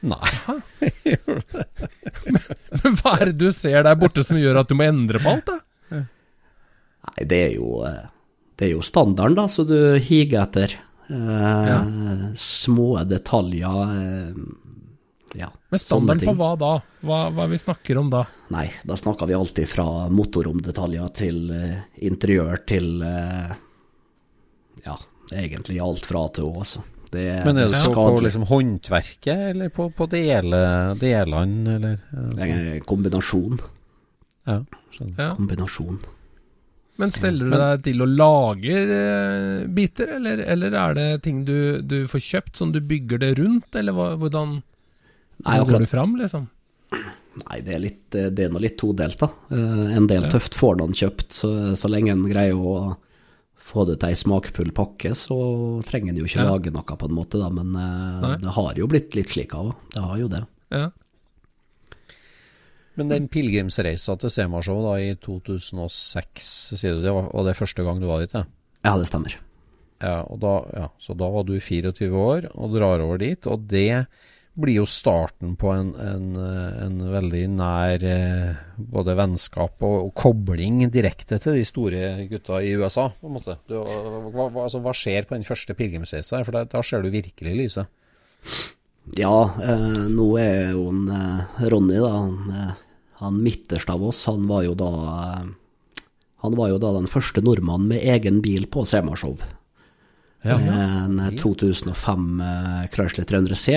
Nei. 0.02 0.32
Men 2.82 2.96
hva 3.00 3.12
er 3.16 3.24
det 3.30 3.36
du 3.40 3.48
ser 3.54 3.84
der 3.86 3.96
borte 3.98 4.24
som 4.26 4.38
gjør 4.40 4.60
at 4.62 4.70
du 4.70 4.74
må 4.76 4.84
endre 4.90 5.20
på 5.22 5.28
alt, 5.36 5.48
da? 5.48 5.58
Nei, 7.02 7.26
det 7.28 7.40
er 7.48 7.52
jo, 7.56 7.68
eh, 7.86 8.04
det 8.58 8.64
er 8.68 8.72
jo 8.76 8.82
standarden, 8.86 9.36
da, 9.38 9.44
så 9.50 9.64
du 9.66 9.76
higer 10.02 10.40
etter. 10.44 10.68
Eh, 11.12 11.72
Små 12.38 12.88
detaljer. 13.08 13.96
Eh, 13.96 14.28
ja, 14.28 14.32
Men 15.72 15.80
standarden 15.80 16.28
på 16.28 16.34
hva 16.36 16.50
da? 16.60 16.72
Hva, 17.00 17.18
hva 17.32 17.46
vi 17.48 17.58
snakker 17.60 17.96
om 17.96 18.10
da? 18.12 18.26
Nei, 18.52 18.66
da 18.84 18.96
snakker 19.00 19.30
vi 19.30 19.36
alltid 19.38 19.70
fra 19.70 19.86
motorromdetaljer 20.12 21.12
til 21.16 21.38
uh, 21.48 21.78
interiør 22.04 22.60
til 22.68 22.90
uh, 23.00 23.54
Ja, 24.84 24.98
egentlig 25.32 25.78
alt 25.80 26.04
fra 26.08 26.26
A 26.26 26.32
til 26.36 26.50
Å, 26.50 26.54
altså. 26.60 26.84
Det, 27.12 27.24
Men 27.44 27.58
er 27.60 27.68
det 27.68 27.80
så 27.80 27.92
på 27.92 28.20
liksom 28.24 28.46
håndverket, 28.48 29.48
eller 29.52 29.68
på, 29.72 29.90
på 29.92 30.06
dele, 30.12 30.60
delene, 31.00 31.74
eller? 31.76 31.98
Det 32.08 32.22
Altså, 32.22 32.46
er 32.48 32.68
en 32.78 32.86
kombinasjon. 32.88 33.58
ja, 34.48 34.58
skjønner. 34.96 35.18
Ja. 35.20 35.30
Kombinasjon. 35.36 35.98
Men 37.00 37.12
steller 37.12 37.48
du 37.48 37.56
deg 37.56 37.84
til 37.84 38.04
å 38.04 38.08
lage 38.08 38.78
eh, 38.80 39.66
biter, 39.72 40.14
eller, 40.18 40.40
eller 40.54 40.76
er 40.76 40.96
det 40.96 41.06
ting 41.24 41.42
du, 41.48 41.80
du 41.84 42.02
får 42.08 42.24
kjøpt 42.28 42.60
som 42.60 42.72
du 42.72 42.80
bygger 42.80 43.20
det 43.20 43.30
rundt, 43.40 43.68
eller 43.76 43.96
hva, 43.96 44.08
hvordan, 44.20 44.58
Nei, 45.44 45.58
akkurat. 45.58 45.72
går 45.72 45.78
du 45.86 45.86
fram, 45.90 46.16
liksom? 46.20 46.48
Nei, 47.48 47.60
det 47.64 47.72
er, 47.74 47.80
litt, 47.80 48.10
det 48.12 48.38
er 48.44 48.50
noe 48.52 48.60
litt 48.60 48.76
todelt, 48.78 49.16
da. 49.18 49.30
Eh, 49.50 49.96
En 49.96 50.06
del 50.06 50.22
Ja. 50.26 50.28
tøft 50.34 50.54
får 50.54 50.76
noen 50.78 50.92
kjøpt, 50.92 51.30
så, 51.32 51.50
så 51.76 51.88
lenge 51.88 52.12
en 52.12 52.26
greier 52.28 52.54
å 52.54 52.96
få 53.56 53.86
det 53.88 54.00
til 54.00 54.10
ei 54.10 54.14
smakfull 54.18 54.72
pakke, 54.76 55.14
så 55.16 55.80
trenger 55.86 56.10
en 56.12 56.16
jo 56.20 56.24
ikke 56.28 56.42
Ja. 56.44 56.50
lage 56.52 56.70
noe 56.74 56.82
på 56.84 57.08
en 57.08 57.14
måte, 57.16 57.40
da. 57.40 57.48
Men 57.48 57.74
eh, 57.74 58.20
Nei. 58.26 58.36
det 58.42 58.52
har 58.52 58.74
jo 58.76 58.86
blitt 58.86 59.14
litt 59.16 59.28
slik 59.32 59.54
av, 59.54 59.74
det 59.94 60.02
har 60.02 60.18
jo 60.18 60.28
det. 60.28 60.42
Ja. 60.70 60.90
Men 63.00 63.08
den 63.08 63.28
pilegrimsreisa 63.32 64.18
til 64.20 64.28
Semarshow 64.32 64.82
da 64.84 64.98
i 65.00 65.14
2006, 65.16 66.76
sier 66.76 66.98
du 66.98 67.00
det 67.06 67.14
var, 67.16 67.30
var 67.32 67.46
det 67.48 67.56
første 67.56 67.86
gang 67.86 68.00
du 68.02 68.04
var 68.10 68.20
dit? 68.20 68.34
Ja? 68.36 68.44
Ja, 68.84 68.98
det 69.00 69.08
stemmer. 69.08 69.38
Ja, 70.02 70.18
og 70.28 70.40
da, 70.42 70.52
ja, 70.76 70.88
så 71.00 71.16
da 71.16 71.28
var 71.32 71.46
du 71.48 71.54
24 71.56 72.10
år 72.12 72.50
og 72.52 72.74
drar 72.74 73.00
over 73.00 73.16
dit, 73.22 73.46
og 73.48 73.64
det 73.70 74.04
blir 74.52 74.82
jo 74.82 74.86
starten 74.88 75.54
på 75.56 75.70
en, 75.72 75.94
en, 75.96 76.26
en 76.36 76.98
veldig 77.12 77.42
nær 77.54 78.04
eh, 78.04 78.58
både 78.76 79.14
vennskap 79.16 79.80
og, 79.80 79.96
og 80.08 80.12
kobling 80.18 80.82
direkte 80.92 81.38
til 81.40 81.56
de 81.56 81.64
store 81.68 82.26
gutta 82.30 82.60
i 82.60 82.74
USA, 82.76 83.08
på 83.16 83.30
en 83.30 83.36
måte. 83.38 83.56
Du, 83.70 83.78
hva, 83.80 84.50
altså, 84.66 84.82
hva 84.84 84.92
skjer 84.96 85.28
på 85.28 85.38
den 85.38 85.46
første 85.48 85.76
pilegrimsreisa? 85.78 86.42
For 86.44 86.58
da, 86.58 86.66
da 86.68 86.84
ser 86.84 87.04
du 87.04 87.08
virkelig 87.14 87.56
lyset. 87.56 87.98
Ja, 89.18 89.34
eh, 89.64 89.98
nå 90.12 90.28
er 90.40 90.76
jo 90.76 90.86
en, 90.92 91.06
eh, 91.08 91.64
Ronny, 91.72 91.96
da, 92.02 92.12
han, 92.18 92.52
eh, 92.52 93.08
han 93.22 93.40
midterst 93.42 93.90
av 93.90 94.04
oss, 94.04 94.24
han 94.28 94.46
var 94.50 94.68
jo 94.68 94.76
da 94.78 94.92
Han 96.42 96.56
var 96.58 96.72
jo 96.72 96.78
da 96.82 96.88
den 96.96 97.06
første 97.06 97.38
nordmannen 97.38 97.86
med 97.92 98.02
egen 98.02 98.40
bil 98.42 98.64
på 98.66 98.82
Semashow. 98.82 99.36
Ja, 100.42 100.56
En 100.58 101.20
eh, 101.22 101.36
2005 101.38 102.40
eh, 102.42 102.88
Chrysler 102.90 103.24
300C. 103.24 103.76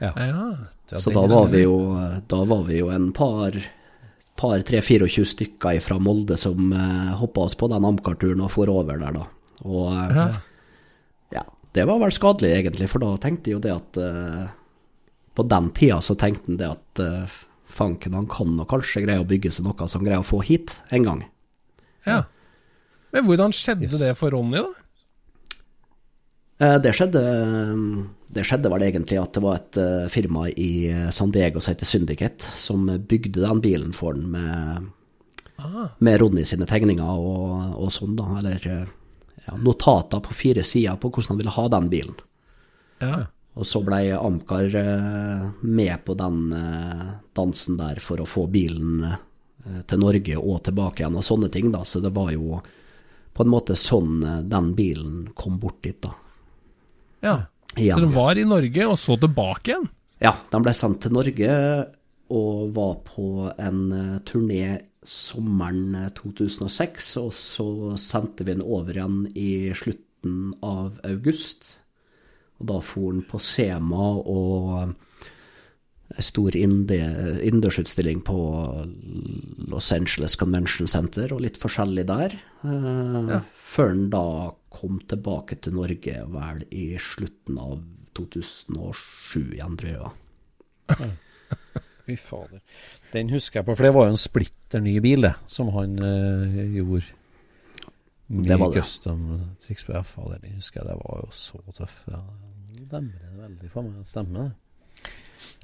Ja. 0.00 0.10
Ja, 0.16 0.98
Så 0.98 1.10
da 1.14 1.22
var, 1.30 1.46
vi 1.52 1.62
jo, 1.64 1.76
da 2.28 2.40
var 2.44 2.64
vi 2.66 2.78
jo 2.80 2.90
en 2.92 3.10
par, 3.16 3.54
par 4.36 4.58
3-24 4.66 5.24
stykker 5.30 5.80
fra 5.80 5.96
Molde 6.02 6.36
som 6.40 6.72
uh, 6.72 7.14
hoppa 7.20 7.46
oss 7.46 7.54
på 7.56 7.68
den 7.72 7.84
Amcar-turen 7.88 8.42
og 8.44 8.50
for 8.52 8.68
over 8.68 8.98
der, 9.00 9.12
da. 9.16 9.24
Og 9.64 9.88
uh, 9.92 10.12
Ja. 10.18 10.26
ja, 11.38 11.44
det 11.72 11.86
var 11.88 11.98
vel 12.02 12.12
skadelig 12.12 12.52
egentlig, 12.58 12.90
for 12.92 12.98
da 13.00 13.14
tenkte 13.22 13.50
jeg 13.50 13.56
jo 13.56 13.62
det 13.64 13.72
at 13.74 13.98
uh, 14.02 14.44
På 15.34 15.42
den 15.48 15.70
tida 15.74 16.00
så 16.04 16.14
tenkte 16.20 16.50
han 16.52 16.58
det 16.60 16.68
at 16.74 17.00
uh, 17.02 17.26
fanken, 17.74 18.12
han 18.14 18.26
kan 18.30 18.52
nok 18.56 18.68
kanskje 18.70 19.02
greie 19.06 19.18
å 19.22 19.26
bygge 19.26 19.50
seg 19.50 19.64
noe 19.66 19.88
som 19.90 20.04
greier 20.04 20.20
å 20.22 20.26
få 20.26 20.42
hit 20.46 20.76
en 20.94 21.02
gang. 21.08 21.24
ja. 22.06 22.24
Men 23.14 23.24
hvordan 23.28 23.52
skjedde 23.54 23.86
Yes. 23.86 23.98
det 24.00 24.12
for 24.18 24.30
Ronny, 24.34 24.58
da? 24.58 24.72
Eh, 26.58 26.78
Det 26.82 26.90
skjedde, 26.98 27.20
det 28.34 28.44
skjedde 28.46 28.70
vel 28.72 28.84
egentlig 28.86 29.20
at 29.20 29.36
det 29.36 29.42
var 29.44 29.60
et 29.60 29.78
eh, 29.80 30.08
firma 30.12 30.48
i 30.50 30.72
San 31.14 31.32
Diego 31.34 31.62
som 31.62 31.74
heter 31.74 31.88
Syndicate, 31.88 32.50
som 32.58 32.86
bygde 33.08 33.44
den 33.44 33.62
bilen 33.64 33.94
for 33.96 34.18
den 34.18 34.30
med, 34.34 34.90
med 35.98 36.20
Ronny 36.20 36.44
sine 36.44 36.66
tegninger 36.68 37.04
og, 37.04 37.78
og 37.78 37.92
sånn, 37.94 38.16
da. 38.18 38.28
Eller 38.40 38.68
eh, 38.70 38.92
ja, 39.46 39.56
notater 39.60 40.22
på 40.24 40.34
fire 40.34 40.64
sider 40.66 40.98
på 41.00 41.10
hvordan 41.12 41.34
han 41.34 41.42
ville 41.42 41.54
ha 41.54 41.68
den 41.76 41.88
bilen. 41.92 42.18
Ja. 43.02 43.26
Og 43.54 43.66
så 43.68 43.84
ble 43.86 44.00
Amcar 44.18 44.74
eh, 44.80 45.44
med 45.62 46.04
på 46.06 46.16
den 46.18 46.48
eh, 46.58 47.06
dansen 47.36 47.78
der 47.78 48.00
for 48.02 48.22
å 48.22 48.28
få 48.28 48.48
bilen 48.50 49.04
eh, 49.06 49.80
til 49.86 50.02
Norge 50.02 50.38
og 50.40 50.64
tilbake 50.66 51.04
igjen 51.04 51.18
og 51.20 51.26
sånne 51.26 51.50
ting, 51.54 51.70
da. 51.74 51.84
Så 51.86 52.02
det 52.02 52.14
var 52.16 52.32
jo 52.34 52.58
på 53.34 53.44
en 53.44 53.52
måte 53.52 53.76
sånn 53.78 54.22
eh, 54.26 54.40
den 54.50 54.72
bilen 54.74 55.28
kom 55.38 55.60
bort 55.62 55.82
dit, 55.86 56.00
da. 56.02 56.14
ja. 57.22 57.36
Igjen. 57.76 57.98
Så 57.98 58.04
den 58.04 58.14
var 58.14 58.38
i 58.38 58.46
Norge, 58.46 58.86
og 58.86 58.98
så 59.00 59.18
tilbake 59.20 59.72
igjen? 59.72 59.86
Ja, 60.22 60.32
den 60.52 60.64
ble 60.64 60.74
sendt 60.76 61.02
til 61.04 61.14
Norge 61.14 61.54
og 62.34 62.74
var 62.74 62.98
på 63.06 63.28
en 63.60 63.80
eh, 63.92 64.20
turné 64.26 64.64
sommeren 65.04 65.96
eh, 65.98 66.10
2006, 66.16 67.10
og 67.20 67.32
så 67.36 67.68
sendte 68.00 68.46
vi 68.46 68.54
den 68.54 68.64
over 68.64 68.96
igjen 68.96 69.24
i 69.36 69.50
slutten 69.76 70.54
av 70.64 71.00
august. 71.04 71.74
Og 72.60 72.70
da 72.70 72.78
for 72.84 73.12
den 73.12 73.26
på 73.28 73.40
Sema 73.42 74.14
og 74.22 74.94
en 76.14 76.24
stor 76.24 76.54
innendørsutstilling 76.54 78.20
på 78.24 78.38
Los 79.70 79.90
Angeles 79.92 80.36
Convention 80.38 80.86
Center 80.90 81.32
og 81.34 81.42
litt 81.42 81.58
forskjellig 81.58 82.04
der. 82.06 82.36
Ja. 82.62 83.40
Før 83.74 83.90
den 83.90 84.04
da 84.12 84.26
kom 84.74 84.98
tilbake 85.10 85.58
til 85.62 85.76
Norge 85.76 86.20
vel 86.34 86.64
i 86.74 86.86
slutten 87.00 87.58
av 87.62 87.78
2007 88.18 89.54
igjen, 89.56 89.76
tror 89.80 89.92
jeg. 89.94 91.10
Fy 92.04 92.16
fader. 92.20 92.60
Den 93.14 93.30
husker 93.32 93.60
jeg 93.60 93.66
på, 93.68 93.76
for 93.78 93.86
det 93.86 93.92
var 93.96 94.08
jo 94.08 94.14
en 94.14 94.20
splitter 94.20 94.82
ny 94.84 94.98
bil, 95.04 95.24
det, 95.24 95.34
som 95.48 95.70
han 95.74 95.94
uh, 96.02 96.58
gjorde. 96.76 97.14
Mye 98.34 98.48
Det 98.48 98.58
var 98.60 98.72
det. 98.72 98.82
custom 98.82 99.22
triks 99.64 99.86
på. 99.86 99.94
Ja, 99.96 100.02
fader, 100.08 100.38
den 100.42 100.58
husker 100.58 100.82
jeg. 100.82 100.90
Det 100.90 100.98
var 101.00 101.22
jo 101.24 101.30
så 101.36 101.60
tøff. 101.76 101.96
Ja. 102.10 102.20
Det 102.74 102.86
demrer 102.90 103.24
det 103.30 103.40
veldig 103.40 103.72
for 103.72 103.86
meg. 103.88 104.04
Stemmer 104.08 104.42
det. 104.42 104.52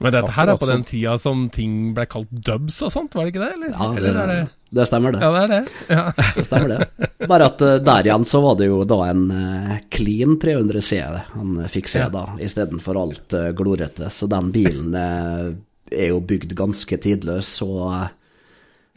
Men 0.00 0.14
dette 0.14 0.32
her 0.32 0.48
er 0.48 0.56
på 0.56 0.68
den 0.68 0.80
sånn. 0.80 0.88
tida 0.88 1.14
som 1.20 1.42
ting 1.52 1.72
ble 1.96 2.06
kalt 2.08 2.30
dubs 2.32 2.78
og 2.86 2.92
sånt, 2.94 3.16
var 3.16 3.26
det 3.26 3.34
ikke 3.34 3.42
det? 3.42 3.50
Eller, 3.58 3.74
Ja, 3.74 3.88
eller 3.96 4.20
er 4.22 4.30
det 4.32 4.38
det 4.70 4.86
stemmer 4.86 5.12
det. 5.12 5.20
Ja, 5.24 5.30
det 5.34 5.40
er 5.42 5.48
det. 5.48 5.72
Ja. 5.88 6.02
Det 6.36 6.44
stemmer 6.46 6.68
det. 6.68 7.08
Bare 7.28 7.46
at 7.50 7.62
eh, 7.66 7.76
der 7.82 8.06
igjen 8.06 8.24
så 8.28 8.40
var 8.44 8.54
det 8.60 8.68
jo 8.70 8.84
da 8.86 9.00
en 9.10 9.24
eh, 9.34 9.72
clean 9.90 10.36
300 10.40 10.80
C 10.86 11.00
han 11.02 11.56
eh, 11.64 11.66
fikk 11.72 11.88
se 11.90 11.98
Ja. 12.04 12.08
da, 12.14 12.22
istedenfor 12.38 13.00
alt 13.02 13.34
glorete. 13.58 14.10
Så 14.14 14.28
den 14.30 14.52
bilen 14.54 14.94
er 14.94 16.06
jo 16.12 16.20
bygd 16.22 16.54
ganske 16.58 16.96
tidløs, 17.02 17.56
og 17.66 18.08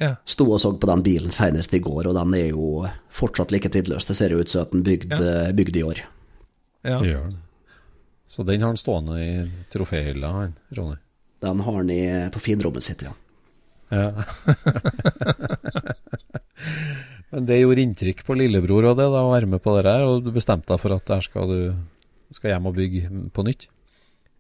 Ja. 0.01 0.15
sto 0.25 0.45
og 0.51 0.59
så 0.59 0.71
på 0.77 0.87
den 0.89 1.01
bilen 1.05 1.31
senest 1.31 1.73
i 1.73 1.79
går, 1.79 2.07
og 2.09 2.15
den 2.17 2.33
er 2.37 2.47
jo 2.49 2.85
fortsatt 3.13 3.51
like 3.53 3.69
tidløs. 3.69 4.05
Det 4.09 4.15
ser 4.17 4.33
jo 4.33 4.39
ut 4.41 4.49
som 4.49 4.61
at 4.65 4.71
den 4.73 4.81
er 4.81 4.89
bygd, 4.91 5.11
Ja. 5.13 5.51
bygd 5.53 5.75
i 5.77 5.83
år. 5.89 6.01
Ja. 6.83 6.99
Det 6.99 7.09
gjør 7.13 7.27
det. 7.29 7.37
Så 8.27 8.43
den 8.45 8.61
har 8.61 8.67
han 8.73 8.77
stående 8.77 9.17
i 9.21 9.51
troféhylla, 9.73 10.31
han, 10.33 10.53
Ronny. 10.75 10.97
Den 11.41 11.59
har 11.59 11.73
han 11.81 11.89
i, 11.89 12.29
på 12.33 12.39
finrommet 12.41 12.83
sitt, 12.83 13.03
ja. 13.05 13.13
Ja. 13.93 14.23
Men 17.33 17.47
det 17.49 17.57
gjorde 17.59 17.81
inntrykk 17.81 18.21
på 18.27 18.35
lillebror 18.37 18.91
og 18.91 18.97
det, 18.99 19.07
da, 19.09 19.23
å 19.25 19.31
være 19.33 19.49
med 19.49 19.61
på 19.63 19.73
det 19.79 19.89
her, 19.89 20.05
og 20.05 20.21
du 20.25 20.29
bestemte 20.35 20.69
deg 20.69 20.81
for 20.83 20.93
at 20.93 21.07
der 21.09 21.23
skal 21.25 21.49
du 21.49 21.59
skal 22.33 22.53
hjem 22.53 22.69
og 22.69 22.75
bygge 22.77 23.09
på 23.33 23.45
nytt? 23.45 23.67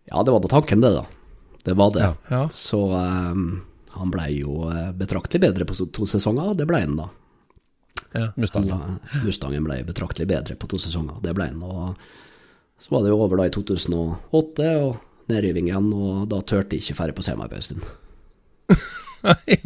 Ja, 0.09 0.21
det 0.25 0.33
var 0.33 0.41
da 0.43 0.49
tanken 0.51 0.81
det, 0.83 0.91
da. 0.95 1.03
Det 1.63 1.75
var 1.79 1.93
det. 1.95 2.03
Ja. 2.05 2.13
Ja. 2.29 2.43
Så 2.53 2.79
um, 2.91 3.61
han 3.93 4.11
blei 4.13 4.39
jo 4.41 4.65
eh, 4.69 4.89
betraktelig 4.97 5.41
bedre 5.45 5.67
på 5.69 5.77
to- 5.77 6.07
sesonger, 6.09 6.51
og 6.53 6.57
det 6.59 6.67
blei 6.69 6.81
han 6.83 6.97
da. 6.99 7.09
Mustang. 8.37 8.67
Eller, 8.69 8.97
Mustangen 9.23 9.65
ble 9.65 9.79
betraktelig 9.87 10.27
bedre 10.29 10.57
på 10.59 10.69
to 10.69 10.77
sesonger, 10.81 11.17
det 11.23 11.33
ble 11.37 11.47
han. 11.49 11.61
Og 11.65 11.97
så 12.83 12.93
var 12.93 13.05
det 13.05 13.13
jo 13.13 13.21
over 13.25 13.39
da 13.41 13.47
i 13.49 13.53
2008, 13.55 14.67
og 14.83 15.31
nedriving 15.31 15.69
igjen, 15.71 15.89
og 15.97 16.27
da 16.29 16.41
turte 16.45 16.77
jeg 16.77 16.83
ikke 16.85 16.99
ferdig 16.99 17.17
på 17.17 17.25
Sema 17.25 17.49
på 17.49 17.57
en 17.57 17.65
stund. 17.69 17.87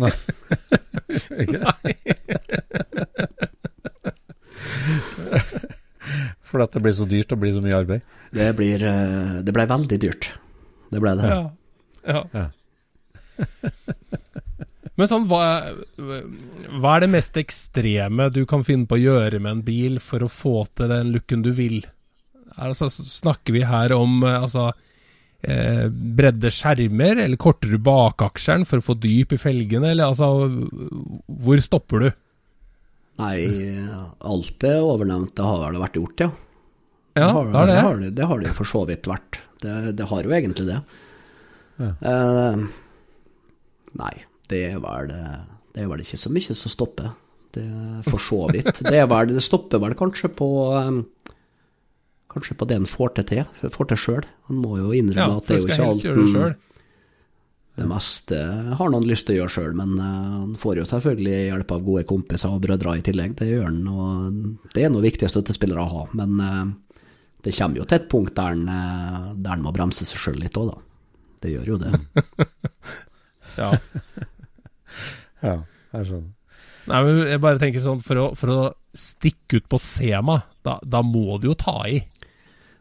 Fordi 6.48 6.63
at 6.63 6.76
det 6.78 6.84
blir 6.84 6.96
så 6.96 7.08
dyrt 7.10 7.34
og 7.36 7.41
blir 7.41 7.54
så 7.56 7.63
mye 7.63 7.78
arbeid? 7.78 8.06
Det, 8.36 8.48
blir, 8.58 8.84
eh, 8.86 9.34
det 9.43 9.54
ble 9.56 9.65
veldig 9.70 10.00
dyrt. 10.02 10.30
Det 10.93 11.02
ble 11.04 11.15
det. 11.20 11.32
Ja. 11.32 11.41
ja. 12.08 12.22
Ja. 12.34 12.46
Men 14.98 15.10
sånn, 15.10 15.28
hva, 15.30 15.43
hva 16.82 16.96
er 16.96 17.04
det 17.04 17.12
mest 17.13 17.36
ekstreme 17.38 18.32
du 18.34 18.41
kan 18.50 18.63
finne 18.65 18.88
på 18.89 18.98
å 18.98 19.04
gjøre 19.04 19.41
med 19.43 19.52
en 19.52 19.65
bil 19.67 20.00
for 20.02 20.26
å 20.26 20.32
få 20.32 20.63
til 20.74 20.89
den 20.89 21.12
looken 21.13 21.43
du 21.46 21.52
vil? 21.54 21.84
Altså, 22.58 22.89
snakker 22.89 23.54
vi 23.54 23.62
her 23.67 23.93
om 23.93 24.24
eh, 24.26 24.39
altså, 24.41 24.72
eh, 25.47 25.88
bredde 25.89 26.51
skjermer, 26.53 27.23
eller 27.23 27.39
korter 27.41 27.71
du 27.73 27.79
bakaksjeren 27.81 28.65
for 28.67 28.81
å 28.81 28.88
få 28.89 28.97
dyp 29.01 29.33
i 29.36 29.41
felgene, 29.41 29.93
eller 29.93 30.12
altså 30.12 30.29
Hvor 31.27 31.63
stopper 31.63 32.05
du? 32.05 32.10
Nei, 33.17 33.39
alt 34.21 34.53
det 34.62 34.75
overnevnte 34.77 35.45
har 35.47 35.63
vel 35.63 35.81
vært 35.81 35.97
gjort, 35.97 36.25
ja. 36.27 36.31
Ja, 37.17 37.31
har, 37.33 37.47
det 37.49 37.57
er 37.57 37.65
det. 37.65 37.73
Det 37.73 37.81
har 37.81 38.01
det, 38.01 38.10
det 38.17 38.25
har 38.29 38.41
det 38.43 38.55
for 38.60 38.69
så 38.69 38.83
vidt 38.86 39.07
vært. 39.10 39.39
Det, 39.63 39.75
det 39.97 40.05
har 40.12 40.27
jo 40.27 40.36
egentlig 40.38 40.67
det. 40.67 40.81
Eh, 41.81 42.60
nei, 44.01 44.13
det 44.49 44.62
er 44.71 44.79
vel 44.81 45.10
Det 45.12 45.83
er 45.83 45.89
vel 45.91 46.01
ikke 46.01 46.17
så 46.17 46.31
mye 46.33 46.57
som 46.57 46.73
stopper. 46.73 47.10
Det 47.57 47.65
for 48.05 48.21
så 48.21 48.43
vidt. 48.51 48.83
Det, 48.83 48.95
er 48.99 49.10
vel, 49.10 49.33
det 49.33 49.43
stopper 49.45 49.81
vel 49.81 49.97
kanskje 49.97 50.29
på 50.38 50.49
eh, 50.77 51.01
Kanskje 52.38 52.58
på 52.62 52.67
det 52.69 52.78
han 52.80 52.88
får 52.89 53.13
til 53.17 53.28
til, 53.34 53.69
får 53.73 53.88
til 53.91 53.97
sjøl. 54.06 54.26
Han 54.47 54.62
må 54.63 54.78
jo 54.80 54.91
Ja, 54.93 55.02
innrømme 55.02 55.38
at 55.41 55.47
det 55.50 55.56
er 55.58 55.62
jo 55.63 55.67
ikke 55.67 55.86
alt 55.91 56.04
gjøre 56.06 56.23
det 56.23 56.34
han- 56.38 56.58
Det 57.78 57.86
meste 57.86 58.38
har 58.80 58.89
noen 58.89 59.06
lyst 59.06 59.28
til 59.28 59.36
å 59.36 59.39
gjøre 59.43 59.54
sjøl, 59.54 59.73
men 59.78 59.91
eh, 60.00 60.32
han 60.41 60.56
får 60.58 60.80
jo 60.80 60.86
selvfølgelig 60.89 61.36
hjelp 61.52 61.71
av 61.76 61.84
gode 61.86 62.04
kompiser 62.10 62.50
og 62.56 62.62
brødre 62.63 62.95
i 62.97 63.04
tillegg. 63.06 63.36
Det 63.38 63.50
gjør 63.52 63.67
han, 63.67 63.84
og 63.88 64.71
det 64.73 64.84
er 64.86 64.89
noe 64.89 65.04
viktige 65.06 65.30
støttespillere 65.30 65.84
å 65.84 65.91
ha. 65.91 66.06
Men 66.17 66.39
eh, 66.41 66.63
det 67.45 67.54
kommer 67.54 67.78
jo 67.78 67.86
til 67.86 68.00
et 68.00 68.10
punkt 68.10 68.34
der 68.34 68.50
han, 68.56 68.63
eh, 68.67 69.28
der 69.38 69.52
han 69.54 69.62
må 69.62 69.73
bremse 69.76 70.06
seg 70.10 70.17
sjøl 70.23 70.39
litt 70.41 70.58
òg, 70.58 70.71
da. 70.73 70.82
Det 71.45 71.52
gjør 71.54 71.67
jo 71.76 71.78
det. 71.78 71.93
Ja. 73.58 73.71
Ja, 75.41 75.54
jeg 75.93 76.08
skjønner. 76.10 76.34
Nei, 76.88 77.00
men 77.04 77.17
jeg 77.28 77.39
bare 77.43 77.60
tenker 77.62 77.84
sånn, 77.84 78.00
for 78.02 78.19
å, 78.21 78.26
for 78.38 78.52
å 78.54 78.60
stikke 78.97 79.60
ut 79.60 79.67
på 79.69 79.78
Sema, 79.82 80.39
da, 80.65 80.78
da 80.88 81.02
må 81.06 81.36
du 81.41 81.50
jo 81.52 81.56
ta 81.60 81.76
i. 81.89 82.00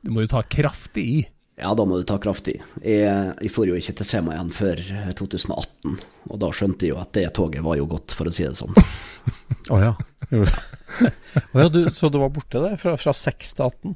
Du 0.06 0.12
må 0.14 0.22
jo 0.22 0.30
ta 0.30 0.42
kraftig 0.46 1.02
i. 1.10 1.24
Ja, 1.58 1.70
da 1.74 1.86
må 1.88 1.96
du 1.98 2.04
ta 2.06 2.18
kraftig. 2.20 2.58
Jeg, 2.84 3.04
jeg 3.40 3.50
får 3.50 3.70
jo 3.70 3.76
ikke 3.78 3.94
til 3.96 4.06
Sema 4.06 4.34
igjen 4.36 4.50
før 4.52 4.80
2018, 5.16 5.94
og 6.28 6.40
da 6.42 6.50
skjønte 6.54 6.84
jeg 6.84 6.92
jo 6.92 6.98
at 7.00 7.14
det 7.16 7.24
toget 7.38 7.64
var 7.64 7.78
jo 7.80 7.86
godt, 7.90 8.12
for 8.14 8.28
å 8.28 8.34
si 8.34 8.44
det 8.44 8.52
sånn. 8.58 8.76
Å 9.74 9.78
ja. 9.82 9.92
oh, 10.36 10.52
ja, 11.58 11.64
du, 11.72 11.80
så 11.90 12.10
du 12.12 12.20
var 12.22 12.30
borte 12.34 12.60
der 12.62 12.76
fra, 12.78 12.92
fra 13.00 13.14
6 13.16 13.56
til 13.58 13.64
18? 13.66 13.94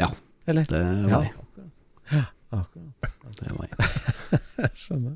Ja, 0.00 0.08
Eller? 0.50 0.66
det 0.66 0.80
var 1.12 1.28
jeg. 1.28 2.24
Akkurat. 2.54 3.20
Det 3.38 3.52
var 3.54 3.68
jeg. 3.68 4.40
Jeg 4.64 4.72
skjønner. 4.84 5.14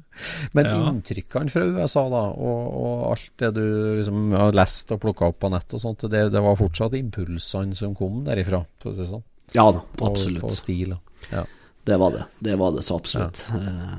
Men 0.59 0.69
Ja. 0.69 0.77
inntrykkene 0.93 1.53
fra 1.55 1.65
USA, 1.73 2.05
da, 2.13 2.23
og, 2.35 2.63
og 2.79 3.03
alt 3.15 3.33
det 3.43 3.51
du 3.57 3.65
liksom 3.99 4.33
har 4.37 4.55
lest 4.55 4.93
og 4.95 5.01
plukka 5.03 5.33
opp 5.33 5.41
på 5.43 5.51
nett 5.55 5.75
og 5.79 5.83
sånt, 5.83 6.07
det, 6.13 6.25
det 6.35 6.43
var 6.45 6.59
fortsatt 6.61 6.95
impulsene 6.99 7.75
som 7.79 7.97
kom 7.99 8.21
derifra, 8.29 8.63
for 8.83 8.93
å 8.93 8.97
si 8.97 9.03
det 9.07 9.11
sånn? 9.17 9.27
Ja 9.53 9.71
da, 9.73 9.83
absolutt. 10.07 10.43
På 10.43 10.49
stil. 10.49 10.97
Ja. 11.31 11.45
Det 11.85 11.97
var 11.97 12.11
det. 12.13 12.25
Det 12.39 12.57
var 12.57 12.73
det 12.73 12.83
så 12.83 12.97
absolutt. 12.97 13.47
Eh, 13.55 13.99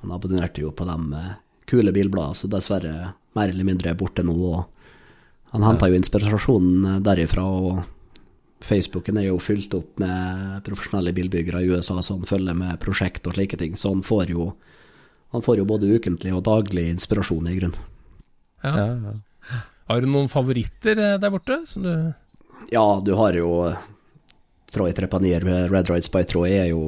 han 0.00 0.12
abonnerte 0.12 0.60
jo 0.62 0.70
på 0.70 0.84
de 0.86 1.12
eh, 1.12 1.32
kule 1.66 1.92
bilbladene, 1.92 2.34
så 2.38 2.50
dessverre 2.50 3.08
mer 3.34 3.50
eller 3.50 3.66
mindre 3.66 3.90
er 3.90 3.98
borte 3.98 4.22
nå. 4.22 4.36
Og 4.36 5.54
han 5.54 5.66
henta 5.66 5.88
jo 5.90 5.98
inspirasjonen 5.98 6.84
eh, 6.92 7.00
derifra, 7.02 7.42
og 7.42 7.82
Facebooken 8.64 9.18
er 9.18 9.28
jo 9.28 9.40
fylt 9.42 9.74
opp 9.76 9.98
med 10.00 10.60
profesjonelle 10.64 11.12
bilbyggere 11.16 11.64
i 11.64 11.72
USA 11.74 11.98
som 12.06 12.22
følger 12.28 12.54
med 12.56 12.78
prosjekt 12.80 13.26
og 13.26 13.34
slike 13.36 13.58
ting, 13.60 13.74
så 13.76 13.90
han 13.92 14.04
får 14.06 14.30
jo, 14.30 14.52
han 15.34 15.44
får 15.44 15.58
jo 15.58 15.66
både 15.68 15.90
ukentlig 15.98 16.32
og 16.36 16.44
daglig 16.46 16.86
inspirasjon, 16.92 17.50
i 17.50 17.56
grunnen. 17.58 17.90
Ja. 18.62 18.76
Ja, 18.78 18.86
ja. 18.94 19.58
Har 19.90 20.00
du 20.00 20.08
noen 20.08 20.30
favoritter 20.32 20.96
der 21.20 21.34
borte? 21.34 21.58
Som 21.68 21.82
du 21.84 21.90
Ja, 22.72 23.02
du 23.04 23.12
har 23.18 23.36
jo 23.36 23.50
Troy 24.74 24.92
Trepanier 24.96 25.46
med 25.46 25.70
Red 25.72 25.90
Rides 25.92 26.10
by 26.12 26.24
Troy 26.28 26.50
er 26.50 26.68
jo 26.72 26.82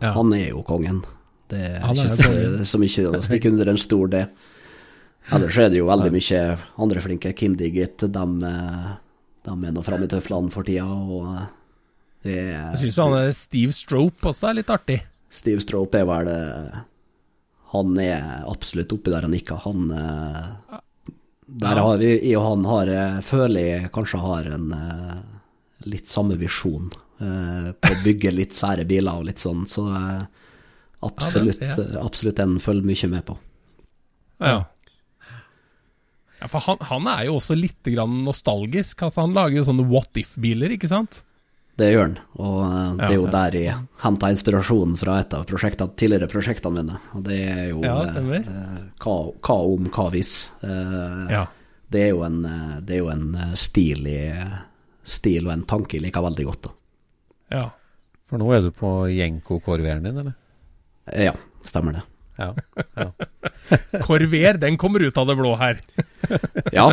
Ja. 0.00 0.12
Han 0.16 0.32
er 0.32 0.50
jo 0.50 0.62
kongen. 0.64 1.02
Det 1.50 1.58
er 1.60 1.80
Han 1.82 1.98
ikke 1.98 2.64
så, 2.64 2.78
mye 2.80 3.10
å 3.10 3.22
stikke 3.26 3.50
under 3.50 3.68
en 3.72 3.80
stol, 3.80 4.08
det. 4.12 4.26
Ellers 5.34 5.58
er 5.60 5.70
det 5.70 5.80
jo 5.80 5.88
veldig 5.88 6.10
mye 6.14 6.42
andre 6.80 7.02
flinke. 7.04 7.32
Kim 7.36 7.56
Diggit, 7.58 7.98
de, 8.00 8.24
eh, 8.48 8.90
de 9.46 9.54
er 9.68 9.74
nå 9.74 9.82
framme 9.84 10.08
i 10.08 10.10
tøflene 10.10 10.52
for 10.54 10.66
tida. 10.66 10.86
Og 10.86 11.26
eh, 11.34 11.48
Det 12.22 12.36
er, 12.38 12.70
Jeg 12.74 12.82
syns 12.84 13.00
han 13.02 13.34
Steve 13.36 13.74
Strope 13.76 14.30
også 14.30 14.50
er 14.50 14.60
litt 14.60 14.70
artig. 14.72 15.00
Steve 15.30 15.62
Strope 15.62 16.00
er 16.00 16.06
vel 16.08 16.30
eh, 16.32 16.80
Han 17.74 17.98
er 18.02 18.46
absolutt 18.50 18.92
oppi 18.96 19.12
der 19.12 19.26
han 19.26 19.34
nikker. 19.34 19.60
Han 19.66 19.90
Der 21.60 21.82
har 21.82 21.98
vi 21.98 22.34
og 22.36 22.46
han 22.46 22.64
har 22.66 23.22
føler 23.26 23.68
jeg 23.68 23.92
kanskje 23.94 24.22
har 24.22 24.50
en 24.54 24.72
litt 25.88 26.08
samme 26.08 26.36
visjon 26.40 26.90
eh, 27.20 27.70
på 27.72 27.92
å 27.94 28.00
bygge 28.04 28.32
litt 28.34 28.56
sære 28.56 28.84
biler 28.88 29.20
og 29.20 29.28
litt 29.30 29.40
sånn, 29.42 29.66
så 29.70 29.86
eh, 29.94 30.24
absolutt, 31.06 31.62
Ja, 31.62 31.72
det 31.72 31.78
ser 31.78 32.02
absolutt 32.02 32.42
en 32.42 32.58
følger 32.60 32.90
mye 32.90 33.10
med 33.14 33.24
på. 33.30 33.38
Ja. 34.40 34.58
ja 36.40 36.48
for 36.52 36.64
han, 36.66 36.80
han 36.90 37.08
er 37.12 37.26
jo 37.28 37.38
også 37.38 37.56
litt 37.58 37.84
grann 37.92 38.22
nostalgisk. 38.24 39.02
Altså, 39.06 39.24
han 39.24 39.36
lager 39.36 39.60
jo 39.60 39.66
sånne 39.68 39.88
what 39.90 40.16
if-biler, 40.20 40.76
ikke 40.76 40.90
sant? 40.92 41.22
Det 41.80 41.86
gjør 41.94 42.02
han, 42.10 42.16
og 42.36 42.58
eh, 42.66 42.88
det 42.98 43.06
er 43.06 43.14
jo 43.16 43.28
der 43.32 43.54
jeg 43.56 43.76
henta 44.02 44.28
inspirasjonen 44.34 44.98
fra 45.00 45.20
et 45.22 45.32
av 45.36 45.46
tidligere 45.48 46.28
prosjektene 46.28 46.82
mine. 46.82 46.98
Og 47.16 47.24
det 47.24 47.38
er 47.46 47.62
jo 47.70 47.80
eh, 47.86 48.82
hva, 49.00 49.16
hva 49.40 49.56
om, 49.70 49.88
hva 49.94 50.10
hvis. 50.12 50.34
Eh, 50.66 51.24
Ja. 51.38 51.46
Det 51.90 52.04
er 52.04 52.12
jo 52.12 52.20
en, 52.22 52.44
eh, 52.46 52.74
det 52.86 52.94
er 52.94 53.00
jo 53.00 53.08
en 53.10 53.34
eh, 53.34 53.54
stil, 53.58 54.04
i, 54.06 54.20
stil 55.10 55.48
og 55.48 55.54
en 55.56 55.66
tanke 55.68 55.98
jeg 55.98 56.06
liker 56.06 56.24
veldig 56.24 56.46
godt. 56.52 56.68
Da. 56.68 56.76
ja. 57.58 57.66
For 58.30 58.38
nå 58.38 58.46
er 58.54 58.62
du 58.62 58.70
på 58.70 58.88
Jenko-korveren 59.10 60.04
din, 60.06 60.20
eller? 60.22 60.36
Eh, 61.10 61.24
Ja, 61.26 61.34
stemmer 61.66 61.98
det. 61.98 62.02
Ja. 62.38 62.52
ja. 62.96 63.08
Korver, 64.06 64.56
den 64.62 64.78
kommer 64.80 65.02
ut 65.02 65.18
av 65.18 65.26
det 65.26 65.36
blå 65.40 65.56
her. 65.58 65.80
Ja, 66.78 66.92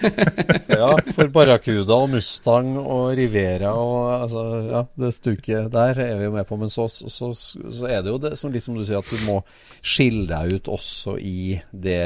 Ja, 0.70 0.94
for 1.12 1.28
Barracuda 1.32 1.96
og 1.98 2.10
Mustang 2.14 2.72
og 2.80 3.10
Rivera 3.18 3.72
og 3.76 4.22
altså, 4.22 4.44
ja, 4.70 4.82
det 5.02 5.10
stuket 5.16 5.68
der 5.72 5.98
er 6.00 6.14
vi 6.16 6.28
jo 6.28 6.34
med 6.34 6.46
på. 6.48 6.56
Men 6.60 6.72
så, 6.72 6.86
så, 6.88 7.32
så 7.34 7.88
er 7.90 8.00
det 8.04 8.14
jo 8.14 8.20
det, 8.22 8.32
som, 8.40 8.52
litt 8.54 8.64
som 8.64 8.78
du 8.78 8.84
sier, 8.84 9.02
at 9.02 9.10
du 9.10 9.26
må 9.28 9.40
skille 9.82 10.24
deg 10.30 10.56
ut 10.56 10.70
også 10.72 11.18
i 11.20 11.58
det 11.72 12.00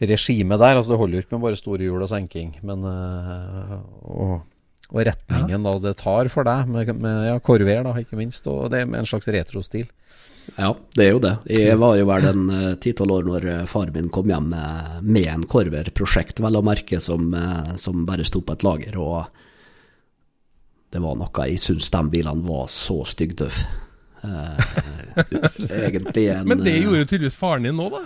regimet 0.00 0.60
der. 0.60 0.76
Altså 0.76 0.94
Det 0.94 0.98
holder 1.00 1.18
jo 1.18 1.24
ikke 1.24 1.36
med 1.36 1.44
bare 1.44 1.60
store 1.60 1.86
hjul 1.86 2.04
og 2.04 2.10
senking, 2.10 2.54
men 2.66 2.84
øh, 2.88 3.74
og, 4.08 4.34
og 4.90 5.00
retningen 5.06 5.66
da 5.66 5.74
det 5.82 5.96
tar 6.00 6.30
for 6.32 6.48
deg, 6.48 6.68
med, 6.68 6.94
med 7.02 7.26
ja, 7.28 7.38
Corvair 7.44 7.84
da, 7.86 7.94
ikke 8.00 8.18
minst. 8.18 8.48
Og 8.50 8.70
det 8.72 8.82
er 8.82 8.90
med 8.90 9.02
en 9.02 9.10
slags 9.10 9.28
retrostil. 9.28 9.88
ja, 10.56 10.72
det 10.96 11.04
er 11.04 11.12
jo 11.12 11.20
det. 11.22 11.34
Jeg 11.52 11.78
var 11.78 11.98
jo 11.98 12.08
vel 12.08 12.30
en 12.30 12.46
titall 12.48 12.80
ti-tolv 12.82 13.18
år 13.18 13.28
når 13.28 13.50
eh, 13.52 13.68
far 13.70 13.92
min 13.94 14.10
kom 14.10 14.32
hjem 14.32 14.50
med, 14.54 14.96
med 15.04 15.28
en 15.34 15.46
Corver-prosjekt, 15.46 16.40
vel 16.42 16.58
å 16.58 16.64
merke, 16.64 17.00
som, 17.00 17.28
eh, 17.34 17.76
som 17.76 18.06
bare 18.08 18.26
sto 18.26 18.42
på 18.42 18.56
et 18.56 18.66
lager. 18.66 18.98
Og 18.98 19.28
det 20.90 20.98
var 21.02 21.14
noe 21.18 21.46
Jeg 21.46 21.60
syns 21.62 21.92
de 21.92 22.02
bilene 22.10 22.46
var 22.48 22.66
så 22.72 23.02
styggtøffe. 23.06 23.68
Eh, 24.20 25.86
egentlig 25.86 26.26
en 26.28 26.48
Men 26.48 26.60
det 26.60 26.74
eh, 26.74 26.82
gjorde 26.84 26.98
jo 26.98 27.06
tydeligvis 27.08 27.38
faren 27.40 27.64
din 27.64 27.78
nå, 27.80 27.86
da. 27.88 28.02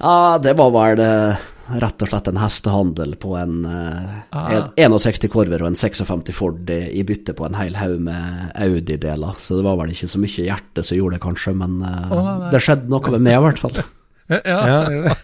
Ja, 0.00 0.38
det 0.42 0.54
var 0.56 0.70
vel 0.72 1.00
eh, 1.04 1.42
rett 1.80 2.02
og 2.02 2.08
slett 2.10 2.28
en 2.30 2.40
hestehandel 2.40 3.14
på 3.20 3.34
en 3.38 3.64
eh, 3.68 4.16
Ah. 4.30 4.68
en 4.78 4.94
61 4.94 5.26
Corver 5.32 5.64
og 5.64 5.72
en 5.72 5.76
56 5.76 6.30
Ford 6.32 6.70
i 6.70 6.80
i 7.00 7.02
bytte 7.04 7.34
på 7.34 7.44
en 7.48 7.56
hel 7.58 7.74
haug 7.76 7.98
med 8.06 8.52
Audi-deler. 8.54 9.34
Så 9.42 9.58
det 9.58 9.64
var 9.66 9.76
vel 9.80 9.90
ikke 9.92 10.08
så 10.08 10.20
mye 10.22 10.46
hjerte 10.46 10.84
som 10.86 10.96
gjorde 10.96 11.18
det, 11.18 11.24
kanskje, 11.24 11.54
men 11.58 11.80
eh, 11.82 12.12
nei. 12.14 12.50
det 12.54 12.62
skjedde 12.64 12.88
noe 12.92 13.12
med 13.16 13.26
meg 13.26 13.36
i 13.36 13.42
hvert 13.48 13.62
fall. 13.64 13.80
Ja. 14.30 14.60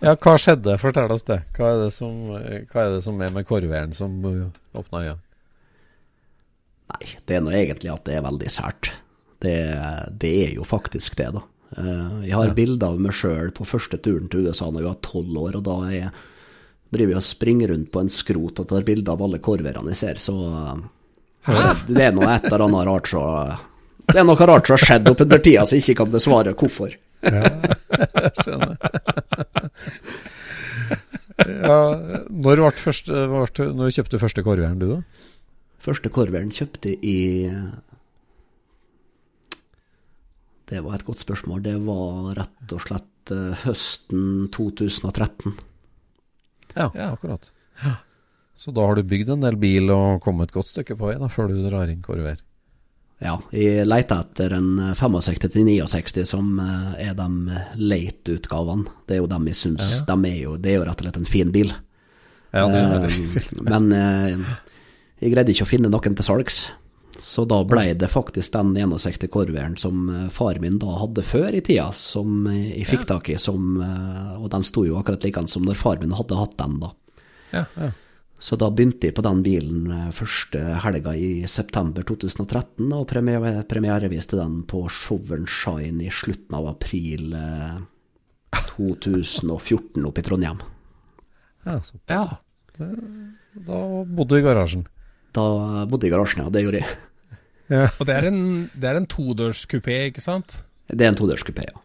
Ja, 0.00 0.14
hva 0.14 0.34
skjedde? 0.40 0.78
Fortell 0.80 1.12
oss 1.12 1.26
det. 1.28 1.42
Hva 1.56 1.74
er 1.74 1.80
det 1.84 1.90
som, 1.92 2.14
hva 2.32 2.84
er, 2.84 2.94
det 2.94 3.02
som 3.04 3.18
er 3.20 3.32
med 3.34 3.44
Corveren 3.48 3.92
som 3.96 4.14
åpna 4.24 5.02
øya? 5.04 5.14
Nei, 6.88 7.10
det 7.28 7.36
er 7.36 7.42
nå 7.44 7.52
egentlig 7.52 7.90
at 7.92 8.04
det 8.08 8.16
er 8.16 8.24
veldig 8.24 8.50
sært. 8.52 8.90
Det, 9.44 9.54
det 10.22 10.32
er 10.46 10.54
jo 10.56 10.64
faktisk 10.66 11.18
det, 11.20 11.28
da. 11.36 11.42
Eh, 11.76 12.24
Jeg 12.28 12.34
har 12.38 12.54
bilder 12.56 12.94
av 12.94 13.00
meg 13.02 13.12
sjøl 13.16 13.50
på 13.56 13.66
første 13.68 13.98
turen 14.00 14.28
til 14.32 14.46
USA 14.48 14.70
når 14.70 14.80
jeg 14.82 14.88
var 14.88 15.00
tolv 15.04 15.40
år, 15.42 15.58
og 15.60 15.64
da 15.66 15.76
jeg, 15.92 16.12
driver 16.94 17.12
jeg 17.12 17.20
og 17.20 17.26
springer 17.26 17.72
rundt 17.74 17.90
på 17.92 18.00
en 18.00 18.12
skrot 18.12 18.62
og 18.62 18.68
tar 18.70 18.86
bilder 18.86 19.12
av 19.12 19.24
alle 19.26 19.40
korverne 19.44 19.92
jeg 19.92 20.00
ser, 20.00 20.22
så 20.22 20.36
eh, 21.48 21.82
det 21.88 22.06
er 22.08 22.14
noe 22.16 22.30
et 22.34 22.46
eller 22.48 22.64
annet 22.68 22.88
rart 22.88 23.08
så 23.12 23.22
Det 24.08 24.16
er 24.20 24.24
noe 24.24 24.48
rart 24.48 24.68
som 24.68 24.78
har 24.78 24.84
skjedd 24.86 25.10
opp 25.12 25.20
under 25.26 25.38
tida, 25.44 25.66
så 25.68 25.76
jeg 25.76 25.84
ikke 25.84 25.98
kan 26.02 26.12
besvare 26.14 26.54
hvorfor. 26.56 26.96
Skjønner. 28.38 28.76
ja, 31.44 31.78
når 32.32 32.62
ble 32.62 32.70
første, 32.80 33.24
ble, 33.32 33.68
når 33.76 33.92
kjøpte 33.96 34.16
du 34.16 34.22
første 34.22 34.44
korveren, 34.46 34.78
du 34.80 34.86
da? 34.94 34.98
Første 35.84 36.10
korveren 36.12 36.50
kjøpte 36.52 36.94
i 37.06 37.18
Det 40.68 40.82
var 40.84 40.98
et 40.98 41.06
godt 41.06 41.22
spørsmål. 41.24 41.62
Det 41.64 41.76
var 41.86 42.34
rett 42.38 42.74
og 42.76 42.82
slett 42.84 43.32
eh, 43.34 43.62
høsten 43.64 44.48
2013. 44.54 45.54
Ja, 46.76 46.90
akkurat. 47.08 47.50
Så 48.58 48.74
da 48.74 48.84
har 48.84 48.98
du 48.98 49.06
bygd 49.06 49.32
en 49.32 49.46
del 49.46 49.56
bil 49.58 49.90
og 49.94 50.20
kommet 50.24 50.50
et 50.50 50.56
godt 50.58 50.70
stykke 50.72 50.98
på 50.98 51.08
vei 51.08 51.16
da, 51.20 51.30
før 51.30 51.50
du 51.52 51.60
drar 51.64 51.90
inn 51.90 52.02
Corvair. 52.04 52.40
Ja, 53.18 53.34
jeg 53.50 53.82
leter 53.88 54.20
etter 54.22 54.52
en 54.54 54.94
65 54.94 55.40
til 55.50 55.64
69 55.66 56.22
som 56.28 56.58
eh, 56.62 57.08
er 57.08 57.16
de 57.18 57.60
late-utgavene. 57.80 58.86
Det 59.08 59.16
er 59.16 59.22
jo 59.24 59.30
dem 59.30 59.48
jeg 59.50 59.58
syns 59.58 60.02
de 60.06 60.16
er 60.30 60.40
jo 60.44 60.56
Det 60.60 60.72
er 60.72 60.78
jo 60.78 60.84
rett 60.86 61.00
og 61.00 61.08
slett 61.08 61.22
en 61.22 61.30
fin 61.30 61.54
bil. 61.54 61.72
Ja, 62.54 62.66
det 62.70 62.82
er 62.82 63.06
Eh, 63.08 63.48
men 63.72 63.90
eh, 63.92 64.52
jeg 65.18 65.34
greide 65.34 65.52
ikke 65.52 65.66
å 65.66 65.70
finne 65.70 65.90
noen 65.90 66.14
til 66.14 66.26
salgs. 66.26 66.68
Så 67.18 67.44
da 67.50 67.62
ble 67.66 67.92
det 67.98 68.08
faktisk 68.12 68.52
den 68.54 68.76
61 68.78 69.26
Corveren 69.32 69.76
som 69.76 70.08
eh, 70.10 70.26
far 70.30 70.58
min 70.62 70.78
da 70.78 70.98
hadde 71.00 71.24
før 71.26 71.54
i 71.54 71.62
tida, 71.64 71.90
som 71.94 72.46
eh, 72.46 72.78
jeg 72.78 72.86
fikk 72.92 73.08
tak 73.10 73.30
i, 73.32 73.38
som, 73.42 73.80
eh, 73.82 74.36
og 74.38 74.50
den 74.54 74.66
sto 74.66 74.84
jo 74.86 74.98
akkurat 75.00 75.26
likeens 75.26 75.56
som 75.56 75.66
når 75.66 75.80
far 75.80 75.98
min 76.02 76.14
hadde 76.14 76.38
hatt 76.38 76.54
den 76.60 76.78
da. 76.84 76.92
Ja. 77.50 77.64
Så 78.38 78.54
da 78.60 78.68
begynte 78.70 79.08
jeg 79.08 79.16
på 79.16 79.24
den 79.26 79.40
bilen 79.42 80.12
første 80.14 80.60
helga 80.84 81.14
i 81.18 81.42
september 81.50 82.04
2013, 82.06 82.86
og 82.94 83.08
premiere, 83.10 83.64
premiereviste 83.66 84.38
den 84.38 84.60
på 84.70 84.84
Showern 84.92 85.48
Shine 85.50 86.06
i 86.06 86.12
slutten 86.14 86.54
av 86.60 86.68
april 86.70 87.34
eh, 87.34 87.80
2014 88.76 90.06
oppe 90.06 90.22
i 90.22 90.28
Trondheim. 90.28 90.62
Ja, 91.66 91.80
såpass. 91.82 92.38
ja. 92.78 92.86
da 93.66 93.82
bodde 94.06 94.36
du 94.36 94.38
i 94.38 94.46
garasjen. 94.46 94.86
Da 95.34 95.44
bodde 95.90 96.06
jeg 96.06 96.12
i 96.12 96.14
garasjen, 96.14 96.46
ja. 96.46 96.52
Det 96.54 96.62
gjorde 96.62 96.84
jeg. 96.84 96.96
Og 97.68 98.06
det 98.08 98.14
er 98.14 98.30
en, 98.30 98.40
det 98.72 98.88
er 98.88 99.00
en 99.00 99.08
todørskupé, 99.10 100.00
ikke 100.08 100.24
sant? 100.24 100.62
Det 100.88 101.04
er 101.04 101.12
en 101.12 101.18
todørskupé, 101.18 101.68
ja. 101.68 101.84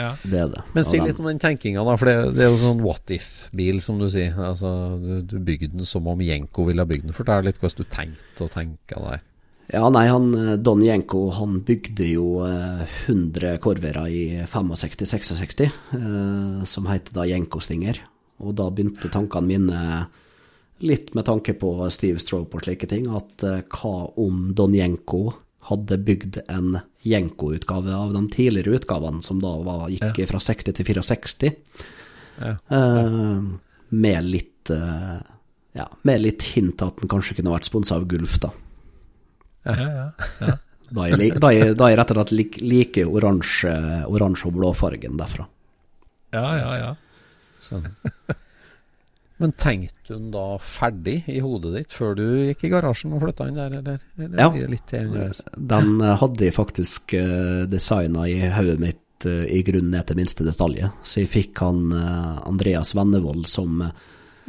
Ja. 0.00 0.14
Det 0.24 0.38
er 0.40 0.48
det. 0.48 0.62
Men 0.72 0.86
si 0.88 0.98
litt 1.02 1.18
om 1.20 1.26
den 1.28 1.40
tenkinga, 1.42 1.82
da. 1.84 1.96
For 2.00 2.08
det, 2.08 2.14
det 2.38 2.46
er 2.46 2.54
jo 2.54 2.60
sånn 2.62 2.80
what 2.84 3.12
if-bil, 3.12 3.80
som 3.84 3.98
du 4.00 4.06
sier. 4.10 4.32
Altså, 4.40 4.70
du, 5.02 5.10
du 5.28 5.36
bygde 5.44 5.74
den 5.74 5.88
som 5.88 6.08
om 6.08 6.22
Jenko 6.24 6.64
ville 6.68 6.84
ha 6.84 6.88
bygd 6.88 7.10
den. 7.10 7.16
Fortell 7.16 7.44
litt 7.46 7.60
hvordan 7.60 7.82
du 7.82 7.92
tenkte 7.92 8.46
og 8.46 8.54
tenka 8.54 9.02
der. 9.04 9.20
Ja, 9.72 9.86
nei, 9.92 10.06
han, 10.10 10.32
eh, 10.36 10.56
Don 10.60 10.82
Jenko 10.84 11.26
han 11.36 11.60
bygde 11.64 12.08
jo 12.08 12.42
eh, 12.44 12.82
100 13.06 13.60
korverer 13.62 14.08
i 14.10 14.24
65-66, 14.48 15.62
eh, 15.68 16.64
som 16.68 16.88
heter 16.90 17.14
da 17.16 17.28
Jenko 17.28 17.60
Stinger. 17.62 18.00
Og 18.42 18.56
da 18.58 18.66
begynte 18.72 19.12
tankene 19.12 19.48
mine 19.48 19.84
litt 20.82 21.14
med 21.16 21.26
tanke 21.28 21.54
på 21.58 21.74
Steve 21.94 22.20
Strope 22.22 22.58
og 22.58 22.66
slike 22.66 22.88
ting, 22.90 23.08
at 23.14 23.44
eh, 23.46 23.62
hva 23.72 24.08
om 24.20 24.50
Donjenko 24.56 25.32
hadde 25.68 25.98
bygd 26.02 26.40
en 26.50 26.80
Jenko-utgave 27.06 27.94
av 27.94 28.14
de 28.14 28.22
tidligere 28.34 28.80
utgavene, 28.80 29.22
som 29.22 29.38
da 29.42 29.52
var, 29.62 29.86
gikk 29.92 30.18
fra 30.30 30.40
60 30.42 30.78
til 30.78 30.90
64, 31.02 31.62
Ja. 32.42 32.56
Uh, 32.72 33.44
med 33.92 34.24
litt 34.24 34.70
uh, 34.72 35.20
ja, 35.76 35.84
med 36.08 36.22
litt 36.24 36.42
hint 36.54 36.80
at 36.82 36.96
den 37.00 37.10
kanskje 37.12 37.36
kunne 37.38 37.52
vært 37.52 37.68
sponsa 37.68 37.98
av 38.00 38.06
Gulf, 38.10 38.38
da. 38.42 38.50
Ja, 39.68 39.76
ja, 39.78 40.06
ja. 40.40 40.56
Da 40.92 41.06
er 41.08 41.22
jeg, 41.22 41.76
rett 41.78 42.10
og 42.12 42.18
slett 42.18 42.32
like, 42.34 42.64
like 42.64 43.04
oransje, 43.08 43.72
oransje 44.12 44.50
og 44.50 44.58
blåfargen 44.58 45.16
derfra. 45.20 45.46
ja, 46.34 46.48
ja, 46.58 46.72
ja. 46.82 46.90
Skjønner. 47.62 48.40
Men 49.42 49.52
tenkte 49.58 50.14
hun 50.14 50.30
da 50.30 50.44
ferdig 50.62 51.24
i 51.26 51.40
hodet 51.42 51.72
ditt 51.74 51.94
før 51.96 52.14
du 52.14 52.26
gikk 52.46 52.62
i 52.68 52.70
garasjen 52.70 53.14
og 53.16 53.24
flytta 53.24 53.48
inn 53.50 53.58
der, 53.58 53.74
eller? 53.80 54.02
eller 54.14 54.38
Ja. 54.38 54.50
Den 55.58 55.96
eh, 55.98 56.16
hadde 56.20 56.46
jeg 56.46 56.54
faktisk 56.54 57.16
uh, 57.18 57.64
designa 57.70 58.28
i 58.30 58.36
hodet 58.54 58.78
mitt 58.78 59.26
eh, 59.26 59.46
i 59.58 59.64
grunnen 59.66 59.90
ned 59.96 60.06
til 60.06 60.20
minste 60.20 60.46
detalj. 60.46 60.84
Så 61.02 61.24
jeg 61.24 61.32
fikk 61.32 61.62
han 61.64 61.90
eh, 61.90 62.38
Andreas 62.46 62.94
Vennevold, 62.94 63.48
som 63.50 63.82
eh, 63.82 63.96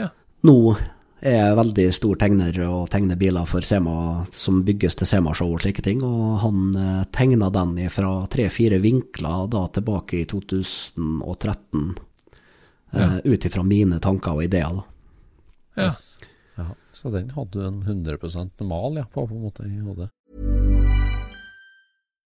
Ja. 0.04 0.12
nå 0.46 0.76
er 1.24 1.56
veldig 1.56 1.88
stor 1.96 2.18
tegner 2.20 2.58
og 2.68 2.89
tegner 2.91 3.18
biler 3.18 3.46
for 3.48 3.66
Sema, 3.66 4.26
som 4.30 4.62
bygges 4.68 4.98
til 5.00 5.08
Sema-show 5.08 5.54
og 5.56 5.62
slike 5.64 5.82
ting. 5.82 6.02
Og 6.04 6.41
han 6.44 6.74
tegna 7.16 7.48
den 7.50 7.78
fra 7.89 8.28
tre-fire 8.28 8.82
vinkler 8.84 9.48
da 9.48 9.62
tilbake 9.72 10.20
i 10.20 10.26
2013, 10.28 11.94
eh, 12.94 13.18
ut 13.26 13.46
ifra 13.46 13.64
mine 13.64 14.00
tanker 14.00 14.32
og 14.38 14.44
ideer. 14.44 14.82
da. 14.82 15.84
ja. 15.84 15.94
Ja, 16.58 16.66
så 16.94 17.10
den 17.10 17.32
hadde 17.34 17.60
du 17.60 17.66
en 17.66 17.82
100 17.82 18.18
mal 18.62 18.98
ja, 18.98 19.04
på, 19.14 19.28
på 19.28 19.34
en 19.34 19.41
måte 19.41 19.64
i 19.66 19.80
hodet. 19.80 20.10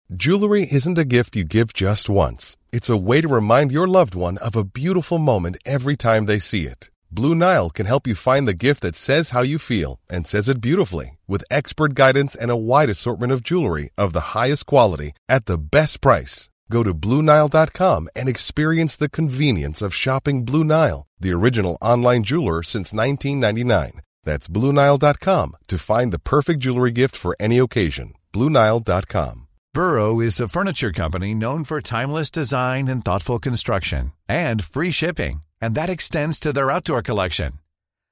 Jewelry 0.09 0.65
isn't 0.71 0.97
a 0.97 1.03
gift 1.03 1.35
you 1.35 1.43
give 1.43 1.73
just 1.73 2.09
once. 2.09 2.55
It's 2.71 2.89
a 2.89 2.95
way 2.95 3.21
to 3.21 3.27
remind 3.27 3.71
your 3.71 3.87
loved 3.87 4.15
one 4.15 4.37
of 4.37 4.55
a 4.55 4.63
beautiful 4.63 5.17
moment 5.17 5.57
every 5.65 5.97
time 5.97 6.25
they 6.25 6.39
see 6.39 6.63
it. 6.65 6.89
Blue 7.11 7.35
Nile 7.35 7.69
can 7.69 7.85
help 7.85 8.07
you 8.07 8.15
find 8.15 8.47
the 8.47 8.53
gift 8.53 8.81
that 8.81 8.95
says 8.95 9.31
how 9.31 9.41
you 9.41 9.59
feel 9.59 9.99
and 10.09 10.25
says 10.25 10.49
it 10.49 10.61
beautifully 10.61 11.17
with 11.27 11.43
expert 11.51 11.93
guidance 11.93 12.35
and 12.35 12.49
a 12.49 12.55
wide 12.55 12.89
assortment 12.89 13.33
of 13.33 13.43
jewelry 13.43 13.89
of 13.97 14.13
the 14.13 14.33
highest 14.33 14.65
quality 14.65 15.11
at 15.27 15.45
the 15.45 15.57
best 15.57 15.99
price. 16.01 16.49
Go 16.69 16.83
to 16.83 16.93
BlueNile.com 16.93 18.09
and 18.15 18.27
experience 18.29 18.97
the 18.97 19.09
convenience 19.09 19.81
of 19.81 19.93
shopping 19.93 20.45
Blue 20.45 20.63
Nile, 20.63 21.07
the 21.19 21.31
original 21.31 21.77
online 21.81 22.23
jeweler 22.23 22.63
since 22.63 22.93
1999. 22.93 24.01
That's 24.23 24.47
BlueNile.com 24.49 25.55
to 25.67 25.77
find 25.77 26.11
the 26.11 26.19
perfect 26.19 26.59
jewelry 26.59 26.91
gift 26.91 27.15
for 27.15 27.35
any 27.39 27.57
occasion. 27.57 28.13
BlueNile.com. 28.33 29.47
Burrow 29.73 30.19
is 30.19 30.39
a 30.39 30.47
furniture 30.47 30.91
company 30.91 31.35
known 31.35 31.63
for 31.63 31.81
timeless 31.81 32.31
design 32.31 32.87
and 32.87 33.05
thoughtful 33.05 33.37
construction 33.39 34.11
and 34.27 34.63
free 34.63 34.91
shipping, 34.91 35.41
and 35.61 35.75
that 35.75 35.89
extends 35.89 36.39
to 36.39 36.51
their 36.51 36.71
outdoor 36.71 37.03
collection. 37.03 37.59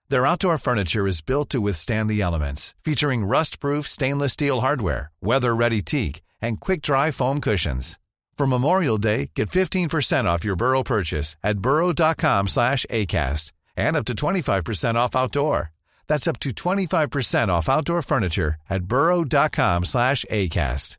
Their 0.10 0.28
outdoor 0.28 0.60
furniture 0.60 1.08
is 1.08 1.22
built 1.22 1.50
to 1.50 1.60
withstand 1.60 2.10
the 2.10 2.22
elements, 2.22 2.76
featuring 2.84 3.26
rust-proof 3.26 3.88
stainless 3.88 4.34
steel 4.34 4.62
hardware, 4.62 5.12
weather-ready 5.22 5.82
teak, 5.82 6.22
and 6.40 6.62
quick-dry 6.62 7.10
foam 7.10 7.42
cushions. 7.42 7.98
For 8.38 8.46
Memorial 8.46 8.98
Day, 8.98 9.32
get 9.34 9.50
15% 9.50 10.26
off 10.26 10.44
your 10.44 10.58
Burrow 10.58 10.84
purchase 10.84 11.38
at 11.42 11.60
burrow.com 11.60 12.48
slash 12.48 12.86
ACAST 12.90 13.54
and 13.78 13.96
up 13.96 14.06
to 14.06 14.14
25% 14.14 14.96
off 14.96 15.16
outdoor. 15.16 15.72
That's 16.08 16.28
up 16.28 16.40
to 16.40 16.50
25% 16.50 17.48
off 17.48 17.70
outdoor 17.70 18.02
furniture 18.02 18.56
at 18.70 18.84
burrow.com 18.84 19.86
slash 19.86 20.26
ACAST. 20.30 20.98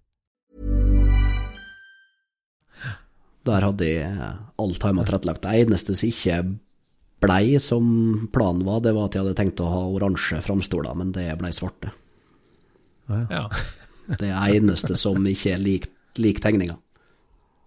Der 3.46 3.62
hadde 3.62 3.84
de 3.84 3.90
alt 4.58 4.80
timet 4.82 5.06
tilrettelagt. 5.06 5.44
Det 5.44 5.60
eneste 5.60 5.94
som 5.94 6.08
ikke 6.08 6.38
blei 7.22 7.60
som 7.62 7.84
planen 8.32 8.64
var, 8.66 8.80
det 8.82 8.96
var 8.96 9.06
at 9.06 9.14
jeg 9.14 9.22
hadde 9.22 9.36
tenkt 9.38 9.62
å 9.62 9.68
ha 9.70 9.84
oransje 9.86 10.40
framstoler, 10.42 10.96
men 10.98 11.12
det 11.14 11.28
blei 11.38 11.52
svarte. 11.54 11.92
Ja. 13.06 13.44
Det 14.18 14.32
eneste 14.32 14.98
som 14.98 15.22
ikke 15.30 15.54
er 15.54 15.62
lik, 15.62 15.86
lik 16.18 16.42
tegninga. 16.42 16.80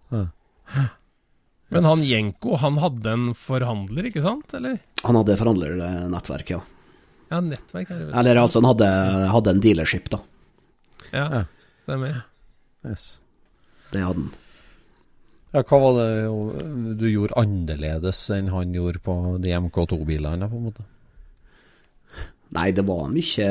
Men 1.70 1.86
han 1.86 2.01
Jenko, 2.01 2.55
han 2.57 2.80
hadde 2.82 3.14
en 3.14 3.26
forhandler, 3.38 4.10
ikke 4.10 4.24
sant? 4.26 4.53
Eller? 4.57 4.80
Han 5.03 5.20
hadde 5.20 5.38
forhandlernettverk, 5.38 6.53
ja. 6.55 6.64
Ja, 7.30 7.39
nettverk 7.45 7.91
er 7.93 7.99
det 7.99 8.05
vel. 8.07 8.14
Eller 8.18 8.41
altså, 8.41 8.57
han 8.57 8.72
hadde, 8.72 8.89
hadde 9.30 9.53
en 9.53 9.64
dealership, 9.64 10.10
da. 10.10 10.22
Ja, 11.14 11.26
det 11.86 11.95
er 11.95 12.01
med 12.01 12.22
Yes. 12.88 13.20
Det 13.91 14.01
hadde 14.01 14.24
han. 14.24 14.32
Ja, 15.49 15.64
hva 15.66 15.80
var 15.82 15.97
det 15.97 16.97
du 16.99 17.07
gjorde 17.10 17.38
annerledes 17.41 18.22
enn 18.36 18.51
han 18.53 18.74
gjorde 18.74 19.01
på 19.01 19.16
de 19.41 19.53
MK2-bilene, 19.57 20.49
på 20.49 20.60
en 20.60 20.68
måte? 20.70 20.86
Nei, 22.53 22.70
det 22.74 22.82
var 22.86 23.12
mye 23.14 23.49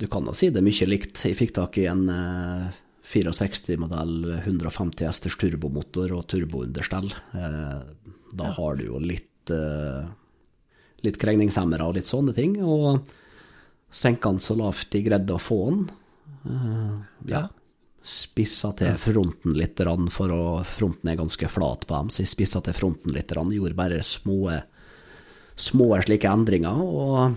Du 0.00 0.08
kan 0.10 0.24
da 0.26 0.32
si 0.34 0.48
det 0.50 0.58
er 0.58 0.66
mye 0.66 0.86
likt. 0.90 1.20
Jeg 1.26 1.38
fikk 1.38 1.54
tak 1.58 1.78
i 1.78 1.86
en 1.90 2.04
eh, 2.10 2.78
64-modell 3.08 4.40
150 4.42 5.08
hesters 5.08 5.36
turbomotor 5.40 6.12
og 6.16 6.26
turbounderstell. 6.28 7.08
Eh, 7.32 8.16
da 8.36 8.50
har 8.58 8.76
du 8.76 8.88
jo 8.90 9.00
litt 9.00 9.52
eh, 9.54 10.08
litt 11.06 11.18
krengningshemmere 11.20 11.86
og 11.86 11.96
litt 11.98 12.10
sånne 12.10 12.34
ting. 12.36 12.58
Og 12.64 13.00
senka 13.88 14.32
den 14.32 14.42
så 14.44 14.58
lavt 14.58 14.90
de 14.92 15.04
greide 15.06 15.36
å 15.36 15.42
få 15.42 15.60
den. 15.70 15.86
Eh, 16.44 17.32
ja. 17.32 17.46
Spissa 18.08 18.72
til 18.76 18.96
fronten 19.00 19.56
litt, 19.58 19.80
for 20.14 20.32
å, 20.32 20.42
fronten 20.64 21.10
er 21.10 21.18
ganske 21.18 21.48
flat 21.50 21.84
på 21.84 21.92
dem, 21.92 22.08
så 22.08 22.22
jeg 22.22 22.30
spissa 22.30 22.62
til 22.64 22.76
fronten 22.76 23.12
litt. 23.12 23.34
Gjorde 23.34 23.76
bare 23.76 23.98
små, 24.06 24.54
små 25.56 25.90
slike 26.06 26.30
endringer. 26.30 26.80
og 26.80 27.36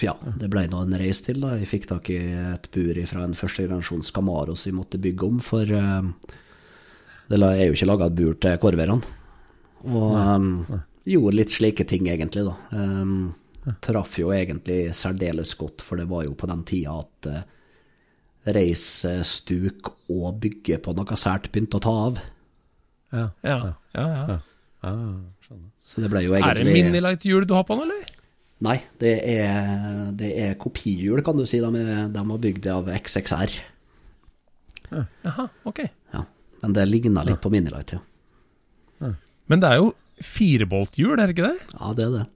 Ja. 0.00 0.14
ja, 0.14 0.32
det 0.40 0.48
ble 0.52 0.64
nå 0.70 0.84
en 0.84 0.96
reis 0.98 1.20
til. 1.26 1.40
da. 1.42 1.56
Jeg 1.60 1.68
fikk 1.70 1.88
tak 1.90 2.08
i 2.12 2.20
et 2.32 2.68
bur 2.72 3.00
fra 3.10 3.26
en 3.26 3.36
førstegenerasjons 3.36 4.12
Camaro 4.14 4.56
som 4.56 4.70
vi 4.70 4.78
måtte 4.78 5.00
bygge 5.02 5.28
om, 5.28 5.42
for 5.44 5.68
eh, 5.68 6.38
det 7.32 7.40
er 7.40 7.66
jo 7.66 7.76
ikke 7.76 7.90
laga 7.90 8.08
et 8.08 8.16
bur 8.18 8.38
til 8.40 8.58
korverne. 8.62 8.98
Og 9.88 10.16
eh, 10.22 10.82
gjorde 11.12 11.38
litt 11.38 11.54
slike 11.54 11.86
ting, 11.88 12.08
egentlig, 12.12 12.46
da. 12.48 12.56
Um, 12.76 13.32
traff 13.82 14.16
jo 14.18 14.32
egentlig 14.34 14.94
særdeles 14.98 15.54
godt, 15.58 15.84
for 15.86 16.00
det 16.00 16.08
var 16.10 16.24
jo 16.26 16.34
på 16.38 16.48
den 16.50 16.64
tida 16.66 16.96
at 16.98 17.28
uh, 17.30 17.42
eh, 18.50 18.72
stuk 18.74 19.92
og 20.10 20.40
bygge 20.42 20.80
på 20.82 20.96
noe 20.98 21.18
sært 21.18 21.50
begynte 21.52 21.78
å 21.78 21.84
ta 21.84 21.94
av. 22.08 22.24
Ja. 23.12 23.28
Ja, 23.44 23.58
ja, 23.94 24.08
ja. 24.08 24.40
ja 24.82 24.96
skjønner. 25.44 25.70
Så 25.84 26.00
det 26.00 26.08
ble 26.08 26.24
jo 26.24 26.34
Er 26.38 26.56
det 26.56 26.64
egentlig 26.64 26.88
Minilight-hjul 26.88 27.46
du 27.46 27.54
har 27.58 27.66
på 27.68 27.76
nå, 27.76 27.84
eller? 27.86 28.21
Nei, 28.62 28.76
det 29.02 29.16
er, 29.26 30.12
det 30.14 30.30
er 30.38 30.54
kopihjul, 30.60 31.22
kan 31.26 31.38
du 31.38 31.44
si. 31.48 31.58
De, 31.62 31.70
er, 31.82 32.04
de 32.12 32.22
har 32.28 32.42
bygd 32.44 32.62
det 32.66 32.74
av 32.74 32.90
XXR. 32.94 33.56
Jaha, 34.92 35.48
ok. 35.66 35.80
Ja. 36.14 36.22
Men 36.62 36.76
det 36.76 36.84
ligner 36.86 37.26
litt 37.26 37.40
på 37.42 37.50
Minilight, 37.50 37.96
ja. 37.96 38.02
Men 39.50 39.62
det 39.62 39.72
er 39.72 39.80
jo 39.80 39.90
firebolthjul, 40.22 41.16
er 41.16 41.26
det 41.26 41.34
ikke 41.34 41.48
det? 41.50 41.74
Ja, 41.74 41.90
det 41.98 42.04
er 42.06 42.12
det. 42.14 42.26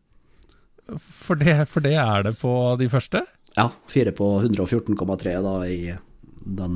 For, 1.02 1.38
det? 1.38 1.54
for 1.70 1.84
det 1.84 1.94
er 1.98 2.26
det 2.26 2.34
på 2.40 2.52
de 2.80 2.88
første? 2.90 3.22
Ja, 3.56 3.68
fire 3.90 4.12
på 4.14 4.26
114,3 4.42 5.36
da 5.46 5.54
i 5.66 5.78
den, 6.46 6.74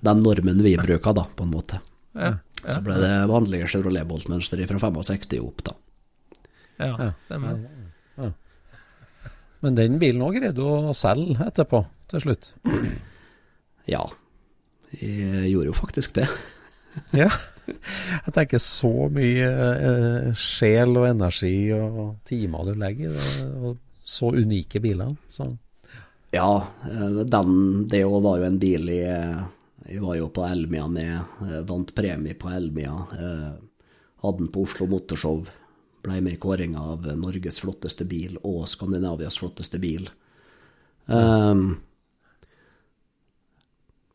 den 0.00 0.22
normen 0.24 0.62
vi 0.64 0.76
bruker, 0.80 1.14
da, 1.16 1.26
på 1.36 1.46
en 1.46 1.52
måte. 1.52 1.82
Ja, 2.14 2.36
Så 2.62 2.80
ble 2.84 2.96
det 3.02 3.12
vanlige 3.30 3.68
Chevrolet 3.70 4.06
Bolt-mønsteret 4.08 4.70
fra 4.70 4.80
65 4.90 5.42
opp, 5.42 5.62
da. 5.66 5.76
ja 6.80 7.10
stemmer. 7.26 7.60
Men 9.60 9.76
den 9.76 9.98
bilen 10.00 10.22
òg 10.24 10.38
greide 10.38 10.56
du 10.56 10.64
å 10.64 10.94
selge 10.96 11.44
etterpå, 11.50 11.82
til 12.12 12.26
slutt. 12.26 12.52
Ja, 13.90 14.04
jeg 14.94 15.48
gjorde 15.50 15.70
jo 15.72 15.74
faktisk 15.74 16.18
det. 16.20 16.28
Ja. 17.16 17.30
Jeg 17.70 18.32
tenker 18.34 18.58
så 18.62 18.90
mye 19.14 19.46
eh, 19.46 20.28
sjel 20.38 20.96
og 20.98 21.06
energi 21.08 21.70
og 21.74 22.16
timer 22.26 22.66
du 22.66 22.72
legger 22.78 23.14
i 23.14 23.44
og 23.70 23.76
så 24.02 24.30
unike 24.34 24.82
biler. 24.82 25.12
Så. 25.30 25.46
Ja, 26.34 26.48
eh, 26.90 27.20
den, 27.30 27.52
det 27.90 28.02
òg 28.06 28.20
var 28.26 28.40
jo 28.42 28.48
en 28.48 28.58
bil 28.62 28.90
jeg, 28.90 29.44
jeg 29.86 30.02
var 30.02 30.18
jo 30.18 30.28
på 30.34 30.46
Elmia 30.48 30.86
med, 30.90 31.14
eh, 31.46 31.60
vant 31.66 31.94
premie 31.96 32.34
på 32.38 32.50
Elmia. 32.54 32.94
eh, 33.16 33.50
Hadde 34.20 34.42
den 34.42 34.50
på 34.52 34.66
Oslo 34.66 34.86
Motorshow. 34.90 35.44
Ble 36.00 36.20
med 36.24 36.36
i 36.36 36.40
kåringa 36.40 36.80
av 36.94 37.06
Norges 37.18 37.60
flotteste 37.60 38.06
bil 38.08 38.38
og 38.40 38.64
Skandinavias 38.70 39.38
flotteste 39.40 39.80
bil. 39.82 40.08
Um, 41.06 41.80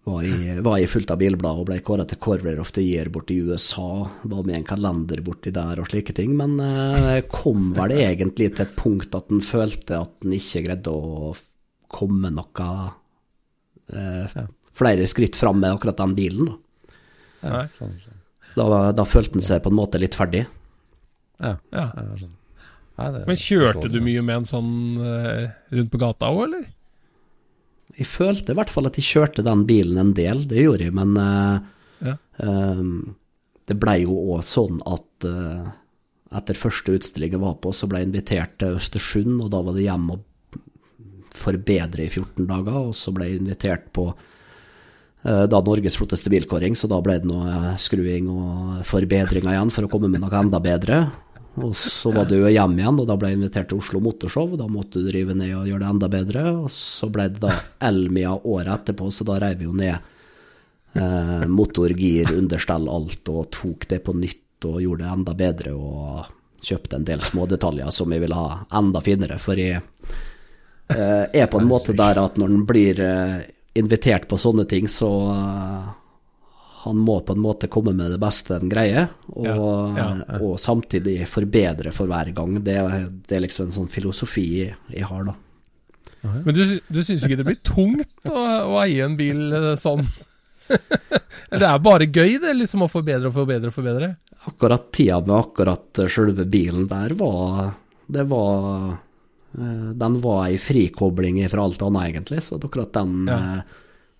var, 0.05 0.23
i, 0.23 0.59
var 0.61 0.77
i 0.77 0.87
fullt 0.87 1.09
av 1.09 1.17
bilblad 1.17 1.61
og 1.61 1.65
ble 1.65 1.79
kåra 1.85 2.03
til 2.05 2.19
Corver 2.21 2.59
of 2.61 2.69
the 2.75 2.83
Year 2.85 3.09
borti 3.09 3.39
USA. 3.41 4.05
Var 4.21 4.43
med 4.45 4.53
i 4.53 4.57
en 4.59 4.67
kalender 4.67 5.21
borti 5.25 5.53
der 5.53 5.81
og 5.81 5.89
slike 5.89 6.13
ting. 6.13 6.35
Men 6.37 6.59
eh, 6.61 7.23
kom 7.31 7.71
vel 7.73 7.95
egentlig 8.05 8.51
til 8.53 8.67
et 8.67 8.75
punkt 8.77 9.17
at 9.17 9.33
en 9.33 9.41
følte 9.45 9.97
at 10.05 10.27
en 10.27 10.35
ikke 10.37 10.61
greide 10.67 10.93
å 10.93 11.33
komme 11.89 12.29
noe 12.33 12.69
eh, 13.97 14.37
flere 14.77 15.09
skritt 15.09 15.39
fram 15.41 15.63
med 15.63 15.73
akkurat 15.73 15.97
den 16.03 16.13
bilen. 16.17 16.53
Da, 18.55 18.69
da, 18.69 18.79
da 18.95 19.09
følte 19.09 19.39
en 19.39 19.45
seg 19.45 19.65
på 19.65 19.73
en 19.73 19.79
måte 19.79 19.99
litt 20.01 20.17
ferdig. 20.17 20.45
Ja, 21.39 21.57
Ja. 21.73 21.85
skjønner. 22.15 22.41
Nei, 22.95 23.07
det 23.11 23.25
Men 23.27 23.35
kjørte 23.35 23.91
du 23.91 23.99
mye 23.99 24.21
med 24.23 24.35
en 24.37 24.45
sånn 24.47 24.73
uh, 25.03 25.49
rundt 25.75 25.91
på 25.91 25.99
gata 25.99 26.29
òg, 26.31 26.43
eller? 26.45 26.65
Jeg 27.95 28.07
følte 28.07 28.53
i 28.53 28.55
hvert 28.55 28.71
fall 28.71 28.87
at 28.87 28.95
jeg 28.99 29.07
kjørte 29.09 29.43
den 29.43 29.65
bilen 29.67 29.99
en 29.99 30.13
del, 30.15 30.45
det 30.47 30.63
gjorde 30.63 30.87
jeg, 30.87 30.93
men 30.95 31.17
uh, 31.19 31.59
Ja. 32.05 32.15
um, 32.39 33.15
det 33.67 33.75
blei 33.81 34.01
jo 34.03 34.15
òg 34.35 34.45
sånn 34.47 34.79
at 34.87 35.27
uh, 35.27 35.67
etter 36.35 36.57
første 36.59 36.95
utstilling 36.95 37.35
jeg 37.35 37.41
var 37.43 37.57
på, 37.63 37.73
så 37.75 37.87
ble 37.87 37.99
jeg 38.01 38.09
invitert 38.09 38.55
til 38.59 38.79
Østersund, 38.79 39.37
og 39.43 39.51
da 39.53 39.61
var 39.63 39.75
det 39.75 39.85
hjem 39.87 40.07
og 40.15 40.23
forbedre 41.35 42.05
i 42.05 42.09
14 42.11 42.47
dager, 42.47 42.79
og 42.89 42.95
så 42.97 43.11
ble 43.15 43.29
jeg 43.29 43.41
invitert 43.41 43.89
på 43.95 44.07
eh, 44.11 45.45
da 45.51 45.59
Norges 45.63 45.97
flotteste 45.99 46.31
bilkåring, 46.31 46.75
så 46.79 46.89
da 46.91 46.99
ble 47.03 47.17
det 47.21 47.29
noe 47.29 47.75
skruing 47.81 48.29
og 48.31 48.81
forbedringer 48.87 49.53
igjen 49.53 49.73
for 49.73 49.87
å 49.87 49.91
komme 49.91 50.09
med 50.11 50.23
noe 50.23 50.39
enda 50.39 50.61
bedre. 50.63 51.01
Og 51.55 51.75
så 51.79 52.11
var 52.11 52.27
det 52.27 52.41
jo 52.41 52.49
hjemme 52.51 52.81
igjen, 52.81 52.97
og 52.99 53.07
da 53.07 53.15
ble 53.19 53.31
jeg 53.31 53.39
invitert 53.39 53.69
til 53.71 53.79
Oslo 53.79 54.01
Motorshow. 54.03 54.51
og 54.55 54.59
Da 54.59 54.67
måtte 54.71 54.99
du 54.99 55.07
drive 55.07 55.35
ned 55.37 55.53
og 55.55 55.69
gjøre 55.69 55.83
det 55.85 55.91
enda 55.93 56.09
bedre. 56.11 56.43
Og 56.65 56.71
så 56.73 57.09
ble 57.11 57.29
det 57.31 57.43
da 57.45 57.53
Elmia 57.89 58.33
året 58.35 58.73
etterpå, 58.73 59.07
så 59.13 59.27
da 59.27 59.39
reiv 59.43 59.61
vi 59.61 59.69
jo 59.69 59.75
ned 59.75 59.95
eh, 59.95 61.45
motor, 61.47 61.95
gir, 61.95 62.33
understell, 62.35 62.89
alt, 62.91 63.31
og 63.31 63.49
tok 63.55 63.87
det 63.91 64.01
på 64.03 64.15
nytt 64.19 64.67
og 64.67 64.81
gjorde 64.83 65.05
det 65.05 65.13
enda 65.15 65.35
bedre. 65.39 65.75
Og 65.79 66.65
kjøpte 66.65 66.99
en 66.99 67.07
del 67.07 67.21
smådetaljer 67.23 67.91
som 67.93 68.11
jeg 68.11 68.23
ville 68.25 68.39
ha 68.39 68.63
enda 68.79 69.01
finere. 69.05 69.37
For 69.41 69.59
jeg, 69.59 69.83
eh, 70.89 71.25
er 71.31 71.51
på 71.51 71.61
en 71.61 71.69
måte 71.69 71.95
der 71.95 72.19
at 72.19 72.39
når 72.41 72.51
en 72.51 72.65
blir 72.67 72.99
eh, 72.99 73.45
invitert 73.75 74.27
på 74.27 74.39
sånne 74.39 74.65
ting, 74.67 74.87
så 74.91 75.11
eh, 75.31 75.93
han 76.85 76.99
må 77.01 77.17
på 77.25 77.33
en 77.35 77.41
måte 77.43 77.67
komme 77.71 77.91
med 77.97 78.11
det 78.13 78.19
beste 78.21 78.55
en 78.59 78.69
greier, 78.71 79.09
og, 79.33 79.45
Ja, 79.45 79.57
ja. 79.97 80.39
og 80.39 80.55
samtidig 80.61 81.17
forbedre 81.27 81.91
for 81.95 82.07
hver 82.11 82.29
gang. 82.37 82.59
Det, 82.63 82.75
er- 82.81 83.09
det 83.09 83.35
er 83.39 83.43
liksom 83.47 83.67
en 83.67 83.75
sånn 83.79 83.89
filosofi 83.91 84.47
jeg 84.69 85.09
har, 85.09 85.25
da. 85.31 85.35
Men 86.25 86.55
du, 86.57 86.61
du 86.89 87.01
syns 87.05 87.21
ikke 87.27 87.37
det 87.37 87.45
blir 87.45 87.59
tungt 87.61 88.29
å, 88.31 88.45
å 88.73 88.79
eie 88.81 89.03
en 89.05 89.13
bil 89.19 89.43
eh, 89.53 89.75
sånn? 89.77 90.05
Eller 91.51 91.61
det 91.61 91.67
er 91.69 91.81
bare 91.85 92.07
gøy, 92.09 92.37
det, 92.41 92.53
liksom 92.57 92.85
å 92.85 92.89
forbedre 92.89 93.29
og 93.29 93.35
forbedre 93.35 93.69
og 93.69 93.75
forbedre? 93.75 94.07
Akkurat 94.49 94.87
tida 94.93 95.19
med 95.25 95.35
akkurat 95.37 96.01
selve 96.13 96.45
bilen 96.49 96.87
der 96.89 97.13
var 97.17 97.71
Det 98.05 98.23
var 98.29 98.91
eh, 99.57 99.91
Den 99.97 100.17
var 100.21 100.47
ei 100.47 100.57
frikobling 100.61 101.39
fra 101.49 101.63
alt 101.65 101.81
annet, 101.85 102.09
egentlig. 102.11 102.41
Så 102.45 102.57
akkurat 102.61 102.93
den 102.97 103.27
Ja. 103.29 103.39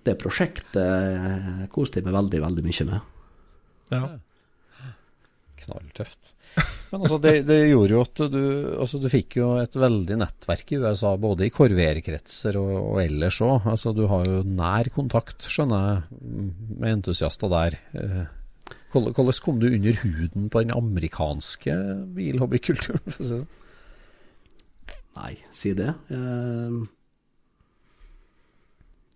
Det 0.06 0.18
prosjektet 0.22 1.68
koste 1.74 2.00
jeg 2.00 2.08
meg 2.08 2.16
veldig, 2.18 2.42
veldig 2.46 2.66
mye 2.66 2.88
med. 2.92 3.12
Ja. 3.94 4.06
Knalltøft. 5.56 6.34
Men 6.92 7.04
altså, 7.04 7.18
det, 7.24 7.34
det 7.48 7.58
gjorde 7.72 7.96
jo 7.96 8.02
at 8.04 8.22
du 8.32 8.42
altså, 8.80 9.00
Du 9.02 9.08
fikk 9.12 9.38
jo 9.40 9.50
et 9.60 9.76
veldig 9.80 10.18
nettverk 10.22 10.72
i 10.76 10.80
USA, 10.84 11.16
både 11.20 11.48
i 11.48 11.52
korverkretser 11.54 12.60
og, 12.60 12.74
og 12.94 13.02
ellers 13.04 13.42
òg. 13.44 13.68
Altså, 13.74 13.94
du 13.96 14.06
har 14.12 14.28
jo 14.30 14.42
nær 14.48 14.90
kontakt, 14.96 15.48
skjønner 15.52 15.86
jeg, 15.90 16.24
med 16.76 16.90
entusiaster 17.00 17.52
der. 17.52 17.78
Eh, 17.98 18.26
Hvordan 18.96 19.40
kom 19.44 19.60
du 19.60 19.68
under 19.68 19.98
huden 20.04 20.50
på 20.52 20.64
den 20.64 20.72
amerikanske 20.76 21.74
bilhobbykulturen? 22.16 23.04
for 23.10 23.26
å 23.26 23.30
si 23.30 23.40
det? 23.42 23.62
Nei, 25.16 25.34
si 25.56 25.72
det. 25.76 25.92
Eh, 26.12 26.80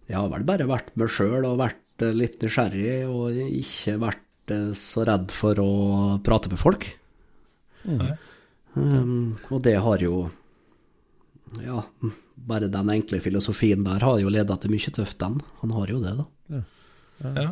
Jeg 0.10 0.18
har 0.18 0.32
vel 0.32 0.46
bare 0.48 0.66
vært 0.70 0.90
meg 0.98 1.12
sjøl 1.14 1.46
og 1.46 1.60
vært 1.62 2.04
eh, 2.06 2.16
litt 2.18 2.42
nysgjerrig, 2.42 2.96
og 3.06 3.38
ikke 3.46 4.00
vært 4.02 4.54
eh, 4.56 4.72
så 4.78 5.06
redd 5.06 5.30
for 5.34 5.62
å 5.62 5.72
prate 6.26 6.50
med 6.50 6.62
folk. 6.62 6.88
Mm. 7.86 8.02
Um, 8.74 9.14
og 9.50 9.64
det 9.66 9.78
har 9.82 10.02
jo 10.04 10.28
Ja, 11.64 11.80
bare 12.36 12.68
den 12.70 12.92
enkle 12.94 13.18
filosofien 13.24 13.82
der 13.88 14.04
har 14.06 14.20
jo 14.22 14.30
leda 14.30 14.58
til 14.60 14.74
mye 14.74 14.94
tøft, 14.94 15.18
den. 15.22 15.40
Han 15.62 15.74
har 15.78 15.94
jo 15.94 16.02
det, 16.04 16.14
da. 16.20 16.28
Ja. 17.30 17.48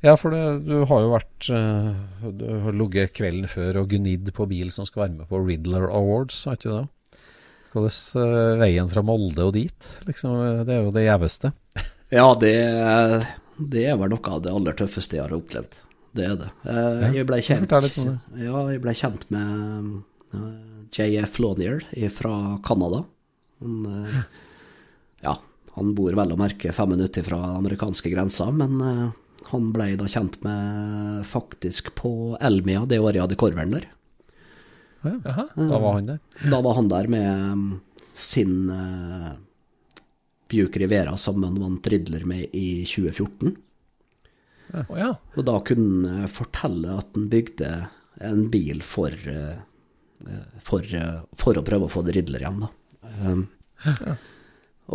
Ja, 0.00 0.14
for 0.16 0.32
det, 0.32 0.64
du 0.64 0.86
har 0.88 1.02
jo 1.04 1.10
vært 1.12 1.48
eh, 1.52 2.30
Du 2.38 2.46
har 2.64 2.76
ligget 2.76 3.12
kvelden 3.18 3.50
før 3.50 3.82
og 3.82 3.90
gnidd 3.92 4.30
på 4.32 4.46
bil 4.48 4.70
som 4.72 4.86
skal 4.88 5.04
være 5.04 5.18
med 5.18 5.28
på 5.30 5.42
Riddler 5.44 5.90
Awards, 5.92 6.38
har 6.48 6.56
ikke 6.56 6.70
du 6.70 6.76
det? 6.78 6.86
Hvordan 7.70 8.58
veien 8.58 8.88
fra 8.90 9.02
Molde 9.06 9.44
og 9.46 9.52
dit, 9.54 9.90
liksom, 10.08 10.64
det 10.66 10.74
er 10.74 10.80
jo 10.88 10.94
det 10.94 11.04
gjeveste. 11.04 11.52
Ja, 12.10 12.26
det, 12.40 12.54
det 13.70 13.84
er 13.86 13.98
vel 14.00 14.10
noe 14.12 14.32
av 14.34 14.40
det 14.42 14.50
aller 14.54 14.74
tøffeste 14.78 15.16
jeg 15.18 15.24
har 15.26 15.34
opplevd. 15.36 15.76
Det 16.16 16.24
er 16.26 16.36
det. 16.40 16.48
Eh, 16.66 17.04
Jeg 17.20 17.26
ble 17.28 17.38
kjent, 17.46 17.70
ja, 17.70 18.62
jeg 18.72 18.80
ble 18.82 18.94
kjent 18.98 19.28
med 19.30 19.92
eh, 20.34 20.48
JF 20.96 21.38
Lonier 21.42 21.84
fra 22.10 22.32
Canada. 22.66 23.04
Han, 23.62 23.76
eh, 23.86 24.16
ja, 25.22 25.36
han 25.76 25.92
bor 25.94 26.16
vel 26.18 26.34
å 26.34 26.38
merke 26.40 26.72
fem 26.74 26.90
minutter 26.96 27.22
fra 27.26 27.38
amerikanske 27.60 28.10
grensa, 28.10 28.48
men 28.50 28.80
han 29.52 29.70
ble 29.74 29.92
da 30.00 30.08
kjent 30.10 30.40
med 30.44 31.22
faktisk 31.30 31.92
på 31.98 32.10
Elmia 32.42 32.82
det 32.90 32.98
året 32.98 33.20
jeg 33.20 33.26
hadde 33.28 33.38
korveren 33.40 33.76
der. 33.78 33.86
Ja, 35.06 35.46
Da 35.54 35.78
var 35.80 35.94
han 36.00 36.10
der. 36.10 36.18
Da 36.50 36.58
var 36.60 36.74
han 36.76 36.90
der 36.90 37.06
med 37.08 37.30
mm, 37.54 37.70
sin 38.10 38.56
Buick 40.50 40.76
Rivera 40.82 41.16
som 41.20 41.42
han 41.46 41.58
vant 41.60 41.86
Riddler 41.90 42.26
med 42.28 42.54
i 42.56 42.82
2014. 42.84 43.54
Oh, 44.88 44.98
ja. 44.98 45.14
Og 45.34 45.46
da 45.46 45.56
kunne 45.66 46.20
han 46.22 46.30
fortelle 46.30 46.98
at 47.00 47.14
han 47.16 47.30
bygde 47.32 47.70
en 48.20 48.44
bil 48.50 48.82
for, 48.82 49.10
eh, 49.10 49.56
for, 50.62 50.84
eh, 50.94 51.20
for 51.32 51.58
å 51.58 51.64
prøve 51.66 51.88
å 51.88 51.92
få 51.92 52.04
det 52.06 52.18
Riddler 52.18 52.44
igjen, 52.44 52.60
da. 52.60 52.68
Um, 53.20 53.46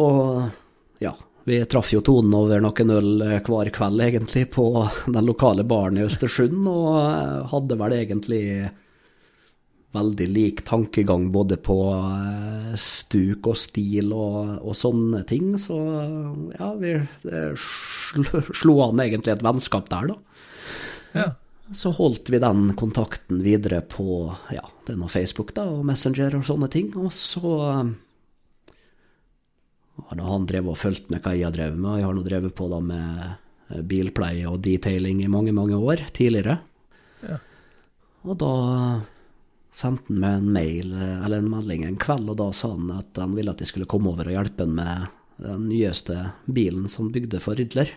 og 0.06 1.02
ja, 1.02 1.16
vi 1.46 1.60
traff 1.70 1.92
jo 1.94 2.02
tonen 2.06 2.34
over 2.38 2.62
noen 2.64 2.94
øl 2.94 3.26
eh, 3.26 3.40
hver 3.42 3.72
kveld, 3.74 4.04
egentlig, 4.06 4.48
på 4.54 4.68
den 5.06 5.26
lokale 5.26 5.66
baren 5.68 6.00
i 6.00 6.06
Østersund, 6.06 6.68
og 6.70 7.50
hadde 7.52 7.80
vel 7.82 7.98
egentlig 7.98 8.44
veldig 9.96 10.28
lik 10.30 10.62
tankegang 10.68 11.30
både 11.34 11.58
på 11.64 11.78
eh, 11.96 12.76
stuk 12.80 13.48
og 13.52 13.58
stil 13.60 14.12
og, 14.16 14.60
og 14.62 14.76
sånne 14.78 15.24
ting. 15.30 15.56
Så 15.62 15.80
ja, 16.58 16.70
vi 16.80 16.98
slo, 17.58 18.44
slo 18.52 18.78
an 18.90 19.02
egentlig 19.04 19.36
et 19.36 19.46
vennskap 19.46 19.90
der, 19.94 20.14
da. 20.14 20.46
ja. 21.24 21.32
Så 21.74 21.90
holdt 21.98 22.30
vi 22.30 22.38
den 22.38 22.76
kontakten 22.78 23.40
videre 23.42 23.80
på 23.82 24.28
ja, 24.54 24.62
det 24.86 24.94
er 24.94 25.00
noe 25.02 25.10
Facebook 25.10 25.50
da, 25.56 25.64
og 25.66 25.86
Messenger 25.88 26.36
og 26.38 26.46
sånne 26.46 26.70
ting. 26.70 26.92
Og 27.02 27.10
så 27.16 27.54
eh, 27.72 27.96
har 30.12 30.22
han 30.28 30.46
drevet 30.50 30.76
og 30.76 30.78
fulgt 30.78 31.10
med 31.10 31.26
hva 31.26 31.34
jeg 31.34 31.48
har 31.48 31.56
drevet 31.56 31.80
med, 31.80 31.98
jeg 32.00 32.08
har 32.08 32.16
nå 32.18 32.26
drevet 32.26 32.54
på 32.58 32.70
da 32.70 32.82
med 32.86 33.26
eh, 33.26 33.82
bilpleie 33.82 34.46
og 34.52 34.62
detailing 34.66 35.24
i 35.26 35.32
mange, 35.32 35.56
mange 35.58 35.80
år 35.80 36.06
tidligere. 36.14 36.60
Ja. 37.26 37.40
Og 38.26 38.38
da 38.42 38.54
sendte 39.76 40.08
han 40.14 40.22
meg 40.24 40.38
en 40.40 40.50
mail, 40.56 40.94
eh, 40.96 41.18
eller 41.26 41.44
en 41.44 41.52
melding 41.52 41.84
en 41.86 42.00
kveld, 42.00 42.30
og 42.32 42.38
da 42.40 42.50
sa 42.56 42.72
han 42.74 42.92
at 42.96 43.20
han 43.20 43.36
ville 43.36 43.52
at 43.52 43.60
jeg 43.64 43.74
skulle 43.74 43.90
komme 43.92 44.14
over 44.14 44.30
og 44.32 44.36
hjelpe 44.38 44.64
han 44.66 44.76
med 44.78 45.08
den 45.44 45.66
nyeste 45.68 46.30
bilen 46.48 46.88
som 46.92 47.10
bygde 47.12 47.42
for 47.44 47.60
Ridler. 47.60 47.90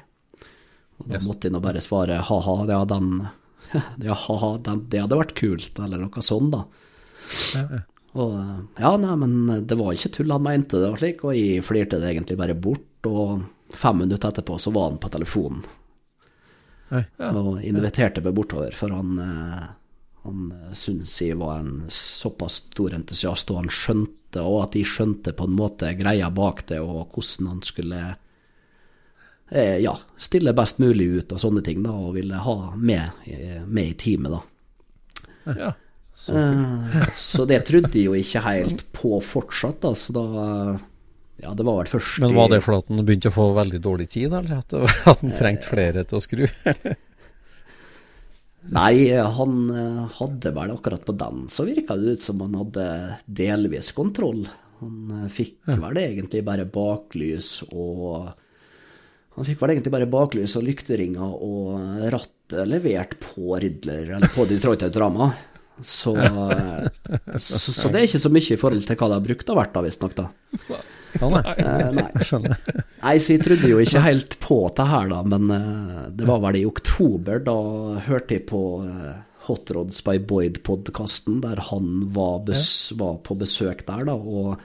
Og 0.99 1.07
da 1.07 1.14
Yes. 1.20 1.26
måtte 1.29 1.47
jeg 1.47 1.55
nå 1.55 1.61
bare 1.62 1.81
svare 1.85 2.16
ha-ha, 2.26 2.57
ja, 2.66 2.81
den, 2.91 3.29
ja, 4.09 4.14
ha-ha, 4.14 4.51
den, 4.66 4.83
det 4.91 5.05
hadde 5.05 5.20
vært 5.20 5.37
kult, 5.39 5.79
eller 5.79 6.03
noe 6.03 6.24
sånt, 6.26 6.51
da. 6.57 6.64
Og 8.18 8.33
ja, 8.81 8.91
nei, 8.99 9.14
men 9.20 9.66
det 9.68 9.76
var 9.79 9.93
ikke 9.95 10.11
tull, 10.16 10.33
han 10.35 10.43
mente 10.43 10.81
det 10.81 10.89
var 10.91 10.99
slik, 10.99 11.22
og 11.29 11.37
jeg 11.37 11.62
flirte 11.62 12.01
det 12.03 12.11
egentlig 12.11 12.39
bare 12.41 12.57
bort, 12.59 13.07
og 13.07 13.45
fem 13.79 14.01
minutter 14.03 14.33
etterpå 14.33 14.57
så 14.59 14.72
var 14.74 14.89
han 14.91 14.99
på 14.99 15.11
telefonen. 15.12 15.62
Ja. 16.91 17.05
Og 17.37 17.61
inviterte 17.68 18.22
meg 18.24 18.35
bortover, 18.35 18.72
for 18.74 18.91
han, 18.97 19.18
eh, 19.20 19.66
han 20.27 20.53
eh, 20.53 20.73
syntes 20.77 21.14
jeg 21.23 21.39
var 21.41 21.61
en 21.62 21.85
såpass 21.93 22.62
stor 22.69 22.95
entusiast, 22.97 23.51
og 23.53 23.62
han 23.62 23.71
skjønte, 23.73 24.43
og 24.45 24.62
at 24.66 24.75
jeg 24.77 24.89
skjønte 24.91 25.33
på 25.37 25.47
en 25.49 25.57
måte 25.57 25.93
greia 25.99 26.29
bak 26.35 26.64
det, 26.69 26.81
og 26.85 27.09
hvordan 27.14 27.47
han 27.55 27.62
skulle 27.64 28.01
eh, 29.51 29.77
ja, 29.83 29.95
stille 30.21 30.53
best 30.57 30.79
mulig 30.83 31.07
ut 31.19 31.33
og 31.37 31.41
sånne 31.43 31.62
ting, 31.64 31.83
da, 31.87 31.95
og 31.97 32.14
ville 32.19 32.41
ha 32.45 32.57
med, 32.77 33.23
eh, 33.27 33.61
med 33.64 33.93
i 33.95 33.99
teamet, 34.01 34.39
da. 34.39 35.55
ja. 35.64 35.73
Så, 36.19 36.35
Eh, 36.35 37.09
Så 37.16 37.45
det 37.47 37.61
trodde 37.69 37.95
jeg 37.95 38.09
jo 38.09 38.14
ikke 38.19 38.41
helt 38.43 38.81
på 38.93 39.21
fortsatt, 39.23 39.81
da, 39.85 39.93
så 39.95 40.12
da 40.16 40.25
Ja, 41.39 41.53
det 41.55 41.62
var 41.62 41.77
vel 41.79 41.87
først 41.93 42.16
men 42.25 42.35
var 42.35 42.49
det 42.51 42.59
fordi 42.64 42.89
han 42.97 43.05
begynte 43.07 43.31
å 43.31 43.37
få 43.37 43.45
veldig 43.55 43.79
dårlig 43.85 44.09
tid, 44.11 44.33
eller 44.35 44.57
at, 44.59 44.75
at 44.75 45.21
han 45.23 45.37
trengte 45.39 45.71
flere 45.71 46.03
til 46.03 46.19
å 46.19 46.25
skru? 46.25 46.43
Nei, 48.75 49.09
han 49.16 49.61
eh, 49.73 50.01
hadde 50.19 50.53
vel 50.57 50.75
akkurat 50.75 51.05
på 51.07 51.14
den, 51.16 51.47
så 51.53 51.64
virka 51.69 51.97
det 51.97 52.19
ut 52.19 52.25
som 52.25 52.43
han 52.45 52.57
hadde 52.59 52.89
delvis 53.25 53.93
kontroll. 53.97 54.43
Han 54.83 55.29
fikk 55.33 55.57
fikk 55.66 55.81
vel 55.83 56.01
egentlig 56.03 56.45
bare 56.47 56.69
baklys 56.71 57.64
og 57.73 58.29
Han 59.39 59.47
fikk 59.47 59.61
vel 59.62 59.73
egentlig 59.73 59.93
bare 59.95 60.11
baklys 60.11 60.57
og 60.59 60.64
lykteringer 60.66 61.35
og 61.47 62.01
rattet 62.11 62.66
levert 62.66 63.12
på 63.23 63.55
Ridler, 63.62 64.16
eller 64.16 64.33
på 64.35 64.47
Detroit 64.51 64.83
Autorama. 64.83 65.29
Så, 65.79 66.16
eh, 66.19 66.89
så, 67.39 67.73
så 67.73 67.91
det 67.93 68.01
er 68.01 68.09
ikke 68.09 68.23
så 68.25 68.33
mye 68.35 68.55
i 68.55 68.59
forhold 68.59 68.87
til 68.87 68.99
hva 68.99 69.11
det 69.11 69.19
har 69.21 69.27
brukt 69.29 69.53
å 69.53 69.59
vært, 69.59 69.77
da, 69.77 69.85
visstnok, 69.87 70.16
da. 70.19 70.81
Ja, 71.17 71.29
nei. 71.33 71.43
Eh, 71.57 71.91
nei. 71.97 72.09
Nei, 73.03 73.15
så 73.23 73.35
jeg 73.35 73.45
trodde 73.45 73.71
jo 73.71 73.81
ikke 73.83 74.05
helt 74.05 74.39
på 74.43 74.59
det 74.77 74.89
her, 74.91 75.11
da, 75.13 75.23
men 75.27 75.53
eh, 75.55 76.03
det 76.19 76.29
var 76.29 76.43
vel 76.45 76.61
i 76.61 76.67
oktober. 76.69 77.43
Da 77.47 77.59
hørte 78.09 78.39
jeg 78.39 78.47
på 78.51 78.63
eh, 78.85 79.13
Hot 79.49 79.71
Rods 79.75 80.03
by 80.05 80.19
Boyd-podkasten, 80.29 81.41
der 81.45 81.63
han 81.71 82.09
var, 82.15 82.43
var 83.01 83.23
på 83.25 83.39
besøk 83.41 83.87
der, 83.89 84.05
da. 84.11 84.17
Og, 84.19 84.59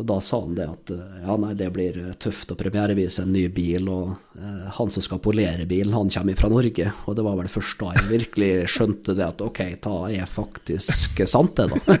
og 0.00 0.06
da 0.08 0.16
sa 0.24 0.38
han 0.40 0.54
det 0.56 0.64
at 0.70 0.92
ja, 0.94 1.34
nei, 1.42 1.52
det 1.58 1.68
blir 1.74 1.98
tøft 2.22 2.54
å 2.54 2.56
premierevise 2.56 3.26
en 3.26 3.34
ny 3.36 3.44
bil, 3.52 3.90
og 3.92 4.14
eh, 4.40 4.70
han 4.78 4.94
som 4.94 5.04
skal 5.04 5.20
polere 5.20 5.68
bilen, 5.68 5.92
han 5.92 6.12
kommer 6.14 6.40
fra 6.40 6.52
Norge. 6.54 6.88
Og 7.04 7.18
det 7.18 7.26
var 7.26 7.36
vel 7.42 7.52
først 7.52 7.82
da 7.84 7.92
jeg 7.98 8.08
virkelig 8.14 8.52
skjønte 8.72 9.18
det 9.18 9.26
at 9.28 9.44
ok, 9.44 9.62
da 9.84 9.96
er 10.14 10.30
faktisk 10.30 11.24
sant, 11.28 11.60
det, 11.60 11.68
da. 11.74 12.00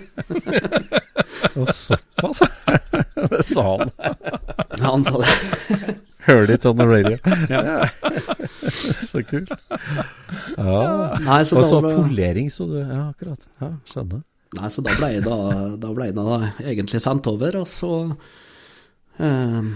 Såpass, 1.74 2.40
det 3.32 3.42
sa 3.46 3.64
han. 3.76 3.90
Ja, 4.00 4.84
han 4.84 5.04
sa 5.04 5.20
det. 5.20 5.98
Heard 6.26 6.50
it 6.50 6.66
on 6.66 6.76
the 6.76 6.86
radio. 6.86 7.18
så 9.00 9.22
kult. 9.22 9.52
Ja. 10.56 11.16
Nei, 11.24 11.44
så 11.48 11.60
Og 11.60 11.64
så 11.64 11.80
ble... 11.80 11.94
polering, 11.96 12.50
så 12.52 12.66
du 12.68 12.76
Ja, 12.80 13.08
akkurat. 13.10 13.46
Ja, 13.60 13.72
skjønner. 13.88 14.22
Nei, 14.58 14.68
så 14.72 14.82
da 14.82 14.96
ble 14.98 15.12
jeg 15.14 15.24
da, 15.24 15.38
da, 15.78 15.92
ble 15.94 16.08
jeg 16.10 16.16
da 16.18 16.38
egentlig 16.58 17.00
sendt 17.02 17.28
over, 17.30 17.60
og 17.60 17.68
så 17.70 17.92
eh, 19.22 19.70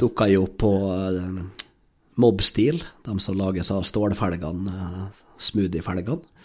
Dukka 0.00 0.26
jeg 0.30 0.40
opp 0.40 0.56
på 0.64 0.72
eh, 0.96 1.42
Mobstil, 2.20 2.80
de 3.06 3.16
som 3.22 3.36
lages 3.38 3.70
av 3.74 3.84
stålfelgene, 3.88 4.72
eh, 4.72 5.20
smoothiefelgene. 5.40 6.40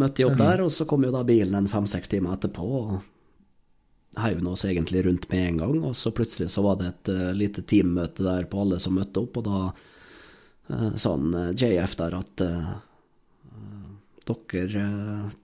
Møtte 0.00 0.22
jeg 0.22 0.30
opp 0.30 0.38
der, 0.40 0.64
og 0.64 0.74
så 0.74 0.86
kom 0.88 1.06
jo 1.06 1.14
da 1.14 1.22
bilen 1.26 1.56
en 1.58 1.70
fem-seks 1.70 2.10
timer 2.10 2.36
etterpå. 2.36 2.66
og 2.82 3.00
heiv 4.18 4.48
oss 4.48 4.64
egentlig 4.64 5.04
rundt 5.06 5.30
med 5.30 5.48
en 5.48 5.56
gang, 5.56 5.84
og 5.84 5.96
så 5.96 6.10
plutselig 6.10 6.50
så 6.50 6.64
var 6.66 6.80
det 6.80 6.90
et 6.90 7.10
uh, 7.14 7.30
lite 7.36 7.62
teammøte 7.62 8.24
der 8.26 8.48
på 8.50 8.64
alle 8.64 8.80
som 8.82 8.96
møtte 8.98 9.22
opp, 9.22 9.38
og 9.38 9.46
da 9.46 9.60
uh, 9.70 10.92
sa 10.96 11.14
han 11.14 11.34
uh, 11.34 11.50
JF 11.54 11.96
der 12.00 12.16
at 12.18 12.46
dere 14.30 14.82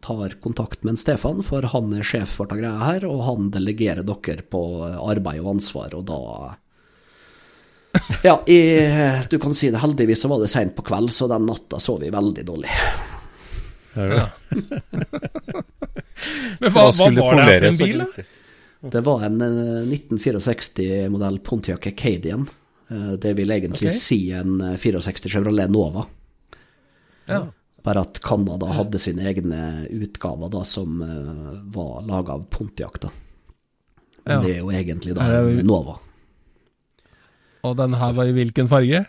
tar 0.05 0.35
kontakt 0.39 0.85
med 0.85 0.93
en 0.93 1.01
Stefan, 1.01 1.41
for 1.43 1.65
han 1.73 1.91
er 1.97 2.07
sjef 2.07 2.37
for 2.39 2.47
dette 2.47 2.61
greia 2.61 2.85
her, 2.87 3.07
og 3.09 3.25
han 3.27 3.49
delegerer 3.55 4.07
dere 4.07 4.45
på 4.47 4.61
arbeid 4.85 5.41
og 5.43 5.57
ansvar, 5.57 5.97
og 5.99 6.07
da 6.07 6.21
Ja, 8.23 8.37
i, 8.47 8.61
du 9.31 9.39
kan 9.43 9.55
si 9.57 9.73
det 9.73 9.81
heldigvis 9.83 10.21
så 10.23 10.29
var 10.31 10.39
det 10.43 10.53
seint 10.53 10.77
på 10.77 10.85
kveld, 10.87 11.11
så 11.17 11.27
den 11.33 11.49
natta 11.49 11.81
så 11.83 11.97
vi 11.99 12.13
veldig 12.15 12.45
dårlig. 12.47 12.71
Ja. 13.97 14.27
Men 16.61 16.73
hva, 16.73 16.91
hva 16.93 17.09
var 17.17 17.41
det 17.41 17.47
her 17.49 17.65
for 17.65 17.71
en 17.71 17.81
bil, 17.81 18.05
da? 18.05 18.27
Det 18.81 19.01
var 19.01 19.23
en 19.27 19.43
1964-modell 19.43 21.39
Pontiac 21.39 21.87
Acadian. 21.87 22.47
Det 23.19 23.33
vil 23.35 23.51
egentlig 23.51 23.89
okay. 23.89 23.99
si 23.99 24.19
en 24.37 24.61
64 24.79 25.31
Chevrolet 25.33 25.71
Nova. 25.71 26.05
Ja. 27.27 27.41
Bare 27.83 28.05
at 28.07 28.21
Canada 28.23 28.67
hadde 28.77 29.01
sine 29.03 29.27
egne 29.27 29.87
utgaver 29.91 30.53
da, 30.53 30.63
som 30.65 31.01
var 31.73 32.05
laga 32.07 32.37
av 32.37 32.47
Pontiac. 32.51 33.01
da. 33.03 33.11
Men 34.27 34.35
ja. 34.35 34.43
det 34.43 34.53
er 34.55 34.61
jo 34.61 34.71
egentlig 34.75 35.17
da 35.17 35.27
en 35.41 35.67
Nova. 35.67 35.97
Og 37.67 37.77
den 37.79 37.95
her 37.99 38.15
var 38.15 38.29
i 38.29 38.35
hvilken 38.37 38.71
farge? 38.71 39.05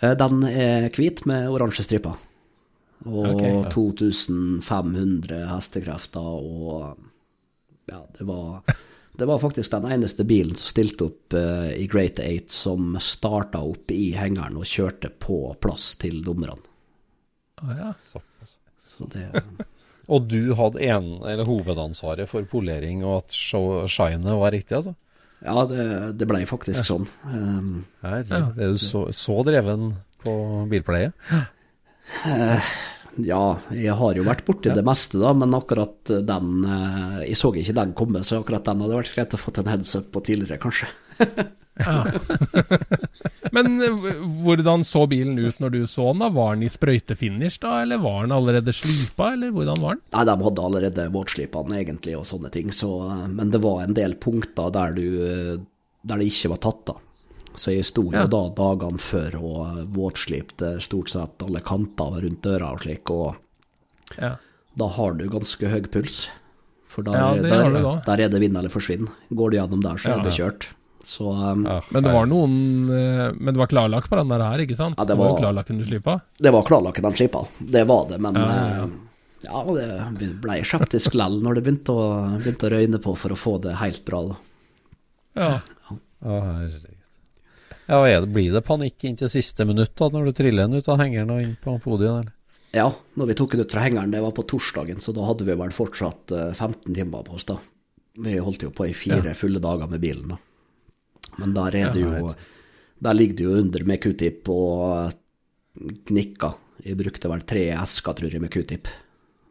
Den 0.00 0.44
er 0.48 0.88
hvit 0.96 1.24
med 1.28 1.50
oransje 1.52 1.84
striper. 1.86 2.18
Og 3.08 3.26
okay, 3.34 3.54
ja. 3.56 3.70
2500 3.72 5.44
hestekrefter 5.48 6.20
og 6.20 6.98
Ja, 7.90 8.04
det 8.18 8.24
var 8.28 8.60
det 9.20 9.26
var 9.28 9.38
faktisk 9.42 9.74
den 9.74 9.84
eneste 9.92 10.24
bilen 10.24 10.56
som 10.56 10.70
stilte 10.72 11.10
opp 11.10 11.34
uh, 11.36 11.68
i 11.76 11.84
Great 11.92 12.18
Eight 12.24 12.54
som 12.54 12.94
starta 13.04 13.60
opp 13.60 13.92
i 13.92 14.14
hengeren 14.16 14.56
og 14.56 14.64
kjørte 14.68 15.10
på 15.20 15.42
plass 15.60 15.92
til 16.00 16.22
dommerne. 16.24 16.56
Ah, 17.60 17.74
ja. 17.76 17.90
Såpass. 18.00 18.56
Så 18.88 19.04
det, 19.12 19.28
og 20.12 20.24
du 20.32 20.54
hadde 20.56 20.80
en, 20.88 21.10
eller 21.20 21.44
hovedansvaret 21.44 22.32
for 22.32 22.48
polering, 22.48 23.04
og 23.04 23.20
at 23.20 23.36
shinet 23.36 24.40
var 24.40 24.56
riktig, 24.56 24.78
altså? 24.80 24.96
Ja, 25.44 25.66
det, 25.68 25.84
det 26.20 26.28
ble 26.28 26.40
faktisk 26.48 26.84
sånn. 26.84 27.04
Um, 27.28 27.84
Her, 28.00 28.24
ja. 28.24 28.40
Er 28.56 28.72
du 28.72 28.80
så, 28.80 29.06
så 29.16 29.36
dreven 29.44 29.92
på 30.24 30.32
bilpleie? 30.72 31.12
Uh, 32.24 32.72
ja, 33.18 33.44
jeg 33.74 33.94
har 33.98 34.18
jo 34.18 34.26
vært 34.26 34.44
borti 34.46 34.70
ja. 34.70 34.76
det 34.76 34.84
meste, 34.86 35.18
da, 35.22 35.32
men 35.36 35.56
akkurat 35.56 36.12
den 36.26 36.66
eh, 36.66 37.16
Jeg 37.28 37.38
så 37.40 37.50
ikke 37.54 37.76
den 37.80 37.96
komme, 37.98 38.22
så 38.26 38.40
akkurat 38.40 38.68
den 38.68 38.84
hadde 38.84 39.00
vært 39.00 39.16
greit 39.16 39.34
å 39.34 39.40
få 39.40 39.54
en 39.62 39.72
heads 39.72 39.96
up 39.98 40.12
på 40.14 40.22
tidligere, 40.28 40.60
kanskje. 40.62 40.90
men 43.54 43.82
eh, 43.82 44.08
hvordan 44.44 44.84
så 44.86 45.06
bilen 45.10 45.38
ut 45.38 45.60
når 45.62 45.74
du 45.74 45.80
så 45.88 46.10
den? 46.10 46.22
da? 46.24 46.30
Var 46.34 46.56
den 46.56 46.66
i 46.66 46.72
sprøytefinish, 46.72 47.60
da, 47.62 47.80
eller 47.84 48.02
var 48.02 48.24
den 48.24 48.36
allerede 48.36 48.74
slipa, 48.76 49.32
eller 49.34 49.52
hvordan 49.54 49.82
var 49.82 49.98
den? 49.98 50.04
Nei, 50.16 50.24
de 50.28 50.36
hadde 50.46 50.66
allerede 50.70 51.08
våtslipa 51.14 51.64
den, 51.66 51.78
egentlig, 51.80 52.16
og 52.18 52.26
sånne 52.28 52.50
ting, 52.54 52.72
så, 52.74 52.90
eh, 53.08 53.28
Men 53.28 53.52
det 53.54 53.62
var 53.64 53.84
en 53.84 53.96
del 53.96 54.16
punkter 54.20 54.72
der, 54.74 54.96
du, 54.96 55.06
der 56.02 56.20
det 56.20 56.30
ikke 56.30 56.52
var 56.54 56.62
tatt, 56.68 56.84
da. 56.92 56.98
Så 57.58 57.74
jeg 57.74 57.86
sto 57.88 58.06
jo 58.08 58.14
ja. 58.14 58.26
da 58.30 58.42
dagene 58.56 59.00
før 59.02 59.36
og 59.40 59.80
våtslipte 59.94 60.76
stort 60.82 61.10
sett 61.12 61.42
alle 61.44 61.62
kanter 61.66 62.20
rundt 62.24 62.44
døra 62.46 62.72
og 62.76 62.84
slik, 62.84 63.10
og 63.10 64.18
ja. 64.20 64.36
da 64.78 64.90
har 64.96 65.16
du 65.18 65.26
ganske 65.32 65.72
høy 65.72 65.80
puls. 65.90 66.22
For 66.90 67.06
der, 67.06 67.14
ja, 67.14 67.30
der, 67.38 68.02
der, 68.02 68.20
er 68.26 68.30
det 68.32 68.40
vinn 68.42 68.56
eller 68.58 68.72
forsvinn. 68.72 69.06
Går 69.30 69.52
du 69.52 69.58
gjennom 69.60 69.82
der, 69.84 69.98
så 70.00 70.16
er 70.16 70.24
det 70.26 70.34
kjørt. 70.34 70.70
Så, 71.06 71.30
um, 71.30 71.62
men 71.64 72.04
det 72.04 72.10
var 72.12 72.26
noen 72.28 72.90
eh, 72.92 73.30
Men 73.32 73.54
det 73.54 73.60
var 73.62 73.70
klarlagt 73.70 74.10
på 74.12 74.18
den 74.18 74.28
der 74.28 74.42
her, 74.44 74.60
ikke 74.60 74.76
sant? 74.76 74.98
Ja, 74.98 75.06
det 75.08 75.16
var, 75.16 75.32
var 75.32 75.38
klarlakken 75.40 75.78
du 75.80 75.86
slipa? 75.86 76.18
Det 76.36 76.52
var 76.52 76.66
klarlakken 76.68 77.06
den 77.08 77.16
slipa, 77.16 77.40
det 77.58 77.86
var 77.88 78.04
det. 78.10 78.18
Men 78.20 78.36
ja, 78.36 78.84
ja 79.46 79.62
det 80.18 80.28
ble 80.42 80.58
skeptisk 80.66 81.16
lell 81.16 81.40
når 81.40 81.56
det 81.56 81.64
begynte 81.64 81.96
å, 81.96 82.06
begynte 82.36 82.68
å 82.68 82.72
røyne 82.74 83.00
på 83.00 83.16
for 83.22 83.32
å 83.32 83.38
få 83.38 83.56
det 83.64 83.78
helt 83.80 84.04
bra. 84.04 84.22
Da. 84.28 84.38
Ja. 85.40 85.52
Å, 85.88 86.40
herregud. 86.50 86.89
Ja, 87.90 88.20
det, 88.20 88.26
Blir 88.30 88.52
det 88.54 88.62
panikk 88.62 89.02
inntil 89.04 89.30
siste 89.32 89.64
minutt 89.66 89.96
da, 89.98 90.06
når 90.14 90.28
du 90.28 90.36
triller 90.38 90.68
den 90.68 90.78
ut 90.78 90.88
av 90.92 91.00
hengeren 91.00 91.32
og 91.34 91.42
inn 91.42 91.56
på 91.58 91.74
podiet? 91.82 92.12
Eller? 92.20 92.36
Ja, 92.76 92.86
når 93.18 93.32
vi 93.32 93.36
tok 93.40 93.56
den 93.56 93.64
ut 93.64 93.74
fra 93.74 93.82
hengeren, 93.82 94.12
det 94.14 94.20
var 94.22 94.34
på 94.36 94.44
torsdagen, 94.46 95.00
så 95.02 95.14
da 95.16 95.24
hadde 95.26 95.48
vi 95.48 95.56
vel 95.58 95.74
fortsatt 95.74 96.30
15 96.30 96.70
eh, 96.70 97.00
timer 97.00 97.26
på 97.26 97.34
oss. 97.34 97.48
da. 97.48 97.58
Vi 98.22 98.36
holdt 98.38 98.62
jo 98.68 98.70
på 98.74 98.86
i 98.86 98.94
fire 98.94 99.32
ja. 99.32 99.34
fulle 99.34 99.62
dager 99.62 99.90
med 99.90 100.02
bilen. 100.04 100.36
da. 100.36 100.38
Men 101.42 101.56
der 101.56 101.76
er 101.80 101.92
det 101.94 102.02
jo 102.04 102.32
Der 103.00 103.14
ligger 103.16 103.36
det 103.36 103.44
jo 103.44 103.58
under 103.58 103.84
med 103.88 104.02
q-tip 104.02 104.48
og 104.52 105.12
gnikker. 106.06 106.58
Jeg 106.84 106.98
brukte 107.00 107.30
vel 107.32 107.42
tre 107.48 107.70
esker, 107.72 108.12
tror 108.12 108.30
jeg, 108.30 108.42
med 108.42 108.52
q-tip 108.52 108.88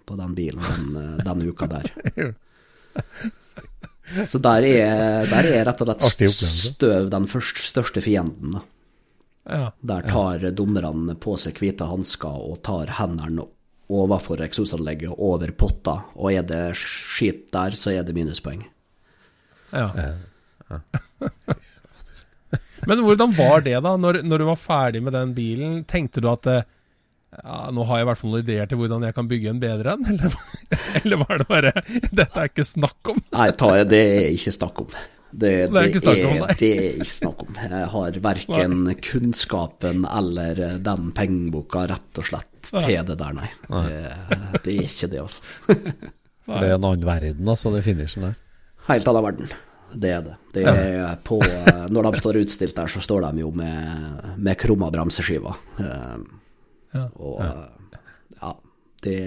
på 0.05 0.15
den 0.15 0.35
bilen 0.37 0.63
den, 0.63 0.95
eh, 0.95 1.23
den 1.25 1.47
uka 1.49 1.67
der. 1.67 1.91
Så 4.27 4.41
der 4.41 4.65
er, 4.65 5.27
der 5.29 5.47
er 5.51 5.65
rett 5.69 5.81
og 5.83 5.91
slett 6.01 6.33
støv 6.33 7.09
den 7.13 7.27
første, 7.29 7.65
største 7.67 8.01
fienden. 8.01 8.57
Ja. 9.49 9.71
Der 9.81 10.05
tar 10.09 10.43
ja. 10.43 10.51
dommerne 10.53 11.15
på 11.19 11.35
seg 11.39 11.57
hvite 11.61 11.87
hansker 11.89 12.41
og 12.49 12.61
tar 12.65 12.91
hendene 12.99 13.45
overfor 13.89 14.41
eksosanlegget 14.45 15.15
over 15.17 15.49
potta, 15.57 15.95
og 16.13 16.33
er 16.33 16.43
det 16.45 16.77
skit 16.77 17.47
der, 17.53 17.73
så 17.77 17.95
er 17.95 18.05
det 18.05 18.13
minuspoeng. 18.17 18.61
Ja. 19.73 19.89
Men 22.89 23.01
hvordan 23.03 23.33
var 23.37 23.61
det, 23.65 23.75
da? 23.83 23.95
Når, 23.97 24.21
når, 24.25 24.37
du 24.41 24.45
var 24.47 24.59
ferdig 24.61 25.01
med 25.03 25.13
den 25.17 25.33
bilen, 25.37 25.83
tenkte 25.89 26.21
du 26.23 26.29
at 26.31 26.47
eh, 26.49 26.67
ja, 27.29 27.69
nå 27.75 27.85
har 27.85 27.99
jeg 27.99 28.05
i 28.05 28.09
hvert 28.09 28.19
fall 28.19 28.33
noen 28.33 28.43
ideer 28.43 28.69
til 28.69 28.79
hvordan 28.81 29.05
jeg 29.05 29.15
kan 29.15 29.29
bygge 29.29 29.51
en 29.51 29.61
bedre 29.61 29.93
en, 29.93 30.07
eller, 30.13 30.35
eller 31.03 31.21
var 31.21 31.41
det 31.41 31.47
bare 31.49 31.73
Dette 32.09 32.33
er 32.33 32.49
ikke 32.49 32.65
snakk 32.65 33.13
om? 33.13 33.21
Nei, 33.35 33.47
jeg, 33.53 33.87
det 33.91 34.03
er 34.09 34.29
ikke 34.33 34.53
snakk 34.55 34.83
om. 34.85 34.91
Det, 35.29 35.51
det, 35.69 35.77
er 35.77 35.91
ikke 35.91 36.01
snakk 36.01 36.23
om, 36.25 36.39
det 36.57 36.69
er 36.73 36.85
ikke 36.97 37.09
snakk 37.11 37.43
om. 37.45 37.57
Jeg 37.61 37.89
har 37.93 38.19
verken 38.25 38.77
kunnskapen 39.05 40.05
eller 40.09 40.61
den 40.81 41.11
pengeboka 41.13 41.85
rett 41.91 42.21
og 42.21 42.29
slett 42.31 42.71
til 42.71 43.05
det 43.05 43.17
der, 43.19 43.35
nei. 43.37 43.49
Det, 43.69 43.99
det 44.65 44.73
er 44.73 44.87
ikke 44.87 45.11
det, 45.13 45.21
altså. 45.21 45.43
Det 45.69 46.65
er 46.65 46.75
en 46.79 46.87
annen 46.89 47.05
verden, 47.05 47.45
altså, 47.45 47.69
det 47.75 47.83
finishen 47.85 48.25
der? 48.25 48.37
Helt 48.89 49.09
annen 49.11 49.27
verden. 49.27 49.53
Det 49.89 50.11
er 50.13 50.25
det. 50.25 50.35
det 50.53 50.65
er 50.69 51.21
på, 51.25 51.39
når 51.93 52.09
de 52.09 52.21
står 52.21 52.41
utstilt 52.41 52.75
der, 52.77 52.89
så 52.89 53.01
står 53.01 53.25
de 53.27 53.45
jo 53.45 53.53
med, 53.53 54.33
med 54.37 54.57
krumma 54.61 54.89
bremseskiver. 54.93 55.61
Ja. 56.95 57.05
Og 57.21 57.39
ja, 58.39 58.53
det 59.05 59.19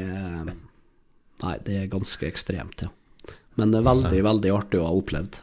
Nei, 1.42 1.56
det 1.66 1.74
er 1.74 1.88
ganske 1.90 2.26
ekstremt, 2.28 2.84
ja. 2.84 2.88
Men 3.58 3.72
det 3.72 3.80
er 3.80 3.88
veldig, 3.88 4.20
veldig 4.22 4.52
artig 4.54 4.78
å 4.78 4.84
ha 4.86 4.92
opplevd. 4.94 5.40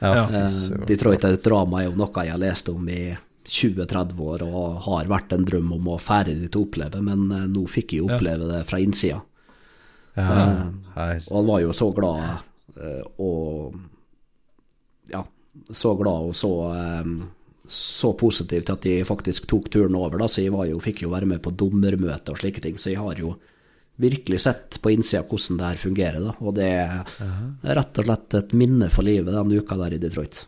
Ja, 0.00 0.24
eh, 0.24 0.56
Detroit 0.88 1.24
er 1.24 1.36
et 1.36 1.44
drama 1.44 1.82
er 1.82 1.90
jo 1.90 1.98
noe 1.98 2.24
jeg 2.24 2.32
har 2.32 2.40
lest 2.40 2.70
om 2.72 2.88
i 2.88 3.14
20-30 3.44 4.20
år 4.24 4.44
og 4.46 4.80
har 4.86 5.10
vært 5.12 5.34
en 5.36 5.44
drøm 5.44 5.74
om 5.76 5.92
å 5.92 6.00
ferdig 6.00 6.48
til 6.48 6.62
å 6.62 6.64
oppleve, 6.66 7.02
men 7.04 7.28
eh, 7.30 7.46
nå 7.52 7.66
fikk 7.70 7.96
jeg 7.98 8.08
oppleve 8.08 8.48
det 8.48 8.62
fra 8.68 8.80
innsida. 8.80 9.20
Ja, 10.16 10.26
eh, 10.96 11.20
og 11.28 11.36
han 11.36 11.48
var 11.50 11.62
jo 11.64 11.72
så 11.74 11.90
glad 11.94 12.24
eh, 12.78 13.02
og 13.20 13.74
ja, 15.10 15.24
så 15.70 15.94
glad 15.98 16.30
og 16.30 16.36
så 16.38 16.52
eh, 16.72 17.10
så 17.66 18.12
positiv 18.12 18.64
til 18.64 18.74
at 18.76 18.84
de 18.84 18.94
faktisk 19.08 19.46
tok 19.48 19.70
turen 19.72 19.96
over. 19.96 20.18
Da. 20.20 20.28
Så 20.28 20.44
jeg 20.44 20.52
jo, 20.52 20.80
fikk 20.82 21.04
jo 21.04 21.12
være 21.12 21.28
med 21.28 21.42
på 21.44 21.52
dommermøte 21.54 22.34
og 22.34 22.40
slike 22.40 22.62
ting. 22.64 22.76
Så 22.80 22.92
jeg 22.92 23.00
har 23.00 23.20
jo 23.20 23.34
virkelig 24.00 24.40
sett 24.42 24.80
på 24.82 24.90
innsida 24.92 25.22
hvordan 25.24 25.60
det 25.60 25.70
her 25.70 25.80
fungerer. 25.80 26.20
Da. 26.26 26.34
Og 26.44 26.56
det 26.58 26.70
er 26.74 27.78
rett 27.78 28.02
og 28.02 28.08
slett 28.08 28.38
et 28.40 28.54
minne 28.56 28.90
for 28.92 29.06
livet 29.06 29.32
den 29.34 29.54
uka 29.56 29.78
der 29.80 29.96
i 29.96 30.02
Detroit. 30.02 30.44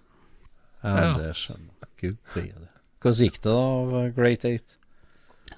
Ja, 0.84 1.14
det 1.18 1.32
skjønner 1.38 1.70
jeg. 1.70 1.92
Gud 1.96 2.16
bedre. 2.34 2.68
Hvordan 3.00 3.24
gikk 3.24 3.38
det 3.40 3.52
da 3.52 3.56
av 3.56 3.94
Great 4.16 4.44
Eight? 4.44 4.76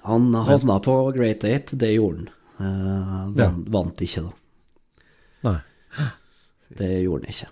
Han 0.05 0.31
havna 0.33 0.77
på 0.85 0.95
Great 1.15 1.43
Eight, 1.43 1.73
det 1.75 1.91
gjorde 1.91 2.23
han. 2.23 2.29
Han 2.59 3.35
ja. 3.39 3.49
Vant 3.73 4.01
ikke, 4.03 4.29
da. 4.29 4.31
Nei. 5.49 5.59
Det 6.79 6.89
gjorde 7.01 7.25
han 7.25 7.33
ikke. 7.35 7.49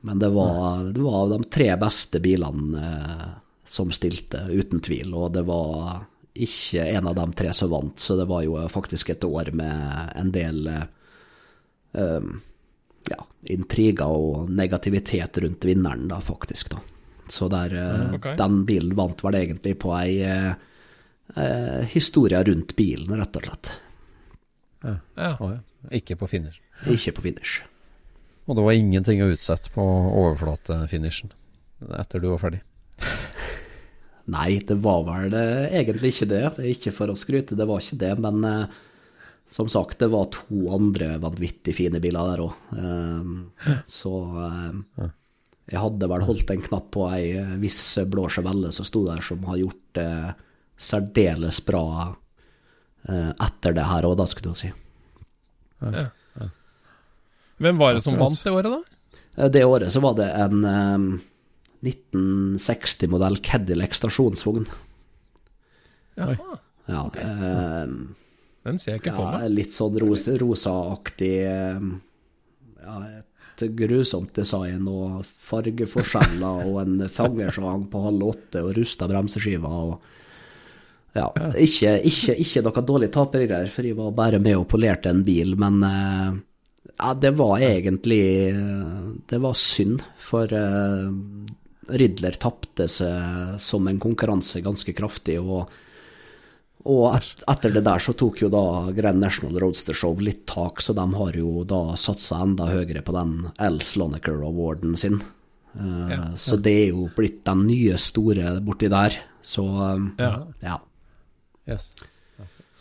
Men 0.00 0.18
det 0.18 0.28
var, 0.34 0.84
det 0.92 1.00
var, 1.00 1.28
de 1.30 1.44
tre 1.44 1.70
beste 1.80 2.20
bilene 2.20 2.80
eh, 2.80 3.28
som 3.64 3.92
stilte, 3.94 4.44
uten 4.50 4.82
tvil. 4.84 5.14
Og 5.14 5.32
det 5.34 5.44
var 5.48 6.04
ikke 6.34 6.86
en 6.90 7.08
av 7.08 7.14
de 7.16 7.28
tre 7.38 7.52
som 7.54 7.70
vant, 7.70 7.98
så 8.00 8.16
det 8.18 8.26
var 8.30 8.42
jo 8.44 8.58
faktisk 8.68 9.14
et 9.14 9.24
år 9.24 9.52
med 9.54 10.10
en 10.18 10.32
del 10.34 10.66
um, 11.92 12.32
ja, 13.06 13.20
intriger 13.54 14.10
og 14.10 14.50
negativitet 14.50 15.38
rundt 15.44 15.64
vinneren, 15.64 16.08
da, 16.10 16.18
faktisk. 16.20 16.74
da. 16.74 16.82
Så 17.30 17.48
der, 17.48 17.76
okay. 18.16 18.36
den 18.36 18.64
bilen 18.66 18.96
vant 18.98 19.22
vel 19.24 19.38
egentlig 19.38 19.78
på 19.80 19.94
ei 19.96 20.18
eh, 20.26 20.50
eh, 21.34 21.84
historie 21.94 22.42
rundt 22.44 22.76
bilen, 22.76 23.14
rett 23.16 23.38
og 23.38 23.46
slett. 23.48 23.72
Ja. 24.84 24.96
Ja. 25.16 25.52
Ikke 25.92 26.16
på 26.20 26.28
finish. 26.28 26.60
Ikke 26.90 27.14
på 27.16 27.24
finish. 27.28 27.62
Og 28.44 28.56
det 28.58 28.64
var 28.66 28.76
ingenting 28.76 29.22
å 29.24 29.30
utsette 29.32 29.72
på 29.72 29.84
overflatefinishen 29.84 31.32
etter 31.98 32.22
du 32.22 32.30
var 32.30 32.42
ferdig. 32.42 32.60
Nei, 34.34 34.58
det 34.64 34.76
var 34.84 35.04
vel 35.08 35.30
det, 35.32 35.46
egentlig 35.76 36.14
ikke 36.14 36.28
det. 36.30 36.42
Det 36.56 36.64
er 36.64 36.72
ikke 36.72 36.94
for 36.96 37.12
å 37.12 37.18
skryte, 37.18 37.56
det 37.58 37.66
var 37.68 37.82
ikke 37.82 38.00
det. 38.00 38.12
Men 38.24 38.46
eh, 38.48 38.78
som 39.52 39.68
sagt, 39.68 39.98
det 40.00 40.08
var 40.12 40.30
to 40.32 40.68
andre 40.72 41.14
vanvittig 41.22 41.76
fine 41.76 42.00
biler 42.04 42.32
der 42.32 42.44
òg. 42.46 42.56
så 43.88 44.14
eh, 44.46 45.12
jeg 45.70 45.80
hadde 45.80 46.08
vel 46.10 46.26
holdt 46.28 46.50
en 46.52 46.64
knapp 46.64 46.90
på 46.92 47.06
ei 47.12 47.30
eh, 47.40 47.54
viss 47.60 47.80
blå 48.10 48.26
Chevelle 48.32 48.72
som 48.74 48.88
sto 48.88 49.04
der, 49.06 49.22
som 49.24 49.44
har 49.48 49.60
gjort 49.60 49.84
det 49.96 50.10
særdeles 50.76 51.60
bra 51.64 51.84
eh, 53.08 53.30
etter 53.30 53.76
det 53.76 53.86
her 53.88 54.08
òg, 54.08 54.18
da, 54.20 54.28
skulle 54.28 54.52
du 54.52 54.60
si. 54.60 54.72
Ja. 55.84 56.08
Hvem 57.62 57.78
var 57.78 57.94
det 57.94 58.02
som 58.04 58.16
vant 58.18 58.40
det 58.44 58.52
året, 58.52 58.72
da? 58.72 59.20
Eh, 59.36 59.48
Det 59.50 59.64
året 59.64 59.92
så 59.94 60.00
var 60.02 60.14
det 60.18 60.26
en 60.32 60.64
um, 60.64 61.20
1960-modell 61.84 63.38
Cadillac 63.44 63.94
stasjonsvogn. 63.98 64.66
Jaha. 66.18 66.58
Ja, 66.86 67.04
eh, 67.18 67.86
Den 68.64 68.78
ser 68.78 68.94
jeg 68.96 69.00
ikke 69.02 69.14
for 69.16 69.30
meg. 69.32 69.50
litt 69.52 69.72
sånn 69.74 69.96
ros 70.02 70.26
rosaaktig 70.40 71.30
eh, 71.48 71.86
Ja, 72.84 72.98
et 73.54 73.64
grusomt 73.78 74.34
design 74.36 74.84
og 74.90 75.24
fargeforskjeller 75.48 76.66
og 76.68 76.80
en 76.82 77.08
fanger 77.08 77.54
på 77.90 78.02
halv 78.04 78.26
åtte 78.28 78.62
og 78.66 78.74
rusta 78.76 79.08
bremseskiver 79.08 79.78
og 79.94 80.10
ja, 81.14 81.28
ikke, 81.54 81.92
ikke, 82.10 82.34
ikke 82.42 82.62
noe 82.66 82.82
dårlig 82.82 83.08
tapergreier, 83.14 83.68
for 83.70 83.86
jeg 83.86 83.94
var 83.94 84.10
bare 84.18 84.40
med 84.42 84.56
og 84.58 84.66
polerte 84.72 85.12
en 85.14 85.20
bil, 85.24 85.52
men 85.56 85.76
eh, 85.86 86.32
ja, 86.98 87.14
det 87.14 87.30
var 87.38 87.58
egentlig 87.58 88.20
eh, 88.50 89.06
Det 89.30 89.40
var 89.42 89.54
synd, 89.58 90.02
for 90.24 90.50
uh, 90.52 91.10
Ridler 91.88 92.38
tapte 92.40 92.86
seg 92.88 93.58
som 93.60 93.88
en 93.90 93.98
konkurranse 94.00 94.62
ganske 94.64 94.94
kraftig, 94.96 95.40
og 95.42 95.70
og 96.84 97.14
et, 97.16 97.28
etter 97.48 97.72
det 97.72 97.80
der 97.86 98.02
så 98.02 98.12
tok 98.12 98.42
jo 98.42 98.50
da 98.52 98.90
Grand 98.92 99.16
National 99.16 99.54
Roadster 99.62 99.96
Show 99.96 100.18
litt 100.20 100.42
tak, 100.50 100.82
så 100.84 100.92
de 100.92 101.04
har 101.16 101.36
jo 101.38 101.62
da 101.64 101.94
satsa 101.96 102.42
enda 102.44 102.66
høyere 102.68 103.00
på 103.00 103.14
den 103.16 103.30
L. 103.56 103.78
Slonaker 103.80 104.42
Awarden 104.44 104.92
sin. 105.00 105.16
Eh, 105.80 106.34
Så 106.36 106.58
det 106.60 106.74
er 106.82 106.90
jo 106.92 107.06
blitt 107.16 107.40
den 107.48 107.62
nye 107.70 107.96
store 107.96 108.58
borti 108.60 108.90
der. 108.92 109.16
Så 109.40 109.64
eh, 109.64 110.04
Ja. 110.26 110.42
ja. 110.60 110.76
Yes. 111.64 111.88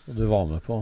Så 0.03 0.11
du 0.19 0.25
var 0.27 0.51
med 0.51 0.59
på, 0.67 0.81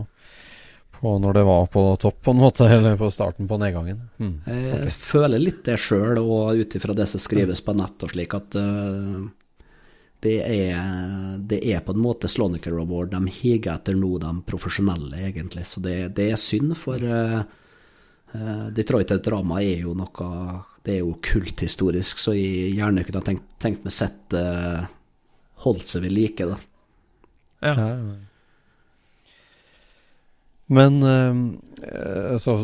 på 1.02 1.12
når 1.18 1.34
det 1.34 1.42
var 1.42 1.66
på 1.66 1.82
topp, 1.98 2.20
på 2.22 2.30
en 2.30 2.40
måte, 2.40 2.66
eller 2.70 2.96
på 2.96 3.10
starten 3.10 3.48
på 3.50 3.58
nedgangen? 3.58 4.04
Mm. 4.22 4.34
Jeg 4.46 4.92
føler 4.94 5.42
litt 5.42 5.64
det 5.66 5.74
sjøl, 5.82 6.20
og 6.22 6.60
ut 6.62 6.76
ifra 6.78 6.94
det 6.94 7.08
som 7.10 7.22
skrives 7.22 7.62
på 7.66 7.74
nett 7.74 8.04
og 8.06 8.14
slik, 8.14 8.36
at 8.38 8.54
uh, 8.54 9.24
det 10.22 10.36
er, 10.46 10.78
det 11.42 11.58
er 11.74 11.82
på 11.82 11.96
en 11.96 12.04
måte 12.04 12.30
Slonaker 12.30 12.78
Award 12.78 13.10
de 13.16 13.34
higer 13.34 13.74
etter 13.74 13.98
nå, 13.98 14.14
de 14.22 14.30
profesjonelle, 14.46 15.18
egentlig. 15.26 15.66
Så 15.66 15.82
det, 15.82 15.96
det 16.14 16.30
er 16.30 16.38
synd, 16.38 16.76
for 16.78 17.02
uh, 17.02 17.42
Detroit 18.72 19.10
Drama 19.26 19.58
er 19.60 19.82
jo 19.82 19.92
noe 19.98 20.28
Det 20.86 20.94
er 20.94 21.02
jo 21.02 21.18
kulthistorisk, 21.20 22.22
så 22.22 22.38
jeg 22.38 22.76
gjerne 22.78 23.02
kunne 23.04 23.26
tenkt, 23.26 23.48
tenkt 23.58 23.82
meg 23.84 23.98
sett 23.98 24.38
uh, 24.38 24.86
holdt 25.66 25.90
seg 25.90 26.06
ved 26.06 26.14
like, 26.14 26.46
da. 26.46 26.62
Ja. 27.62 27.90
Men 30.72 31.02
eh, 31.04 32.36
så, 32.40 32.54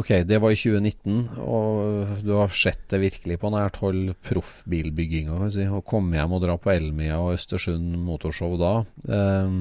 Ok, 0.00 0.08
det 0.26 0.38
var 0.42 0.50
i 0.54 0.58
2019, 0.58 1.18
og 1.44 2.22
du 2.24 2.32
har 2.38 2.54
sett 2.56 2.86
det 2.90 3.02
virkelig 3.02 3.36
på 3.42 3.50
nært 3.54 3.78
hold, 3.82 4.14
proffbilbygginga. 4.26 5.36
og 5.68 5.84
komme 5.86 6.16
hjem 6.18 6.32
og 6.38 6.42
dra 6.42 6.56
på 6.58 6.72
Elmia 6.72 7.20
og 7.20 7.34
Østersund 7.36 7.94
Motorshow 8.06 8.56
da. 8.60 8.72
Eh, 9.06 9.60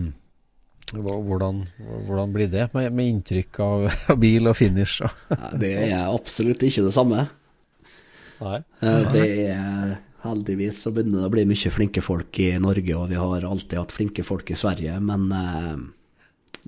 hvordan, 0.95 1.63
hvordan 2.07 2.31
blir 2.33 2.49
det, 2.49 2.69
med, 2.73 2.91
med 2.97 3.11
inntrykk 3.13 3.59
av, 3.61 3.87
av 4.09 4.17
bil 4.21 4.49
og 4.49 4.57
finish? 4.57 5.03
Ja, 5.29 5.51
Det 5.53 5.73
er 5.91 6.07
absolutt 6.09 6.63
ikke 6.65 6.87
det 6.87 6.95
samme. 6.95 7.27
Nei. 8.39 8.57
Eh, 8.81 9.03
Det 9.13 9.27
er 9.51 9.97
heldigvis 10.23 10.81
så 10.83 10.91
begynner 10.91 11.21
det 11.21 11.29
å 11.29 11.31
bli 11.35 11.45
mye 11.47 11.71
flinke 11.71 12.01
folk 12.03 12.39
i 12.43 12.49
Norge, 12.59 12.95
og 12.97 13.07
vi 13.11 13.19
har 13.19 13.45
alltid 13.47 13.77
hatt 13.79 13.93
flinke 13.95 14.25
folk 14.27 14.49
i 14.51 14.57
Sverige, 14.59 14.97
men 15.03 15.29
eh, 15.31 15.77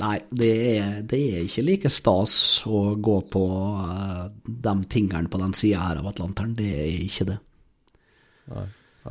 nei, 0.02 0.18
det 0.34 0.52
er, 0.78 1.00
det 1.08 1.22
er 1.22 1.46
ikke 1.46 1.64
like 1.68 1.92
stas 1.94 2.36
å 2.68 2.84
gå 2.98 3.18
på 3.32 3.46
uh, 3.48 4.28
de 4.44 4.76
tingene 4.92 5.30
på 5.32 5.42
den 5.42 5.56
sida 5.58 5.88
her 5.88 6.02
av 6.02 6.12
Atlanteren. 6.12 6.56
Det 6.58 6.70
er 6.84 6.92
ikke 7.06 7.28
det. 7.32 7.40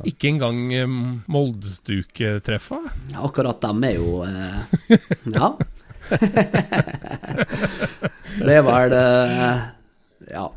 Ikke 0.07 0.29
engang 0.29 0.73
um, 0.85 1.21
Moldestuketreffa? 1.31 2.79
Akkurat 3.19 3.61
dem 3.63 3.83
er 3.83 3.97
jo 3.97 4.23
uh, 4.23 4.61
Ja. 5.35 5.51
det 8.45 8.55
er 8.55 8.65
vel 8.65 8.95
uh, 8.95 9.61
Ja. 10.31 10.47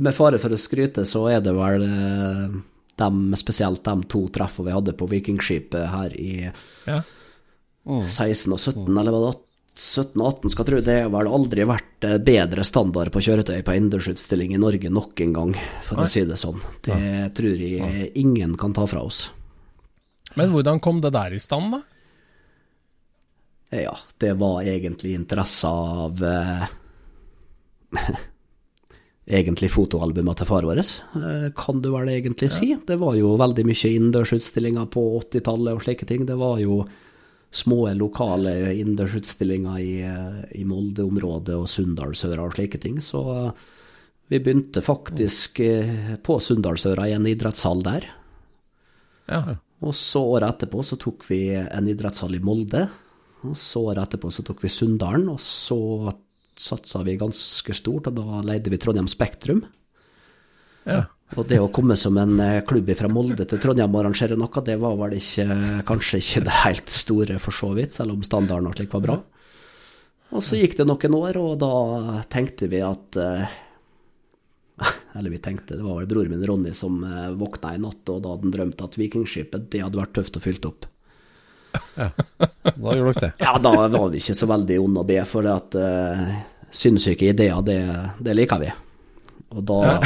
Med 0.00 0.16
fare 0.16 0.40
for 0.40 0.54
å 0.54 0.58
skryte, 0.58 1.04
så 1.06 1.26
er 1.28 1.42
det 1.44 1.52
vel 1.54 1.84
uh, 1.84 2.54
dem, 2.98 3.34
spesielt 3.36 3.84
de 3.84 3.94
to 4.10 4.24
treffene 4.32 4.70
vi 4.70 4.76
hadde 4.78 4.96
på 4.98 5.10
Vikingskipet 5.10 5.90
her 5.92 6.16
i 6.18 6.32
Ja. 6.88 7.02
16 7.84 8.54
og 8.54 8.60
17, 8.60 8.88
eller 8.96 9.12
var 9.12 9.26
det 9.26 9.34
17 9.74 10.20
og 10.22 10.28
18, 10.28 10.50
skal 10.52 10.62
jeg 10.62 10.70
tro. 10.70 10.82
Det 10.86 10.98
har 11.02 11.10
vel 11.12 11.30
aldri 11.36 11.64
vært 11.68 12.06
eh, 12.06 12.18
bedre 12.22 12.64
standard 12.66 13.10
på 13.12 13.22
kjøretøy 13.26 13.58
på 13.66 13.74
innendørsutstilling 13.74 14.54
i 14.54 14.60
Norge 14.62 14.92
nok 14.92 15.24
en 15.24 15.34
gang, 15.34 15.56
for 15.86 16.04
å 16.04 16.10
si 16.10 16.22
det 16.28 16.38
sånn. 16.40 16.62
Det 16.86 17.00
tror 17.36 17.64
jeg 17.64 18.12
ingen 18.20 18.54
kan 18.60 18.76
ta 18.76 18.86
fra 18.90 19.02
oss. 19.04 19.26
Men 20.38 20.54
hvordan 20.54 20.80
kom 20.82 21.02
det 21.02 21.12
der 21.14 21.34
i 21.34 21.42
stand, 21.42 21.74
da? 21.74 21.82
Ja, 23.74 23.96
det 24.22 24.36
var 24.38 24.62
egentlig 24.62 25.16
interesse 25.18 25.66
av 25.66 26.22
eh, 26.22 26.70
Egentlig 29.24 29.70
fotoalbumet 29.72 30.36
til 30.36 30.46
far 30.46 30.66
vår, 30.68 30.78
eh, 30.84 31.46
kan 31.56 31.78
du 31.80 31.88
vel 31.94 32.10
egentlig 32.12 32.50
si. 32.52 32.74
Det 32.76 32.98
var 33.00 33.16
jo 33.16 33.30
veldig 33.40 33.64
mye 33.64 33.92
innendørsutstillinger 33.96 34.90
på 34.92 35.04
80-tallet 35.22 35.78
og 35.78 35.80
slike 35.86 36.06
ting. 36.10 36.26
Det 36.28 36.36
var 36.36 36.60
jo 36.60 36.82
små 37.54 37.86
lokale 37.94 38.54
innendørsutstillinger 38.74 39.78
i, 39.78 39.94
eh, 40.02 40.40
i 40.60 40.64
Molde-området 40.66 41.54
og 41.56 41.68
Sunndalsøra 41.70 42.48
og 42.48 42.56
slike 42.56 42.80
ting. 42.82 42.98
Så 43.02 43.22
eh, 43.34 43.52
vi 44.32 44.40
begynte 44.42 44.82
faktisk 44.82 45.60
eh, 45.62 46.16
på 46.24 46.38
Sunndalsøra 46.42 47.08
i 47.08 47.14
en 47.16 47.28
idrettshall 47.30 47.84
der. 47.86 48.08
Ja. 49.30 49.42
Og 49.84 49.94
så 49.96 50.22
året 50.34 50.56
etterpå 50.56 50.82
så 50.86 50.98
tok 51.00 51.26
vi 51.28 51.46
en 51.54 51.88
idrettshall 51.90 52.36
i 52.36 52.42
Molde. 52.42 52.88
Og 53.44 53.56
så 53.60 53.84
året 53.90 54.08
etterpå 54.08 54.32
så 54.32 54.44
tok 54.46 54.62
vi 54.64 54.72
Sunndalen, 54.72 55.28
og 55.30 55.40
så 55.42 55.78
satsa 56.58 57.02
vi 57.06 57.18
ganske 57.18 57.74
stort, 57.74 58.08
og 58.08 58.18
da 58.18 58.40
leide 58.46 58.70
vi 58.72 58.78
Trondheim 58.80 59.10
Spektrum. 59.10 59.64
Ja. 60.84 61.04
Og 61.34 61.46
det 61.50 61.58
å 61.58 61.70
komme 61.74 61.96
som 61.98 62.14
en 62.20 62.38
eh, 62.42 62.62
klubb 62.66 62.92
fra 62.94 63.08
Molde 63.10 63.46
til 63.48 63.58
Trondheim 63.62 63.94
og 63.94 64.04
arrangere 64.04 64.36
noe, 64.38 64.62
det 64.66 64.76
var 64.78 64.94
vel 65.00 65.16
ikke, 65.18 65.46
kanskje 65.88 66.20
ikke 66.22 66.42
det 66.46 66.58
helt 66.60 66.92
store 66.94 67.38
for 67.42 67.56
så 67.56 67.72
vidt, 67.74 67.96
selv 67.96 68.14
om 68.14 68.22
standarden 68.22 68.70
og 68.70 68.76
slik 68.78 68.94
var 68.94 69.02
bra. 69.02 69.16
Og 70.34 70.42
så 70.42 70.58
gikk 70.58 70.76
det 70.78 70.86
noen 70.86 71.16
år, 71.18 71.38
og 71.42 71.56
da 71.62 72.22
tenkte 72.30 72.70
vi 72.70 72.82
at 72.86 73.18
eh, 73.20 73.60
Eller 75.14 75.30
vi 75.30 75.38
tenkte, 75.38 75.76
det 75.78 75.84
var 75.86 76.00
vel 76.00 76.08
broren 76.10 76.32
min 76.34 76.46
Ronny 76.46 76.72
som 76.74 77.02
eh, 77.06 77.30
våkna 77.38 77.74
i 77.74 77.82
natt, 77.82 78.02
og 78.10 78.22
da 78.22 78.34
hadde 78.34 78.48
han 78.48 78.54
drømt 78.54 78.82
at 78.86 78.98
Vikingskipet, 78.98 79.68
det 79.70 79.82
hadde 79.84 80.00
vært 80.00 80.14
tøft 80.18 80.38
å 80.38 80.42
fylle 80.42 80.70
opp. 80.70 80.88
Da 81.94 82.94
gjorde 82.94 83.14
dere 83.14 83.20
det. 83.24 83.30
Ja, 83.42 83.56
da 83.62 83.72
var 83.74 84.10
vi 84.12 84.22
ikke 84.22 84.36
så 84.38 84.46
veldig 84.50 84.78
av 84.86 85.06
det, 85.08 85.20
for 85.30 85.46
at 85.50 85.74
uh, 85.78 86.22
sinnssyke 86.74 87.26
ideer, 87.30 87.58
det, 87.66 87.78
det 88.22 88.34
liker 88.34 88.62
vi. 88.62 88.70
Og 89.54 89.62
da, 89.66 89.98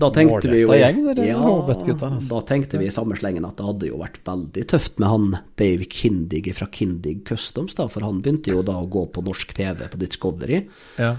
da 0.00 0.08
tenkte 0.10 0.50
vi 0.50 0.62
jo 0.64 0.74
gjeng, 0.74 1.02
dere 1.06 1.26
ja, 1.28 1.38
altså. 1.38 2.22
Da 2.30 2.40
tenkte 2.48 2.80
vi 2.80 2.88
i 2.88 2.94
samme 2.94 3.18
slengen 3.18 3.46
at 3.46 3.58
det 3.60 3.66
hadde 3.68 3.90
jo 3.92 4.00
vært 4.00 4.18
veldig 4.26 4.64
tøft 4.72 4.98
med 5.02 5.12
han 5.12 5.28
Dave 5.60 5.86
Kindig 5.90 6.48
fra 6.58 6.66
Kindig 6.72 7.20
Customs, 7.28 7.76
da, 7.78 7.86
for 7.92 8.06
han 8.06 8.18
begynte 8.24 8.50
jo 8.54 8.64
da 8.66 8.80
å 8.80 8.90
gå 8.90 9.06
på 9.14 9.22
norsk 9.26 9.54
TV 9.54 9.86
på 9.86 10.02
Discovery. 10.02 10.64
ja. 10.98 11.14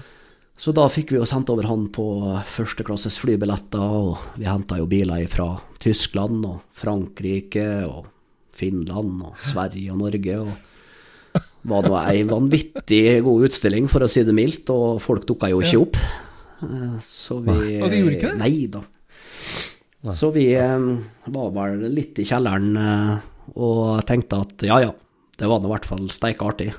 Så 0.56 0.72
da 0.72 0.86
fikk 0.88 1.10
vi 1.12 1.18
jo 1.18 1.26
sendt 1.28 1.50
over 1.52 1.66
han 1.68 1.82
på 1.92 2.04
førsteklasses 2.48 3.18
flybilletter, 3.20 3.82
og 3.82 4.38
vi 4.40 4.46
henta 4.48 4.78
jo 4.80 4.86
biler 4.88 5.26
fra 5.28 5.50
Tyskland 5.84 6.46
og 6.48 6.62
Frankrike 6.72 7.66
og 7.84 8.06
Finland 8.56 9.20
og 9.28 9.34
Sverige 9.36 9.92
og 9.92 10.00
Norge. 10.00 10.38
Og 10.40 11.42
var 11.66 11.84
nå 11.84 11.96
ei 11.98 12.22
vanvittig 12.24 13.02
god 13.26 13.50
utstilling, 13.50 13.90
for 13.90 14.06
å 14.06 14.08
si 14.08 14.24
det 14.24 14.32
mildt, 14.36 14.72
og 14.72 15.02
folk 15.04 15.26
dukka 15.28 15.50
jo 15.52 15.60
ikke 15.60 15.82
opp. 15.82 16.00
Eh, 16.62 16.96
Så 17.04 17.40
vi 17.44 17.56
Og 17.82 17.90
de 17.90 18.00
gjorde 18.02 18.16
ikke 18.16 18.32
det? 18.32 18.38
Nei 18.40 18.66
da. 18.72 18.82
Så 20.14 20.30
vi 20.34 20.48
eh, 20.54 20.88
var 21.34 21.52
vel 21.56 21.86
litt 21.92 22.18
i 22.22 22.26
kjelleren 22.28 22.76
eh, 22.78 23.14
og 23.58 24.02
tenkte 24.06 24.40
at 24.44 24.64
ja 24.66 24.80
ja, 24.84 24.90
det 25.38 25.48
var 25.50 25.60
nå 25.62 25.68
i 25.68 25.72
hvert 25.74 25.88
fall 25.88 26.06
steike 26.14 26.46
artig. 26.46 26.72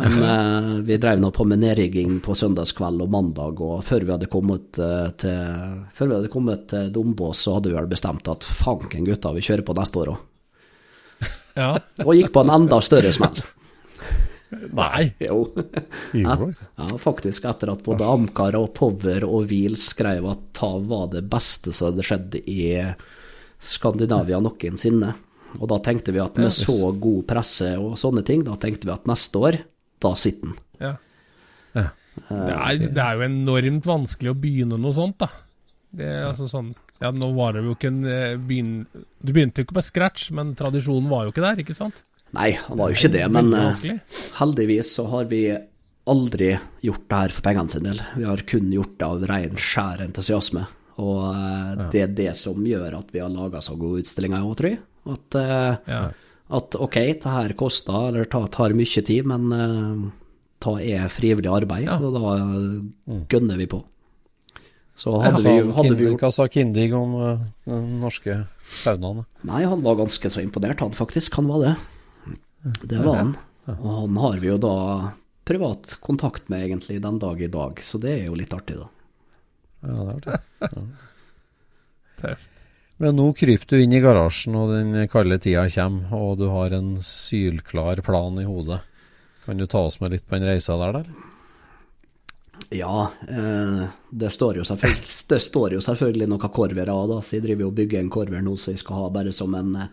Men 0.00 0.16
eh, 0.26 0.70
vi 0.88 0.96
drev 0.98 1.20
nå 1.22 1.30
på 1.30 1.44
med 1.46 1.60
nedrigging 1.62 2.16
på 2.24 2.34
søndagskveld 2.34 3.04
og 3.04 3.12
mandag, 3.14 3.60
og 3.62 3.84
før 3.86 4.02
vi 4.06 4.14
hadde 4.16 4.30
kommet 4.32 4.78
eh, 4.82 5.10
til 5.22 5.82
Før 5.94 6.08
vi 6.10 6.16
hadde 6.16 6.32
kommet 6.32 6.64
til 6.72 6.88
Dombås, 6.94 7.44
så 7.44 7.58
hadde 7.58 7.70
vi 7.70 7.76
vel 7.78 7.90
bestemt 7.92 8.26
at 8.32 8.42
fanken 8.42 9.06
gutta, 9.06 9.34
vi 9.36 9.44
kjører 9.44 9.66
på 9.68 9.76
neste 9.78 10.00
år 10.02 10.14
òg. 10.16 10.24
Ja. 11.54 11.68
Og 12.02 12.16
gikk 12.18 12.32
på 12.34 12.42
en 12.42 12.50
enda 12.50 12.80
større 12.82 13.12
smell. 13.14 13.36
Nei. 14.74 15.12
Jo. 15.24 15.38
Ja, 16.16 16.36
ja, 16.76 16.88
faktisk. 17.00 17.46
Etter 17.50 17.72
at 17.74 17.84
både 17.86 18.08
Amcar 18.08 18.56
og 18.58 18.72
Power 18.76 19.26
og 19.28 19.48
Wheel 19.50 19.76
skrev 19.80 20.26
at 20.30 20.48
Tav 20.56 20.86
var 20.90 21.10
det 21.14 21.24
beste 21.30 21.72
som 21.74 21.92
hadde 21.92 22.06
skjedd 22.06 22.38
i 22.44 22.66
Skandinavia 23.64 24.40
noensinne. 24.44 25.14
Og 25.54 25.68
da 25.70 25.78
tenkte 25.84 26.12
vi 26.14 26.22
at 26.22 26.38
med 26.40 26.52
så 26.54 26.90
god 26.98 27.24
presse 27.30 27.74
og 27.78 27.94
sånne 27.98 28.24
ting, 28.26 28.42
da 28.46 28.56
tenkte 28.60 28.88
vi 28.88 28.94
at 28.94 29.06
neste 29.10 29.38
år, 29.38 29.60
da 30.02 30.14
sitter 30.18 30.50
den. 30.50 30.56
Ja. 30.82 30.94
Det, 32.14 32.54
er, 32.54 32.78
det 32.94 33.02
er 33.02 33.18
jo 33.18 33.26
enormt 33.26 33.86
vanskelig 33.88 34.30
å 34.30 34.38
begynne 34.38 34.78
noe 34.78 34.94
sånt, 34.94 35.18
da. 35.22 35.30
Det 35.94 36.06
er 36.10 36.26
altså 36.28 36.46
sånn 36.50 36.72
Ja, 37.02 37.10
nå 37.14 37.28
var 37.36 37.54
det 37.54 37.64
jo 37.66 37.74
ikke 37.74 37.90
en 37.90 38.04
eh, 38.06 38.34
begyn... 38.38 38.84
Du 39.18 39.32
begynte 39.34 39.60
jo 39.60 39.66
ikke 39.66 39.76
på 39.78 39.84
scratch, 39.84 40.28
men 40.34 40.54
tradisjonen 40.58 41.10
var 41.10 41.26
jo 41.26 41.34
ikke 41.34 41.44
der, 41.44 41.62
ikke 41.62 41.76
sant? 41.76 42.04
Nei, 42.34 42.50
han 42.58 42.78
var 42.80 42.90
jo 42.90 42.98
ikke 42.98 43.12
det, 43.14 43.24
men 43.34 43.52
eh, 43.54 44.00
heldigvis 44.40 44.90
så 44.96 45.06
har 45.12 45.28
vi 45.30 45.44
aldri 46.10 46.50
gjort 46.84 47.04
det 47.08 47.20
her 47.22 47.34
for 47.36 47.46
pengene 47.46 47.70
sin 47.72 47.86
del. 47.86 48.00
Vi 48.18 48.26
har 48.28 48.42
kun 48.48 48.72
gjort 48.74 48.96
det 49.00 49.06
av 49.08 49.22
ren 49.30 49.54
skjær 49.60 50.02
entusiasme. 50.04 50.66
Og 51.00 51.22
eh, 51.30 51.86
det 51.94 52.02
er 52.04 52.12
det 52.18 52.32
som 52.38 52.58
gjør 52.66 52.98
at 53.00 53.14
vi 53.14 53.22
har 53.22 53.32
laga 53.32 53.62
så 53.64 53.76
gode 53.78 54.02
utstillinger 54.04 54.42
òg, 54.44 54.52
tror 54.60 54.70
jeg. 54.74 54.82
At, 55.14 55.38
eh, 55.40 55.94
Ja. 55.94 56.02
at 56.58 56.76
ok, 56.76 56.98
det 57.22 57.32
her 57.38 57.54
koster, 57.58 58.10
eller 58.10 58.28
tar, 58.30 58.46
tar 58.52 58.74
mye 58.76 59.02
tid, 59.06 59.26
men 59.30 59.48
det 59.50 60.12
ta 60.64 60.76
er 60.80 61.08
frivillig 61.12 61.50
arbeid, 61.52 61.84
Ja. 61.86 61.98
og 62.00 62.14
da 62.14 63.24
gønner 63.28 63.58
vi 63.60 63.66
på. 63.68 63.82
Så 64.96 65.10
hadde 65.20 65.40
sa, 65.42 65.50
vi, 65.50 65.72
hadde 65.74 65.96
vi 65.98 66.04
gjort 66.06 66.20
hva 66.22 66.30
sa 66.32 66.44
Kindig 66.46 66.92
om 66.94 67.16
den 67.66 67.88
norske 68.00 68.46
faunaen? 68.62 69.24
Nei, 69.42 69.64
han 69.66 69.82
var 69.82 69.96
ganske 69.98 70.30
så 70.30 70.40
imponert, 70.44 70.78
han 70.80 70.94
faktisk. 70.94 71.34
Han 71.40 71.48
var 71.50 71.64
det. 71.64 71.72
Det 72.64 72.98
var 72.98 73.20
han. 73.20 73.36
Og 73.74 73.90
han 74.00 74.16
har 74.20 74.40
vi 74.40 74.50
jo 74.50 74.56
da 74.60 74.76
privat 75.44 75.96
kontakt 76.04 76.48
med 76.52 76.66
egentlig 76.66 77.02
den 77.04 77.18
dag 77.20 77.42
i 77.42 77.50
dag, 77.52 77.80
så 77.84 78.00
det 78.00 78.14
er 78.16 78.26
jo 78.30 78.38
litt 78.38 78.52
artig, 78.56 78.78
da. 78.80 78.88
Ja, 79.84 79.94
det 79.94 80.08
er 80.08 80.16
artig. 80.16 80.82
Tøft. 82.24 82.50
Men 83.02 83.16
nå 83.18 83.26
kryper 83.34 83.66
du 83.68 83.82
inn 83.82 83.92
i 83.92 84.00
garasjen, 84.00 84.54
og 84.56 84.70
den 84.70 85.08
kalde 85.10 85.40
tida 85.42 85.66
kommer, 85.74 86.14
og 86.14 86.38
du 86.38 86.46
har 86.52 86.74
en 86.76 86.96
sylklar 87.04 88.00
plan 88.06 88.38
i 88.40 88.46
hodet. 88.46 88.80
Kan 89.44 89.60
du 89.60 89.66
ta 89.68 89.82
oss 89.88 89.98
med 90.00 90.14
litt 90.14 90.26
på 90.28 90.38
den 90.38 90.46
reisa 90.48 90.76
der, 90.80 90.94
eller? 90.94 91.32
Ja, 92.72 93.10
eh, 93.28 93.82
det, 94.10 94.30
står 94.32 94.60
jo 94.60 94.64
selvfølgelig, 94.64 95.10
det 95.34 95.40
står 95.42 95.76
jo 95.76 95.82
selvfølgelig 95.84 96.30
noen 96.30 96.54
korvere 96.54 96.94
av, 96.94 97.10
da, 97.10 97.18
så 97.20 97.36
jeg 97.36 97.44
driver 97.48 97.66
jo 97.66 97.72
og 97.72 97.78
bygger 97.82 98.00
en 98.00 98.12
korver 98.14 98.46
nå 98.46 98.54
som 98.60 98.72
jeg 98.72 98.84
skal 98.84 99.02
ha 99.02 99.10
bare 99.18 99.34
som 99.36 99.58
en, 99.58 99.74
eh, 99.82 99.90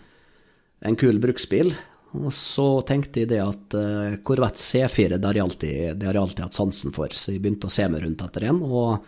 en 0.88 0.98
kul 0.98 1.20
bruksbil. 1.24 1.74
Og 2.20 2.32
så 2.36 2.66
tenkte 2.88 3.24
jeg 3.24 3.30
det 3.32 3.40
at 3.44 3.76
eh, 3.80 4.18
Corvette 4.28 4.60
C4 4.60 5.16
det 5.16 5.28
har, 5.30 5.38
jeg 5.38 5.46
alltid, 5.46 6.04
alltid 6.10 6.44
hatt 6.44 6.58
sansen 6.58 6.92
for, 6.96 7.14
så 7.16 7.32
jeg 7.32 7.44
begynte 7.44 7.70
å 7.70 7.72
se 7.72 7.88
meg 7.88 8.04
rundt 8.04 8.26
etter 8.26 8.50
en, 8.50 8.60
og 8.68 9.06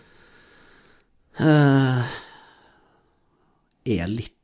eh, 1.44 2.16
er 3.98 4.08
litt 4.08 4.40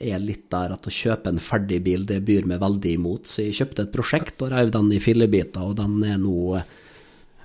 er 0.00 0.20
litt 0.22 0.46
der 0.48 0.72
at 0.72 0.86
å 0.88 0.92
kjøpe 0.92 1.28
en 1.28 1.42
ferdig 1.42 1.82
bil, 1.84 2.06
det 2.08 2.22
byr 2.24 2.46
meg 2.48 2.62
veldig 2.62 2.94
imot. 2.96 3.28
Så 3.28 3.44
jeg 3.44 3.58
kjøpte 3.58 3.84
et 3.84 3.92
prosjekt 3.92 4.40
og 4.40 4.54
reiv 4.54 4.72
den 4.72 4.88
i 4.96 5.00
fillebiter, 5.02 5.60
og 5.60 5.76
den 5.76 5.98
er 6.08 6.16
nå 6.22 6.36
eh, 6.56 6.74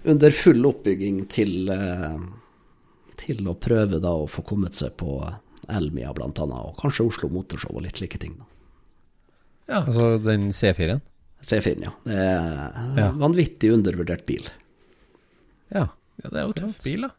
under 0.08 0.36
full 0.36 0.64
oppbygging 0.72 1.26
til, 1.32 1.68
eh, 1.74 2.18
til 3.20 3.52
å 3.52 3.58
prøve 3.60 4.00
da 4.00 4.16
å 4.16 4.30
få 4.32 4.46
kommet 4.48 4.80
seg 4.80 4.96
på 5.02 5.20
Elmia 5.68 6.14
annet, 6.16 6.42
og 6.46 6.78
kanskje 6.80 7.10
Oslo 7.10 7.32
Motorshow 7.34 7.76
og 7.76 7.88
litt 7.88 8.00
like 8.00 8.22
ting. 8.22 8.38
da. 8.40 8.55
Ja. 9.68 9.82
Altså 9.84 10.16
den 10.22 10.50
C4-en? 10.54 11.02
C4, 11.46 11.76
ja. 11.84 11.92
Det 12.06 12.16
er 12.18 12.80
en 12.80 12.98
Ja. 12.98 13.12
vanvittig 13.22 13.72
undervurdert 13.74 14.26
bil. 14.26 14.48
Ja. 15.74 15.88
ja, 16.24 16.30
det 16.30 16.40
er 16.42 16.48
jo 16.48 16.54
tøff 16.58 16.80
bil, 16.86 17.06
da. 17.08 17.12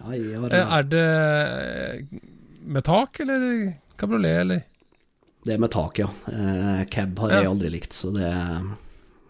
Ja, 0.00 0.06
har, 0.10 0.54
Eh, 0.54 0.72
Er 0.78 0.82
det 0.90 2.20
med 2.66 2.84
tak, 2.84 3.20
eller 3.20 3.74
kabriolet, 3.98 4.40
eller? 4.40 4.62
Det 5.44 5.54
er 5.54 5.58
med 5.60 5.70
tak, 5.70 5.98
ja. 5.98 6.08
Eh, 6.32 6.84
cab 6.90 7.18
har 7.18 7.30
jeg 7.36 7.46
aldri 7.50 7.70
likt, 7.70 7.92
så 7.92 8.10
det, 8.14 8.30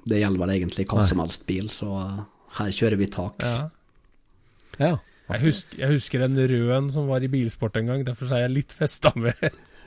det 0.08 0.20
gjelder 0.22 0.40
vel 0.44 0.54
egentlig 0.56 0.86
hva 0.88 1.00
Nei. 1.02 1.08
som 1.08 1.18
helst 1.24 1.44
bil, 1.48 1.68
så 1.68 1.88
her 2.58 2.70
kjører 2.70 2.96
vi 3.00 3.06
tak. 3.10 3.42
Ja. 3.42 3.68
ja. 4.78 4.92
Jeg 5.30 5.40
husker, 5.40 5.78
jeg 5.80 5.88
husker 5.96 6.22
en 6.26 6.36
rød 6.36 6.70
en 6.76 6.90
som 6.92 7.06
var 7.08 7.24
i 7.24 7.30
bilsport 7.32 7.76
en 7.80 7.86
gang, 7.88 8.04
derfor 8.04 8.28
er 8.32 8.44
jeg 8.44 8.50
litt 8.58 8.72
festa 8.76 9.10
med 9.16 9.34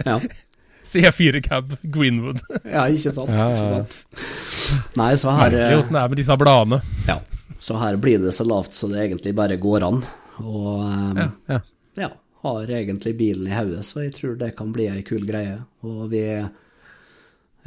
Ja, 0.05 0.17
C4 0.87 1.41
Cab 1.45 1.73
Greenwood. 1.83 2.39
ja 2.75 2.85
ikke 2.87 3.11
sant? 3.15 3.31
Ja, 3.33 3.47
ja, 3.49 3.55
Ikke 3.55 3.73
sant? 3.75 4.93
Nei, 4.97 5.09
så 5.19 5.33
her, 5.35 5.49
Merkelig 5.51 5.73
eh, 5.75 5.81
åssen 5.81 5.97
det 5.97 6.03
er 6.03 6.13
med 6.13 6.21
disse 6.21 6.37
bladene. 6.41 6.79
ja, 7.07 7.17
så 7.59 7.79
her 7.81 7.97
blir 7.99 8.21
det 8.23 8.31
så 8.37 8.45
lavt 8.47 8.73
så 8.77 8.87
det 8.91 9.01
egentlig 9.03 9.33
bare 9.37 9.57
går 9.59 9.85
an. 9.87 9.99
Og 10.43 10.71
um, 10.85 11.17
Ja. 11.19 11.27
Ja. 11.49 11.59
ja, 12.03 12.09
har 12.45 12.71
egentlig 12.79 13.15
bilen 13.17 13.49
i 13.49 13.55
hodet, 13.55 13.83
så 13.87 14.03
jeg 14.05 14.13
tror 14.15 14.37
det 14.39 14.51
kan 14.55 14.71
bli 14.75 14.87
ei 14.91 15.03
kul 15.07 15.25
greie. 15.27 15.59
Og 15.83 16.07
vi 16.13 16.23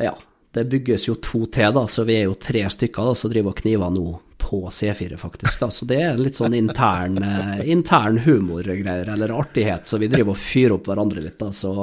Ja, 0.00 0.14
det 0.54 0.64
bygges 0.70 1.08
jo 1.08 1.14
to 1.22 1.44
til, 1.46 1.72
da, 1.76 1.84
så 1.90 2.04
vi 2.08 2.16
er 2.20 2.28
jo 2.30 2.34
tre 2.40 2.64
stykker 2.72 3.10
da, 3.10 3.14
som 3.18 3.30
driver 3.30 3.52
og 3.52 3.60
kniver 3.60 3.90
nå 3.94 4.06
på 4.40 4.62
C4, 4.72 5.18
faktisk. 5.20 5.60
da, 5.60 5.68
Så 5.70 5.86
det 5.86 5.98
er 6.02 6.16
litt 6.18 6.38
sånn 6.38 6.54
intern, 6.56 7.18
eh, 7.22 7.60
intern 7.70 8.18
humorgreier, 8.24 9.10
eller 9.12 9.34
artighet, 9.36 9.86
så 9.86 9.98
vi 10.00 10.08
driver 10.10 10.32
og 10.34 10.40
fyrer 10.40 10.74
opp 10.78 10.88
hverandre 10.90 11.22
litt, 11.22 11.36
da. 11.38 11.50
Så 11.54 11.74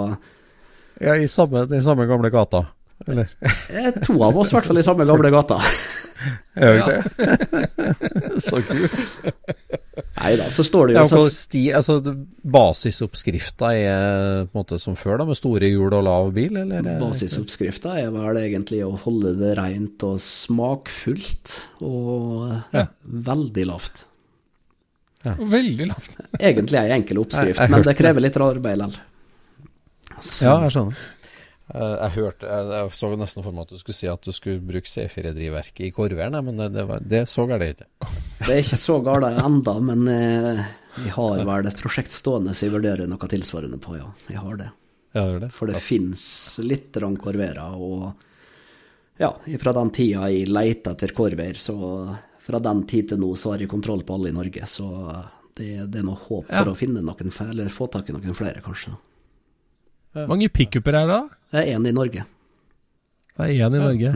ja 1.02 1.16
i 1.16 1.28
samme, 1.28 1.66
den 1.70 1.82
samme 1.86 2.06
gamle 2.10 2.30
gata, 2.34 2.66
eller? 3.08 3.30
eh, 3.70 3.92
to 4.02 4.16
av 4.26 4.38
oss 4.38 4.52
i 4.52 4.56
hvert 4.58 4.66
fall 4.72 4.80
i 4.82 4.84
samme 4.88 5.06
gamle 5.06 5.32
gata. 5.32 5.60
Er 6.58 6.74
det 6.74 6.80
ikke 6.82 7.02
det? 7.22 8.40
Så 8.42 8.58
kult. 8.66 8.94
Nei 10.18 10.32
da, 10.40 10.48
så 10.50 10.64
står 10.66 10.88
det 10.90 10.96
jo 10.96 11.02
hva 11.04 11.10
så, 11.12 11.20
sti, 11.30 11.62
altså, 11.78 12.00
basisoppskrifta 12.42 13.70
er 13.78 14.48
på 14.50 14.58
en 14.58 14.64
måte 14.64 14.80
som 14.82 14.96
før, 14.98 15.20
da, 15.22 15.28
med 15.30 15.38
store 15.38 15.70
hjul 15.70 15.94
og 15.94 16.02
lav 16.08 16.32
bil, 16.34 16.58
eller? 16.64 16.88
Basisoppskrifta 17.04 17.94
er 18.02 18.10
vel 18.16 18.40
egentlig 18.42 18.82
å 18.88 18.96
holde 19.04 19.36
det 19.38 19.54
rent 19.62 20.08
og 20.10 20.18
smakfullt, 20.26 21.54
og 21.86 22.50
Ja. 22.74 22.88
veldig 23.06 23.68
lavt. 23.70 24.04
Veldig 25.28 25.88
lavt. 25.92 26.18
Egentlig 26.40 26.82
ei 26.82 26.92
enkel 26.98 27.22
oppskrift, 27.22 27.60
Jeg- 27.60 27.68
jeg 27.70 27.76
men 27.78 27.86
det 27.86 27.96
krever 28.02 28.22
litt 28.26 28.38
arbeid 28.42 28.78
likevel. 28.82 29.00
Så- 30.22 30.46
Ja, 30.46 30.56
jeg 30.64 30.72
skjønner. 30.76 30.98
Eh, 31.68 31.96
Jeg 32.08 32.12
hørte, 32.16 32.48
jeg, 32.48 32.68
jeg 32.72 32.92
så 32.96 33.10
nesten 33.20 33.44
for 33.44 33.52
meg 33.52 33.66
at 33.68 33.70
du 33.76 33.78
skulle 33.78 33.96
si 33.98 34.08
at 34.08 34.22
du 34.24 34.32
skulle 34.32 34.62
bruke 34.64 34.88
C4-drivverket 34.88 35.82
i 35.88 35.92
Korveren, 35.92 36.38
men 36.46 36.56
det, 36.58 36.70
det, 36.74 36.86
var, 36.88 37.00
det 37.04 37.26
så 37.28 37.44
galt 37.50 37.66
ikke. 37.68 37.88
Det 38.48 38.54
er 38.54 38.62
ikke 38.64 38.80
så 38.80 39.00
galt 39.04 39.28
enda, 39.44 39.74
men 39.84 40.08
eh, 40.08 40.62
jeg 41.04 41.12
har 41.18 41.44
vel 41.46 41.68
et 41.68 41.82
prosjekt 41.82 42.12
stående 42.16 42.54
så 42.56 42.66
jeg 42.68 42.74
vurderer 42.78 43.08
noe 43.10 43.28
tilsvarende 43.30 43.80
på, 43.84 43.98
ja. 44.00 44.08
Jeg 44.32 44.40
har 44.40 44.56
det. 44.62 44.70
Ja, 45.18 45.26
det 45.34 45.42
det. 45.42 45.52
For 45.56 45.68
det 45.68 45.82
finnes 45.84 46.24
litt 46.64 46.92
grann 46.96 47.18
korverer, 47.20 47.76
og 47.76 48.14
ja, 49.20 49.32
fra 49.60 49.74
den 49.74 49.90
tida 49.92 50.28
jeg 50.32 50.48
leita 50.48 50.94
etter 50.96 51.12
korver, 51.18 51.58
så 51.58 51.76
fra 52.48 52.60
den 52.64 52.86
tid 52.88 53.10
til 53.10 53.20
nå 53.20 53.34
så 53.36 53.52
har 53.56 53.60
jeg 53.66 53.70
kontroll 53.72 54.04
på 54.08 54.16
alle 54.16 54.30
i 54.32 54.36
Norge, 54.38 54.64
så 54.70 54.88
det, 55.58 55.90
det 55.92 56.00
er 56.00 56.06
noe 56.08 56.16
håp 56.30 56.46
for 56.48 56.64
Ja. 56.64 56.72
å 56.72 56.78
finne 56.78 57.02
noen, 57.04 57.34
eller 57.50 57.68
få 57.74 57.90
tak 57.92 58.08
i 58.08 58.14
noen 58.16 58.38
flere, 58.38 58.62
kanskje. 58.64 58.94
Hvor 60.26 60.34
mange 60.34 60.50
pickuper 60.50 60.98
er 60.98 61.08
det 61.08 61.16
da? 61.16 61.22
Det 61.54 61.62
er 61.64 61.78
én 61.78 61.88
i 61.88 61.96
Norge. 61.96 62.24
Det 63.38 63.46
er 63.46 63.68
én 63.68 63.78
i 63.78 63.84
Norge. 63.84 64.14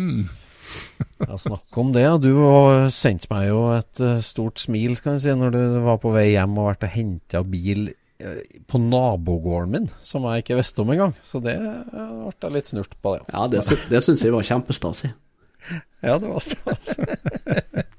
Ja, 1.18 1.34
snakk 1.38 1.76
om 1.82 1.92
det. 1.92 2.04
Du 2.22 2.30
har 2.38 2.84
sendt 2.94 3.26
meg 3.30 3.48
jo 3.48 3.62
et 3.74 4.00
eh, 4.04 4.20
stort 4.24 4.60
smil 4.62 4.94
skal 4.98 5.16
jeg 5.16 5.24
si, 5.24 5.32
når 5.36 5.54
du 5.56 5.60
var 5.84 5.98
på 6.02 6.12
vei 6.14 6.30
hjem 6.30 6.54
og 6.60 6.68
vært 6.70 6.86
og 6.86 6.92
henta 6.94 7.42
bil 7.42 7.90
eh, 7.90 8.38
på 8.70 8.80
nabogården 8.80 9.74
min, 9.74 9.88
som 10.06 10.24
jeg 10.30 10.44
ikke 10.44 10.60
visste 10.60 10.84
om 10.84 10.92
engang. 10.94 11.16
Så 11.26 11.42
det 11.44 11.56
eh, 11.58 11.82
ble 11.90 12.32
jeg 12.46 12.54
litt 12.54 12.70
snurt 12.72 12.94
på. 13.02 13.16
det. 13.18 13.26
Ja, 13.34 13.46
det, 13.52 13.64
sy 13.66 13.76
det 13.90 14.02
syns 14.06 14.24
jeg 14.24 14.36
var 14.36 14.46
kjempestasig. 14.46 15.12
Ja, 16.00 16.14
det 16.16 16.30
var 16.30 16.40
stas. 16.40 16.94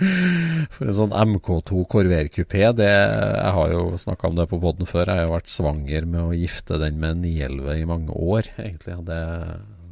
For 0.00 0.88
en 0.88 0.96
sånn 0.96 1.12
MK2 1.12 1.82
Corvair-kupé, 1.90 2.62
det 2.76 2.88
Jeg 2.88 3.52
har 3.56 3.74
jo 3.74 3.82
snakka 4.00 4.30
om 4.30 4.38
det 4.38 4.46
på 4.50 4.60
poden 4.62 4.88
før. 4.88 5.04
Jeg 5.08 5.18
har 5.18 5.28
jo 5.28 5.34
vært 5.34 5.52
svanger 5.52 6.06
med 6.08 6.22
å 6.22 6.36
gifte 6.36 6.80
den 6.80 7.00
med 7.02 7.16
en 7.16 7.22
911 7.26 7.82
i 7.82 7.88
mange 7.88 8.16
år, 8.16 8.48
egentlig. 8.62 8.96
Det, 9.08 9.20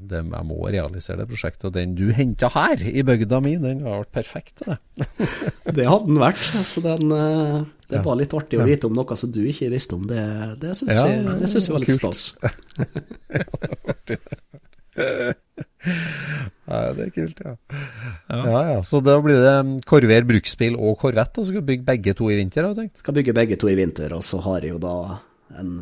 det, 0.08 0.22
jeg 0.32 0.46
må 0.48 0.58
realisere 0.64 1.20
det 1.22 1.28
prosjektet. 1.30 1.68
Og 1.68 1.74
den 1.76 1.96
du 1.98 2.06
henta 2.16 2.48
her, 2.54 2.76
i 2.88 3.04
bygda 3.06 3.40
mi, 3.44 3.56
den 3.60 3.84
har 3.84 4.04
vært 4.04 4.14
perfekt. 4.20 4.64
Det, 4.64 4.78
det 5.76 5.88
hadde 5.88 6.08
den 6.08 6.22
vært. 6.22 6.46
Altså 6.62 6.84
den, 6.84 7.04
eh, 7.18 7.58
det 7.92 8.04
var 8.06 8.20
litt 8.20 8.36
artig 8.36 8.60
å 8.60 8.68
vite 8.68 8.88
om 8.88 8.96
noe 8.96 9.18
som 9.20 9.32
du 9.34 9.42
ikke 9.44 9.72
visste 9.74 9.98
om. 9.98 10.04
Det, 10.08 10.24
det 10.62 10.76
syns 10.80 10.96
Ja, 10.96 11.04
jeg, 11.12 11.52
jeg 11.52 11.74
var 11.74 11.84
litt 11.84 12.00
stas. 12.00 12.20
ja, 16.68 16.92
det 16.96 17.04
er 17.06 17.12
kult, 17.14 17.44
ja. 17.44 17.52
Ja. 18.28 18.62
ja. 18.74 18.80
Så 18.84 19.00
da 19.04 19.16
blir 19.24 19.40
det 19.40 19.54
um, 19.64 19.76
Corvair 19.88 20.26
bruksbil 20.28 20.76
og 20.76 20.98
Corvette, 21.00 21.40
og 21.40 21.46
så 21.46 21.52
skal 21.52 21.64
du 21.64 21.70
bygge 21.70 21.86
begge 21.86 22.14
to 22.18 22.30
i 22.32 22.36
vinter, 22.40 22.66
har 22.66 22.74
du 22.74 22.82
tenkt? 22.82 23.00
Skal 23.02 23.16
bygge 23.16 23.36
begge 23.36 23.58
to 23.60 23.70
i 23.72 23.76
vinter, 23.78 24.12
og 24.16 24.24
så 24.26 24.40
har 24.44 24.66
jeg 24.66 24.74
jo 24.76 24.82
da 24.82 24.96
en 25.58 25.72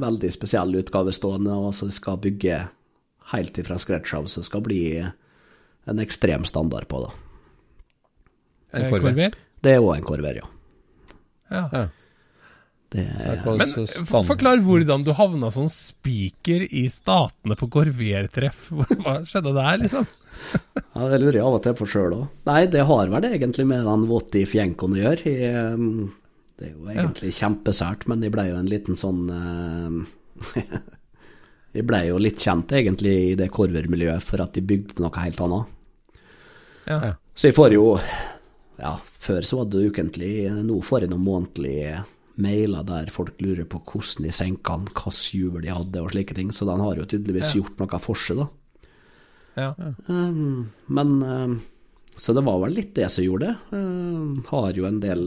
veldig 0.00 0.30
spesiell 0.32 0.76
utgave 0.80 1.12
stående, 1.14 1.56
og 1.56 1.74
så 1.76 1.90
skal 1.92 2.20
bygge 2.22 2.62
helt 3.34 3.58
ifra 3.62 3.78
scratch 3.78 4.14
av, 4.16 4.30
så 4.30 4.42
det 4.42 4.48
skal 4.48 4.64
bli 4.64 4.82
en 5.00 6.02
ekstrem 6.02 6.46
standard 6.48 6.88
på 6.90 7.04
det. 7.04 7.12
En. 8.78 8.90
Corvair? 8.92 9.34
Det 9.60 9.74
er 9.74 9.82
òg 9.82 9.96
en 9.98 10.06
Corvair, 10.06 10.40
ja. 10.44 10.50
Ja. 11.50 11.64
Ja. 11.74 11.86
Det 12.90 13.04
er, 13.06 13.42
Men 13.46 13.86
så 13.86 14.22
forklar 14.26 14.58
hvordan 14.66 15.04
du 15.06 15.12
havna 15.14 15.52
som 15.54 15.68
spiker 15.70 16.64
i 16.74 16.88
Statene 16.90 17.54
på 17.58 17.68
Corvair-treff. 17.70 18.64
Hva 19.04 19.20
skjedde 19.28 19.52
der, 19.54 19.76
liksom? 19.84 20.08
ja, 20.96 21.04
det 21.12 21.20
lurer 21.22 21.38
jeg 21.38 21.44
av 21.46 21.58
og 21.60 21.62
til 21.62 21.76
på 21.78 21.86
sjøl 21.92 22.16
òg. 22.16 22.24
Nei, 22.50 22.64
det 22.72 22.82
har 22.88 23.12
vel 23.12 23.28
egentlig 23.30 23.68
med 23.70 23.86
den 23.86 24.08
våte 24.10 24.42
i 24.42 24.48
fjenkoen 24.48 24.98
å 24.98 25.02
gjøre. 25.04 25.36
Jeg, 25.36 25.62
um, 25.78 26.10
det 26.58 26.66
er 26.66 26.74
jo 26.74 26.90
egentlig 26.90 27.32
kjempesært, 27.38 28.08
men 28.10 28.26
jeg 28.26 28.34
ble 28.34 28.48
jo 28.50 28.58
en 28.58 28.70
liten 28.74 28.98
sånn 28.98 29.22
uh, 29.30 30.50
Jeg 31.76 31.86
ble 31.86 32.00
jo 32.08 32.18
litt 32.18 32.42
kjent 32.42 32.72
egentlig 32.74 33.12
i 33.28 33.34
det 33.38 33.52
Corvair-miljøet 33.54 34.24
for 34.26 34.42
at 34.42 34.56
de 34.56 34.66
bygde 34.66 34.98
noe 35.04 35.22
helt 35.22 35.38
annet. 35.46 35.76
Ja. 36.90 37.14
Så 37.38 37.52
jeg 37.52 37.54
får 37.54 37.76
jo 37.76 37.84
Ja, 38.80 38.96
før 38.98 39.46
så 39.46 39.60
var 39.60 39.68
det 39.70 39.92
ukentlig. 39.92 40.32
Nå 40.66 40.80
får 40.82 41.04
jeg 41.04 41.12
noen 41.12 41.28
månedlige 41.28 42.00
mailer 42.42 42.86
der 42.88 43.10
folk 43.12 43.40
lurer 43.42 43.66
på 43.68 43.80
hvordan 43.84 44.26
de 44.26 44.32
senka 44.34 44.76
han, 44.76 44.86
hvilket 44.90 45.34
juvel 45.36 45.64
de 45.66 45.74
hadde 45.74 46.02
og 46.04 46.10
slike 46.14 46.36
ting. 46.36 46.50
Så 46.54 46.66
den 46.68 46.80
har 46.84 46.96
jo 47.00 47.06
tydeligvis 47.10 47.54
Ja. 47.54 47.60
gjort 47.62 47.78
noe 47.82 48.00
for 48.02 48.14
seg, 48.18 48.40
da. 48.40 48.48
Ja. 49.58 49.74
Um, 50.08 50.70
men 50.88 51.16
um, 51.22 51.60
Så 52.16 52.32
det 52.36 52.44
var 52.46 52.60
vel 52.62 52.74
litt 52.76 52.94
det 52.94 53.08
som 53.10 53.24
gjorde 53.24 53.48
det. 53.50 53.76
Um, 53.76 54.42
har 54.50 54.72
jo 54.76 54.86
en 54.88 55.00
del 55.02 55.22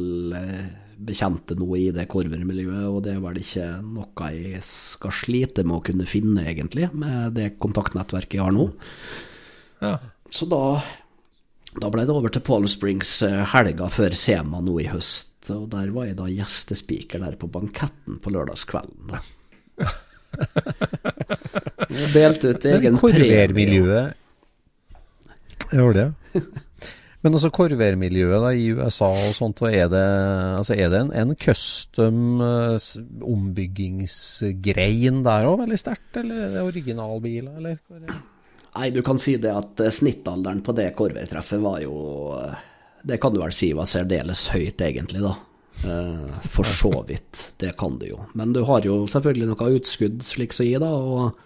bekjente 1.04 1.56
nå 1.58 1.68
i 1.76 1.88
det 1.92 2.06
korvermiljøet, 2.08 2.86
og 2.88 3.02
det 3.04 3.16
er 3.16 3.20
vel 3.24 3.40
ikke 3.42 3.66
noe 3.84 4.28
jeg 4.32 4.62
skal 4.64 5.12
slite 5.12 5.66
med 5.66 5.80
å 5.80 5.84
kunne 5.84 6.06
finne, 6.08 6.46
egentlig, 6.48 6.88
med 6.94 7.34
det 7.36 7.56
kontaktnettverket 7.60 8.38
jeg 8.38 8.46
har 8.46 8.54
nå. 8.56 8.70
Ja. 9.84 9.98
Så 10.32 10.48
da, 10.48 10.80
da 11.82 11.90
ble 11.92 12.06
det 12.08 12.14
over 12.16 12.32
til 12.32 12.46
Palm 12.46 12.70
Springs 12.72 13.18
helga 13.52 13.90
før 13.92 14.16
Sema 14.16 14.62
nå 14.64 14.78
i 14.86 14.88
høst, 14.94 15.33
og 15.52 15.68
der 15.74 15.92
var 15.96 16.08
jeg 16.08 16.18
da 16.20 16.30
gjestespiker 16.32 17.20
der 17.24 17.36
på 17.40 17.50
banketten 17.52 18.20
på 18.24 18.34
lørdagskvelden. 18.34 19.14
da. 19.14 19.20
Jeg 21.94 22.10
delte 22.10 22.54
ut 22.56 22.64
egen 22.66 22.96
Men 22.98 23.04
Jeg 25.74 25.84
det. 25.98 26.08
Men 27.24 27.38
altså 27.38 27.50
Corvair-miljøet 27.56 28.42
da, 28.44 28.50
i 28.52 28.66
USA 28.76 29.08
og 29.08 29.36
sånt, 29.38 29.62
og 29.64 29.72
er 29.72 29.88
det, 29.92 30.04
altså 30.60 30.76
er 30.76 30.90
det 30.92 31.00
en, 31.06 31.12
en 31.22 31.32
custom 31.40 32.42
eh, 32.44 32.88
ombyggingsgrein 33.24 35.22
der 35.24 35.48
òg, 35.48 35.62
veldig 35.62 35.80
sterkt? 35.80 36.20
Eller 36.20 36.42
er 36.50 36.52
det 36.58 36.66
originalbiler, 36.68 37.54
eller? 37.62 37.78
er? 38.10 38.18
Nei, 38.74 38.90
du 38.92 39.00
kan 39.06 39.22
si 39.22 39.38
det 39.40 39.54
at 39.56 39.80
eh, 39.86 39.94
snittalderen 39.94 40.60
på 40.66 40.76
det 40.76 40.90
Corvair-treffet 40.98 41.64
var 41.64 41.80
jo 41.86 41.96
eh, 42.42 42.60
Det 43.04 43.20
kan 43.22 43.34
du 43.34 43.42
vel 43.42 43.52
si 43.56 43.74
var 43.76 43.90
særdeles 43.90 44.48
høyt, 44.54 44.80
egentlig, 44.82 45.22
da. 45.24 45.34
Eh, 45.84 46.36
For 46.54 46.64
så 46.68 46.92
vidt. 47.08 47.54
Det 47.60 47.74
kan 47.78 47.98
du 48.00 48.08
jo. 48.08 48.22
Men 48.34 48.54
du 48.56 48.62
har 48.68 48.86
jo 48.88 49.04
selvfølgelig 49.10 49.50
noe 49.52 49.72
utskudd, 49.80 50.24
slik 50.24 50.54
som 50.56 50.68
gi 50.68 50.78
da. 50.80 50.90
Og 50.90 51.40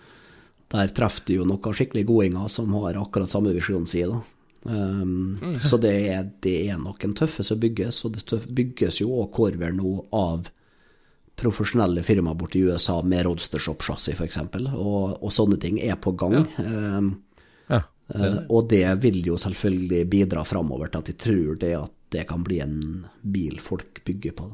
der 0.74 0.91
treffer 0.93 1.26
du 1.26 1.38
jo 1.39 1.47
noen 1.47 1.78
skikkelig 1.80 2.05
godinger 2.10 2.51
som 2.51 2.74
har 2.82 2.99
akkurat 2.99 3.32
samme 3.32 3.55
visjon 3.55 3.88
som 3.89 4.12
da. 4.14 4.20
Um, 4.68 5.38
Så 5.64 5.78
det 5.80 5.93
er, 6.12 6.26
det 6.43 6.55
er 6.68 6.78
nok 6.82 7.03
en 7.05 7.14
tøffe 7.16 7.43
som 7.45 7.60
bygges, 7.62 8.01
og 8.05 8.18
det 8.18 8.39
bygges 8.51 8.99
jo 8.99 9.14
òg 9.22 9.30
Corver 9.32 9.72
nå 9.72 9.93
av 10.12 10.49
profesjonelle 11.38 12.01
firmaer 12.03 12.36
borte 12.36 12.58
i 12.58 12.66
USA 12.66 12.97
med 13.05 13.28
Roadstershop-chassis 13.28 14.18
f.eks., 14.18 14.39
og, 14.74 15.22
og 15.22 15.32
sånne 15.32 15.60
ting 15.62 15.78
er 15.80 15.95
på 16.01 16.12
gang. 16.18 16.47
Um, 16.58 17.12
Eh, 18.16 18.38
og 18.49 18.70
det 18.72 18.86
vil 19.03 19.18
jo 19.28 19.36
selvfølgelig 19.41 20.05
bidra 20.10 20.43
framover 20.47 20.88
til 20.93 21.01
at 21.03 21.10
de 21.12 21.16
tror 21.20 21.58
det 21.60 21.74
at 21.76 21.91
det 22.16 22.24
kan 22.30 22.43
bli 22.47 22.62
en 22.64 22.78
bil 23.22 23.58
folk 23.60 23.99
bygger 24.08 24.32
på. 24.38 24.45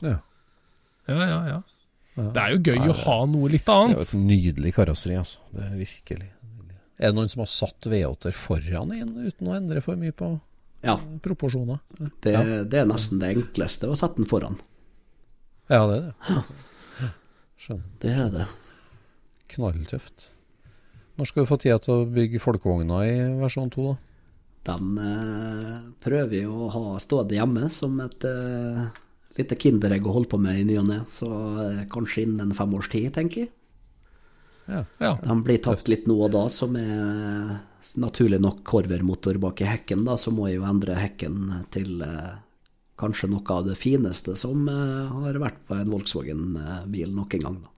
Da. 0.00 0.08
ja. 0.10 0.16
Ja, 1.06 1.20
ja, 1.28 1.40
ja. 1.52 1.62
Det 2.16 2.40
er 2.40 2.54
jo 2.54 2.60
gøy 2.64 2.88
å 2.88 2.94
ha 3.04 3.14
noe 3.28 3.48
litt 3.52 3.68
annet. 3.68 3.92
Det 3.92 4.00
er 4.00 4.00
jo 4.00 4.06
et 4.08 4.26
nydelig 4.30 4.70
karosseri, 4.76 5.16
altså. 5.20 5.38
Det 5.52 5.64
er 5.66 5.74
virkelig. 5.82 6.28
Er 6.94 7.10
det 7.10 7.16
noen 7.18 7.28
som 7.32 7.42
har 7.42 7.50
satt 7.50 7.88
V8-er 7.90 8.36
foran 8.38 8.92
igjen 8.94 9.10
uten 9.26 9.48
å 9.50 9.56
endre 9.58 9.82
for 9.84 9.98
mye 10.00 10.14
på 10.14 10.28
Ja, 10.86 10.94
proporsjoner? 11.24 11.80
det, 12.22 12.32
Ja. 12.32 12.42
det 12.64 12.78
er 12.80 12.86
nesten 12.86 13.18
det 13.20 13.32
enkleste 13.36 13.90
å 13.90 13.96
sette 13.98 14.16
den 14.22 14.30
foran. 14.30 14.58
Ja, 15.68 15.86
det 15.90 15.96
er 15.98 16.06
det. 16.06 16.44
Skjønner. 17.64 17.84
Det 18.00 18.10
er 18.14 18.30
det. 18.30 18.46
Knalltøft. 19.54 20.28
Når 21.18 21.30
skal 21.30 21.44
du 21.44 21.50
få 21.50 21.58
tida 21.62 21.78
til 21.82 21.94
å 21.94 22.10
bygge 22.10 22.42
folkevogna 22.42 23.04
i 23.06 23.16
versjon 23.38 23.70
2, 23.70 23.86
da? 23.86 23.96
Den 24.64 24.96
eh, 24.98 25.74
prøver 26.02 26.38
jeg 26.38 26.48
å 26.48 26.70
ha 26.72 26.94
stående 27.02 27.36
hjemme 27.36 27.68
som 27.70 27.98
et 28.02 28.24
eh, 28.26 28.86
lite 29.38 29.58
kinderegg 29.60 30.06
å 30.08 30.14
holde 30.14 30.30
på 30.32 30.40
med 30.40 30.62
i 30.62 30.64
ny 30.66 30.78
og 30.80 30.88
ne. 30.88 31.02
Så 31.12 31.28
eh, 31.62 31.84
kanskje 31.92 32.24
innen 32.24 32.48
en 32.48 32.56
fem 32.56 32.72
års 32.74 32.88
tid, 32.92 33.12
tenker 33.14 33.44
jeg. 33.44 33.52
Ja. 34.64 35.12
Den 35.20 35.42
blir 35.44 35.60
tatt 35.60 35.90
litt 35.92 36.06
nå 36.08 36.16
og 36.24 36.32
da, 36.32 36.46
som 36.48 36.72
er 36.80 37.58
naturlig 38.00 38.40
nok 38.40 38.62
Corvair-motor 38.64 39.36
bak 39.42 39.60
i 39.60 39.68
hekken. 39.68 40.06
Da, 40.08 40.16
så 40.20 40.32
må 40.32 40.48
jeg 40.48 40.62
jo 40.62 40.68
endre 40.68 40.96
hekken 40.98 41.52
til 41.74 42.00
eh, 42.04 42.32
kanskje 43.00 43.30
noe 43.32 43.44
av 43.58 43.68
det 43.68 43.76
fineste 43.80 44.36
som 44.38 44.66
eh, 44.70 45.12
har 45.12 45.40
vært 45.42 45.60
på 45.68 45.76
en 45.76 45.92
Volkswagen-bil 45.92 47.14
noen 47.14 47.44
gang. 47.44 47.60
Da. 47.60 47.73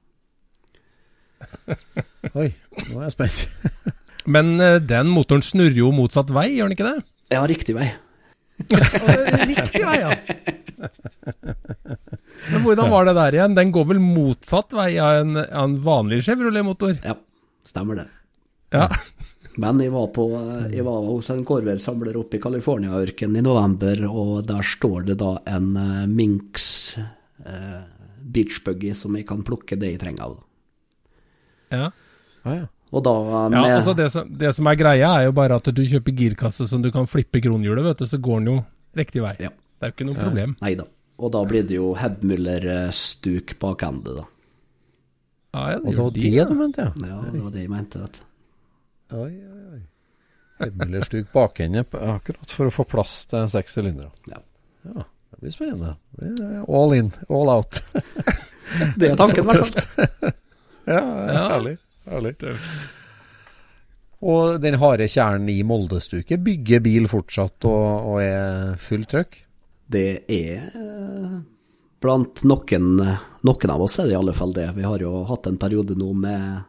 Oi, 2.36 2.48
nå 2.88 3.00
er 3.00 3.06
jeg 3.06 3.14
spent. 3.14 3.46
Men 4.36 4.56
eh, 4.62 4.80
den 4.82 5.10
motoren 5.12 5.44
snurrer 5.44 5.78
jo 5.78 5.92
motsatt 5.94 6.32
vei, 6.34 6.48
gjør 6.56 6.70
den 6.70 6.76
ikke 6.76 6.88
det? 6.88 6.98
Ja, 7.34 7.44
riktig 7.48 7.76
vei. 7.76 7.92
Riktig 9.50 9.82
vei, 9.84 9.96
ja. 10.00 10.14
Men 12.48 12.62
hvordan 12.64 12.88
var 12.88 13.04
det 13.04 13.12
der 13.18 13.36
igjen? 13.36 13.56
Den 13.58 13.72
går 13.74 13.88
vel 13.90 14.00
motsatt 14.00 14.72
vei 14.76 14.94
av 15.02 15.20
en, 15.20 15.36
av 15.44 15.66
en 15.66 15.76
vanlig 15.82 16.22
Chevrolet-motor? 16.24 16.96
Ja, 17.04 17.18
stemmer 17.68 18.00
det. 18.00 18.06
Ja. 18.74 18.88
Men 19.60 19.80
jeg 19.80 19.92
var, 19.92 20.10
på, 20.12 20.26
jeg 20.68 20.84
var 20.84 21.04
hos 21.08 21.30
en 21.32 21.44
Corvair-samler 21.48 22.16
oppe 22.20 22.36
i 22.36 22.42
California-ørkenen 22.44 23.40
i 23.40 23.44
november, 23.44 24.02
og 24.08 24.42
der 24.48 24.64
står 24.68 25.06
det 25.10 25.16
da 25.22 25.30
en 25.48 25.70
eh, 25.80 26.02
Minx 26.12 26.66
eh, 27.00 27.78
beachbuggy 28.20 28.92
som 28.96 29.16
jeg 29.16 29.24
kan 29.28 29.40
plukke 29.46 29.78
det 29.80 29.94
jeg 29.94 30.02
trenger 30.02 30.28
av. 30.28 30.36
ja. 31.74 31.90
Ah, 32.46 32.54
ja. 32.54 32.66
Og 32.94 33.02
da 33.02 33.12
Ja, 33.50 33.62
altså 33.76 33.96
det 33.98 34.10
som, 34.14 34.28
det 34.30 34.52
som 34.54 34.68
er 34.70 34.76
greia, 34.78 35.08
er 35.18 35.26
jo 35.26 35.32
bare 35.36 35.58
at 35.58 35.68
du 35.74 35.82
kjøper 35.82 36.14
girkasse 36.16 36.68
som 36.70 36.84
du 36.84 36.92
kan 36.94 37.08
flippe 37.10 37.42
kronhjulet, 37.42 37.84
vet 37.84 38.04
du, 38.04 38.06
så 38.06 38.20
går 38.22 38.38
den 38.40 38.52
jo 38.52 38.58
riktig 38.96 39.24
vei. 39.24 39.34
Ja. 39.42 39.50
Det 39.50 39.84
er 39.88 39.92
jo 39.92 39.96
ikke 39.96 40.08
noe 40.08 40.20
problem. 40.20 40.54
Nei 40.62 40.76
da. 40.78 40.86
Og 41.16 41.32
da 41.32 41.42
blir 41.48 41.64
det 41.66 41.76
jo 41.78 41.90
Hebmuller-stuk 41.96 43.56
bakende, 43.60 44.14
da. 44.20 44.24
Ja, 45.56 45.66
ja, 45.72 45.76
Og 45.80 45.90
det 45.90 46.00
var 46.00 46.10
de, 46.12 46.30
det 46.30 46.46
du 46.48 46.56
mente, 46.56 46.86
ja? 46.86 47.08
Ja, 47.08 47.18
det 47.32 47.42
var 47.42 47.52
det 47.54 47.62
jeg 47.64 47.72
mente, 47.72 48.00
vet 48.04 48.18
du. 48.18 48.24
Oi, 49.16 49.30
oi, 49.32 49.60
oi. 49.76 49.82
Hedmüllerstuk 50.60 51.28
bakende 51.32 51.84
akkurat 51.84 52.52
for 52.52 52.68
å 52.68 52.72
få 52.74 52.86
plass 52.88 53.18
til 53.30 53.46
seks 53.52 53.76
sylindere. 53.76 54.10
Ja. 54.30 54.40
ja. 54.88 55.04
Det 55.32 55.42
blir 55.42 55.54
spennende. 55.54 55.94
Det 56.16 56.32
blir 56.38 56.64
all 56.78 56.96
in, 56.96 57.12
all 57.28 57.52
out. 57.52 57.82
Det 58.98 59.12
er 59.12 59.18
tanken, 59.20 59.44
i 59.44 59.46
hvert 59.46 59.80
fall. 59.84 60.32
Ja, 60.86 61.00
ja, 61.02 61.42
herlig. 61.54 61.76
herlig. 62.06 62.36
Og 64.26 64.60
den 64.62 64.78
harde 64.80 65.08
kjernen 65.10 65.50
i 65.52 65.60
Moldestuket 65.66 66.40
bygger 66.46 66.80
bil 66.84 67.10
fortsatt 67.10 67.66
og, 67.68 68.14
og 68.14 68.22
er 68.22 68.78
fullt 68.80 69.10
trøkk? 69.12 69.42
Det 69.86 70.08
er 70.32 70.72
Blant 72.02 72.42
noen, 72.44 72.88
noen 73.46 73.70
av 73.72 73.82
oss 73.82 73.96
er 73.98 74.08
det 74.08 74.12
i 74.14 74.18
alle 74.18 74.34
fall 74.36 74.52
det. 74.54 74.66
Vi 74.76 74.84
har 74.84 75.00
jo 75.00 75.22
hatt 75.26 75.46
en 75.48 75.56
periode 75.58 75.96
nå 75.96 76.10
med, 76.12 76.66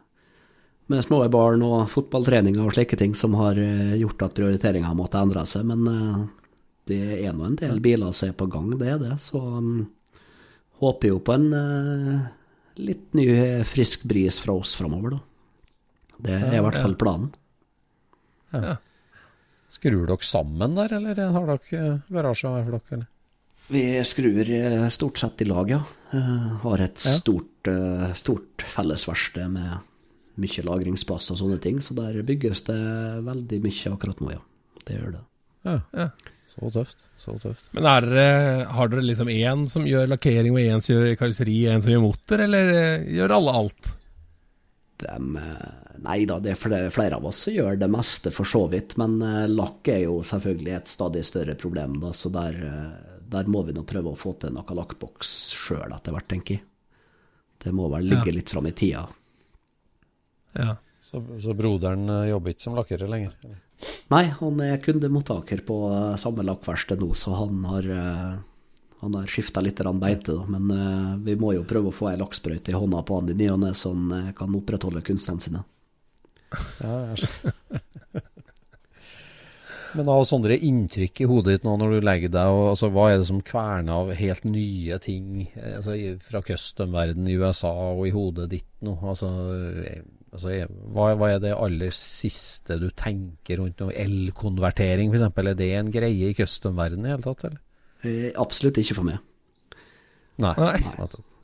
med 0.88 1.04
små 1.04 1.20
barn 1.30 1.62
og 1.66 1.84
fotballtreninger 1.92 2.64
og 2.64 2.72
slike 2.74 2.96
ting 2.98 3.12
som 3.18 3.36
har 3.38 3.60
eh, 3.60 3.92
gjort 4.00 4.24
at 4.24 4.34
prioriteringa 4.38 4.94
måtte 4.96 5.20
endre 5.20 5.44
seg. 5.46 5.68
Men 5.68 5.84
eh, 5.92 6.24
det 6.88 7.02
er 7.20 7.36
nå 7.36 7.44
en 7.44 7.60
del 7.60 7.82
biler 7.84 8.14
som 8.16 8.32
er 8.32 8.38
på 8.40 8.48
gang, 8.50 8.72
det 8.80 8.88
er 8.94 9.02
det. 9.02 9.18
Så 9.20 9.38
um, 9.38 9.84
håper 10.80 11.12
jo 11.12 11.20
på 11.20 11.36
en 11.36 11.46
eh, 11.60 12.26
litt 12.78 13.14
ny, 13.18 13.26
frisk 13.66 14.04
bris 14.08 14.38
fra 14.42 14.54
oss 14.58 14.74
framover, 14.78 15.16
da. 15.16 15.20
Det 16.18 16.34
er 16.38 16.56
i 16.58 16.62
hvert 16.64 16.78
fall 16.80 16.96
planen. 16.98 17.30
Skrur 19.70 20.06
dere 20.08 20.24
sammen 20.24 20.74
der, 20.78 20.94
eller 20.96 21.18
har 21.34 21.46
dere 21.50 21.78
eh, 21.78 21.98
garasje 22.14 22.50
hver 22.50 22.64
for 22.64 22.78
dere? 22.78 22.96
Eller? 22.96 23.08
Vi 23.68 23.82
skrur 24.08 24.50
eh, 24.56 24.86
stort 24.94 25.20
sett 25.20 25.42
i 25.44 25.48
lag, 25.48 25.68
ja. 25.74 25.82
Eh, 26.16 26.46
Har 26.62 26.80
et 26.80 27.04
Ja. 27.04 27.12
stort, 27.20 27.68
eh, 27.68 28.14
stort 28.16 28.64
fellesverksted 28.64 29.50
med 29.52 29.84
mye 30.40 30.64
lagringsplass 30.64 31.30
og 31.34 31.38
sånne 31.42 31.60
ting, 31.60 31.78
så 31.84 31.94
der 31.98 32.22
bygges 32.22 32.62
det 32.70 32.78
veldig 33.26 33.60
mye 33.66 33.92
akkurat 33.92 34.20
nå, 34.24 34.32
ja. 34.32 34.40
Det 34.86 34.96
gjør 34.96 35.12
det. 35.18 35.24
Ja. 35.66 35.80
Ja. 35.92 36.08
Så 36.48 36.70
tøft. 36.72 37.02
Så 37.20 37.34
tøft. 37.42 37.64
Men 37.76 37.84
er 37.90 38.04
dere, 38.06 38.64
har 38.72 38.88
dere 38.88 39.02
liksom 39.04 39.28
én 39.28 39.66
som 39.68 39.84
gjør 39.84 40.06
lakkering, 40.14 40.54
og 40.54 40.60
én 40.62 40.80
som 40.84 40.94
gjør 40.96 41.16
karosseri, 41.20 41.56
og 41.68 41.74
én 41.74 41.82
som 41.84 41.92
gjør 41.92 42.04
motor, 42.06 42.40
eller 42.46 42.70
eh, 42.72 43.08
gjør 43.18 43.34
alle 43.36 43.54
alt? 43.62 43.90
Dem, 45.02 45.36
eh, 45.36 45.98
nei 46.06 46.22
da, 46.26 46.38
det 46.42 46.54
er 46.54 46.58
flere, 46.62 46.88
flere 46.94 47.18
av 47.20 47.26
oss 47.28 47.42
som 47.46 47.54
gjør 47.54 47.76
det 47.82 47.90
meste 47.92 48.32
for 48.34 48.48
så 48.48 48.64
vidt, 48.72 48.96
men 49.02 49.18
eh, 49.22 49.44
lakk 49.50 49.92
er 49.92 50.00
jo 50.06 50.16
selvfølgelig 50.26 50.74
et 50.78 50.90
stadig 50.94 51.24
større 51.28 51.54
problem, 51.60 51.98
da, 52.02 52.14
så 52.16 52.32
der, 52.34 52.58
der 53.28 53.52
må 53.52 53.62
vi 53.68 53.76
nå 53.76 53.84
prøve 53.86 54.14
å 54.14 54.18
få 54.18 54.32
til 54.40 54.56
noe 54.56 54.78
lakkboks 54.80 55.36
sjøl 55.58 55.92
etter 55.98 56.16
hvert, 56.16 56.30
tenker 56.32 56.56
jeg. 56.58 56.64
Det 57.58 57.74
må 57.74 57.90
vel 57.92 58.06
ligge 58.08 58.30
Ja. 58.32 58.38
litt 58.38 58.50
fram 58.54 58.66
i 58.70 58.72
tida. 58.78 59.04
Ja. 60.56 60.76
Så, 61.02 61.20
så 61.42 61.54
broderen 61.58 62.08
jobber 62.30 62.54
ikke 62.54 62.64
som 62.64 62.76
lakkerer 62.78 63.10
lenger? 63.10 63.34
eller? 63.44 63.58
Nei, 64.10 64.24
han 64.40 64.60
er 64.64 64.80
kundemottaker 64.82 65.62
på 65.66 65.78
eh, 65.92 66.16
samme 66.18 66.44
lakkverksted 66.46 67.02
nå, 67.02 67.12
så 67.14 67.36
han 67.38 67.64
har, 67.68 67.90
eh, 67.94 68.32
han 69.04 69.18
har 69.18 69.30
skifta 69.30 69.62
litt 69.62 69.82
beite, 70.00 70.34
da. 70.34 70.46
Men 70.50 70.70
eh, 70.74 71.12
vi 71.28 71.36
må 71.38 71.54
jo 71.54 71.66
prøve 71.68 71.92
å 71.92 71.94
få 71.94 72.10
ei 72.10 72.18
lakksprøyte 72.18 72.74
i 72.74 72.78
hånda 72.78 73.04
på 73.06 73.20
han 73.20 73.30
i 73.30 73.38
ny 73.38 73.50
og 73.54 73.60
ne, 73.62 73.74
så 73.76 73.94
han 73.94 74.32
kan 74.38 74.56
opprettholde 74.58 75.04
kunstene 75.06 75.44
sine. 75.44 75.64
Ja. 76.82 77.14
Men 79.96 80.10
av 80.12 80.20
sånne 80.28 80.52
inntrykk 80.52 81.22
i 81.24 81.26
hodet 81.28 81.54
ditt 81.54 81.64
nå 81.64 81.72
når 81.80 81.94
du 81.94 82.04
legger 82.04 82.32
deg, 82.32 82.52
og, 82.52 82.66
altså, 82.74 82.90
hva 82.92 83.06
er 83.08 83.22
det 83.22 83.28
som 83.30 83.40
kverner 83.44 83.94
av 83.94 84.12
helt 84.18 84.44
nye 84.44 84.98
ting 85.00 85.46
altså, 85.56 85.96
fra 86.28 86.42
custom-verden 86.44 87.28
i 87.30 87.38
USA 87.40 87.72
og 87.94 88.04
i 88.04 88.12
hodet 88.12 88.50
ditt 88.52 88.68
nå? 88.84 88.98
Altså, 89.00 89.30
altså, 90.32 90.52
hva, 90.94 91.12
hva 91.18 91.30
er 91.34 91.40
det 91.42 91.54
aller 91.56 91.94
siste 91.94 92.78
du 92.80 92.88
tenker 92.96 93.62
rundt 93.62 93.80
noe 93.82 93.94
elkonvertering 93.96 95.12
f.eks.? 95.12 95.26
Er 95.28 95.54
det 95.58 95.72
en 95.78 95.90
greie 95.94 96.30
i 96.30 96.36
custom-verden 96.36 97.06
i 97.06 97.14
hele 97.14 97.24
tatt, 97.24 97.48
eller? 97.48 97.64
Eh, 98.06 98.30
Absolutt 98.38 98.78
ikke 98.82 98.98
for 99.00 99.08
meg. 99.08 99.18
Nei. 100.38 100.54
Nei. 100.54 100.76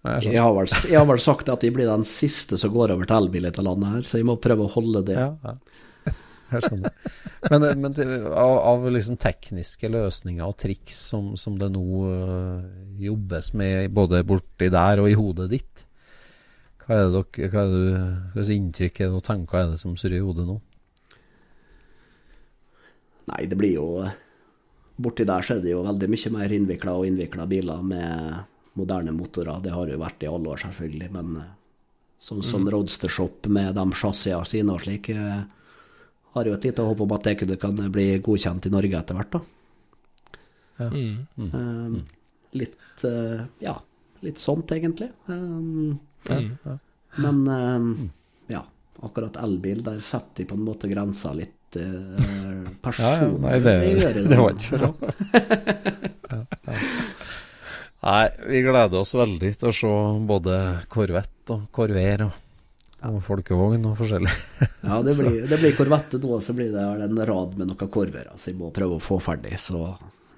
Nei, 0.04 0.18
jeg 0.20 0.36
har, 0.36 0.52
vel, 0.52 0.68
jeg 0.68 0.98
har 1.00 1.06
vel 1.08 1.20
sagt 1.24 1.48
at 1.48 1.62
jeg 1.64 1.72
blir 1.72 1.88
den 1.88 2.04
siste 2.04 2.58
som 2.60 2.72
går 2.74 2.92
over 2.92 3.08
til 3.08 3.22
elbil 3.22 3.46
i 3.46 3.48
dette 3.48 3.64
landet 3.64 3.88
her, 3.88 4.02
så 4.04 4.20
jeg 4.20 4.28
må 4.28 4.36
prøve 4.36 4.66
å 4.66 4.72
holde 4.74 5.00
det. 5.08 5.16
Ja, 5.16 5.30
ja. 5.40 5.56
Jeg 6.52 6.66
skjønner. 6.66 6.92
Men, 7.50 7.64
men 7.80 7.94
til, 7.96 8.10
av, 8.28 8.52
av 8.68 8.84
liksom 8.92 9.16
tekniske 9.20 9.88
løsninger 9.90 10.44
og 10.44 10.58
triks 10.60 10.98
som, 11.10 11.32
som 11.40 11.56
det 11.60 11.70
nå 11.72 11.84
øh, 12.08 12.60
jobbes 13.04 13.50
med 13.58 13.88
både 13.96 14.22
borti 14.28 14.68
der 14.72 15.02
og 15.02 15.10
i 15.10 15.16
hodet 15.18 15.48
ditt, 15.50 15.83
hva 16.86 16.96
er 16.98 17.06
det 17.08 17.12
dere, 17.16 17.48
hva 17.50 17.62
er 17.64 17.70
det, 17.72 17.80
du- 17.80 17.94
hva 18.34 18.42
slags 18.44 18.52
inntrykk 18.54 19.00
er 19.00 19.08
det 19.10 19.18
og 19.18 19.24
tanker 19.24 19.58
er 19.62 19.70
det 19.72 19.78
som 19.80 19.96
surrer 19.96 20.18
i 20.20 20.24
hodet 20.26 20.46
nå? 20.48 20.60
Nei, 23.30 23.46
det 23.48 23.56
blir 23.56 23.74
jo 23.78 23.88
Borti 25.00 25.24
der 25.26 25.42
så 25.42 25.56
er 25.56 25.62
det 25.64 25.72
jo 25.72 25.80
veldig 25.82 26.06
mye 26.12 26.30
mer 26.36 26.52
innvikla 26.54 26.92
og 26.94 27.06
innvikla 27.08 27.46
biler 27.50 27.80
med 27.82 28.44
moderne 28.78 29.10
motorer. 29.16 29.56
Det 29.64 29.72
har 29.74 29.88
jo 29.90 29.96
vært 29.98 30.22
i 30.22 30.28
alle 30.30 30.52
år, 30.52 30.60
selvfølgelig. 30.62 31.08
Men 31.16 31.32
eh, 31.40 31.48
sånn 32.22 32.44
som 32.46 32.68
Roadstershop 32.70 33.48
med 33.50 33.74
de 33.74 33.84
chassisene 33.98 34.46
sine 34.46 34.70
og 34.76 34.84
slik, 34.84 35.08
eh, 35.10 35.42
har 36.36 36.46
jo 36.46 36.54
et 36.54 36.68
lite 36.68 36.86
håp 36.86 37.02
om 37.02 37.14
at 37.16 37.26
det 37.26 37.34
kunne 37.40 37.58
kan 37.58 37.74
bli 37.90 38.06
godkjent 38.22 38.68
i 38.70 38.72
Norge 38.74 39.00
etter 39.00 39.18
hvert, 39.18 39.34
da. 39.34 39.42
Mm. 40.94 41.26
Mm. 41.38 41.98
litt 42.58 43.04
eh, 43.06 43.42
Ja, 43.66 43.74
litt 44.22 44.38
sånt, 44.42 44.70
egentlig. 44.78 45.10
Eh, 45.26 45.98
Mm. 46.30 46.78
Men 47.24 47.42
um, 47.48 47.90
ja, 48.50 48.62
akkurat 49.04 49.36
elbil, 49.42 49.82
der 49.86 50.00
setter 50.02 50.42
de 50.42 50.48
på 50.50 50.56
en 50.58 50.64
måte 50.66 50.90
grensa 50.92 51.34
litt. 51.36 51.52
Uh, 51.74 52.68
person. 52.84 53.32
nei, 53.42 53.56
det- 53.58 53.72
gjør 53.98 54.18
jeg 54.20 54.28
det 54.30 54.36
var 54.38 54.52
ikke 54.54 54.78
bra. 54.78 54.90
Nei, 58.04 58.24
vi 58.46 58.60
gleder 58.62 59.00
oss 59.00 59.14
veldig 59.16 59.50
til 59.56 59.70
å 59.70 59.74
se 59.74 59.92
både 60.28 60.56
korvett 60.92 61.52
og 61.54 61.62
korver 61.74 62.26
og, 62.26 62.34
og 63.08 63.16
folkevogn 63.24 63.86
og 63.88 63.94
forskjellig. 63.96 64.34
Ja, 64.84 64.98
det 65.06 65.14
blir, 65.18 65.38
det 65.48 65.58
blir 65.62 65.74
Corvette 65.78 66.20
nå, 66.20 66.36
så 66.44 66.52
blir 66.56 66.70
det 66.74 66.84
en 67.06 67.22
rad 67.32 67.56
med 67.56 67.70
noen 67.70 67.90
korver. 67.96 68.28
Så 68.36 68.52
jeg 68.52 68.58
må 68.60 68.68
prøve 68.76 68.98
å 68.98 69.02
få 69.02 69.16
ferdig. 69.24 69.56
Så 69.60 69.80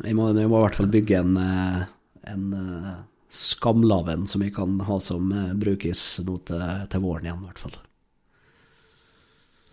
jeg 0.05 0.15
må, 0.15 0.29
jeg 0.31 0.47
må 0.51 0.61
i 0.61 0.65
hvert 0.67 0.79
fall 0.79 0.91
bygge 0.93 1.19
en, 1.25 1.37
eh, 1.43 1.83
en 2.33 2.47
eh, 2.61 2.93
skamlaven 3.33 4.27
som 4.31 4.43
jeg 4.45 4.55
kan 4.57 4.79
ha 4.87 4.99
som 5.03 5.33
eh, 5.33 5.53
brukes 5.59 6.03
nå 6.27 6.39
til, 6.49 6.63
til 6.93 7.03
våren 7.05 7.27
igjen, 7.27 7.43
i 7.43 7.49
hvert 7.51 7.59
fall. 7.67 7.77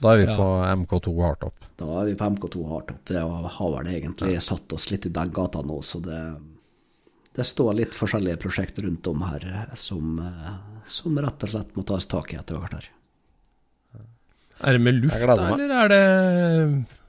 Da 0.03 0.13
er 0.13 0.17
vi 0.19 0.25
Ja. 0.27 0.35
på 0.35 0.47
MK2 0.83 1.13
hardtop. 1.21 1.67
Da 1.79 1.85
er 2.01 2.05
vi 2.09 2.15
på 2.19 2.25
MK2 2.33 2.63
hardtop. 2.67 3.03
Det 3.07 3.21
har 3.21 3.69
vel 3.77 3.87
egentlig 3.93 4.41
satt 4.43 4.73
oss 4.75 4.89
litt 4.91 5.05
i 5.07 5.13
den 5.15 5.31
gata 5.31 5.61
nå, 5.63 5.77
så 5.85 6.01
det, 6.03 6.17
det 7.37 7.45
står 7.47 7.77
litt 7.77 7.93
forskjellige 7.95 8.41
prosjekter 8.41 8.83
rundt 8.89 9.07
om 9.07 9.21
her 9.29 9.45
eh, 9.47 9.75
som, 9.79 10.17
eh, 10.19 10.57
som 10.85 11.15
rett 11.23 11.45
og 11.47 11.53
slett 11.55 11.77
må 11.77 11.85
tas 11.87 12.09
tak 12.11 12.33
i 12.33 12.39
etter 12.41 12.59
hvert 12.59 12.73
her. 12.81 12.89
Er 14.63 14.75
det 14.77 14.83
med 14.85 14.99
luft, 15.01 15.23
da, 15.27 15.47
eller 15.55 15.71
er 15.75 15.89
det 15.91 16.03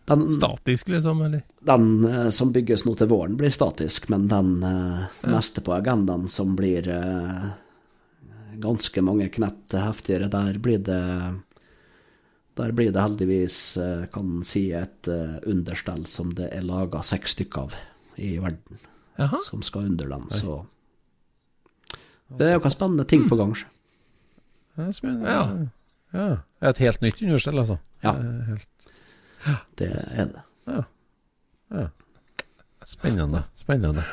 Den, 0.05 0.31
statisk, 0.31 0.89
liksom? 0.89 1.23
Eller? 1.23 1.43
den 1.61 2.05
uh, 2.05 2.31
som 2.31 2.53
bygges 2.53 2.85
nå 2.85 2.95
til 2.95 3.09
våren, 3.09 3.37
blir 3.41 3.53
statisk, 3.53 4.11
men 4.13 4.27
den 4.29 4.59
eh, 4.63 5.21
neste 5.33 5.65
på 5.65 5.73
agendaen 5.73 6.29
som 6.29 6.53
blir 6.59 6.89
uh, 6.93 7.47
ganske 8.61 9.03
mange 9.03 9.31
knett 9.33 9.73
heftigere, 9.73 10.29
der 10.29 10.59
blir 10.61 10.83
det 10.85 11.01
der 12.55 12.71
blir 12.71 12.93
det 12.95 13.03
heldigvis, 13.03 13.79
kan 14.15 14.45
si, 14.47 14.69
et 14.79 15.09
understell 15.43 16.05
som 16.07 16.29
det 16.39 16.53
er 16.55 16.63
laga 16.63 17.01
seks 17.03 17.33
stykker 17.35 17.65
av 17.65 17.75
i 18.15 18.37
verden, 18.39 18.79
Aha. 19.19 19.41
som 19.49 19.65
skal 19.67 19.89
under 19.89 20.13
den. 20.13 20.29
Så 20.31 20.61
det 22.39 22.47
er 22.47 22.55
jo 22.55 22.61
noen 22.63 22.77
spennende 22.77 23.09
ting 23.11 23.27
på 23.27 23.41
gang. 23.41 23.57
Ja. 24.79 24.87
Ja. 25.27 25.43
Ja. 26.15 26.29
Et 26.71 26.79
helt 26.79 27.03
nytt 27.03 27.23
understell, 27.23 27.59
altså. 27.59 27.81
Ja. 28.05 28.15
Det 29.79 29.91
er 29.91 30.31
Det 30.31 30.43
Ja. 30.67 30.83
ja. 31.75 31.89
spennende. 32.85 33.45
Spennende. 33.59 34.05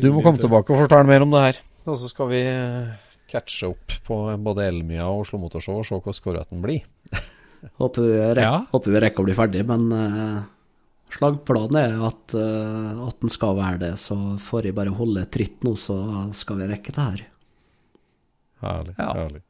Du 0.00 0.12
må 0.12 0.22
komme 0.22 0.38
tilbake 0.40 0.72
og 0.72 0.84
fortelle 0.84 1.08
mer 1.08 1.24
om 1.24 1.32
det 1.34 1.40
her. 1.46 1.60
Og 1.86 1.96
så 1.98 2.08
skal 2.10 2.28
vi 2.30 2.40
eh, 2.46 2.92
catche 3.32 3.70
opp 3.72 3.94
på 4.06 4.18
både 4.44 4.68
Elmia 4.68 5.08
og 5.10 5.24
Oslo 5.24 5.40
Motorshow 5.42 5.80
og 5.80 5.86
se 5.88 5.96
hvordan 5.96 6.22
Corvetten 6.24 6.62
blir. 6.62 6.84
Håper 7.80 8.02
vi, 8.06 8.16
rekker, 8.18 8.42
Ja. 8.42 8.56
håper 8.72 8.90
vi 8.94 9.00
rekker 9.02 9.22
å 9.22 9.26
bli 9.28 9.34
ferdig, 9.38 9.60
men 9.68 9.84
uh, 9.94 10.42
slagplanen 11.14 11.76
er 11.78 11.92
at, 12.08 12.34
uh, 12.34 13.04
at 13.06 13.20
den 13.22 13.30
skal 13.30 13.54
være 13.54 13.78
det. 13.78 13.92
Så 14.02 14.16
får 14.42 14.66
jeg 14.66 14.74
bare 14.74 14.90
holde 14.98 15.22
tritt 15.30 15.62
nå, 15.62 15.76
så 15.78 15.94
skal 16.34 16.58
vi 16.58 16.66
rekke 16.72 16.94
det 16.96 17.04
her. 17.06 17.22
Herlig. 18.62 18.94
Ja. 18.98 19.12
herlig. 19.14 19.42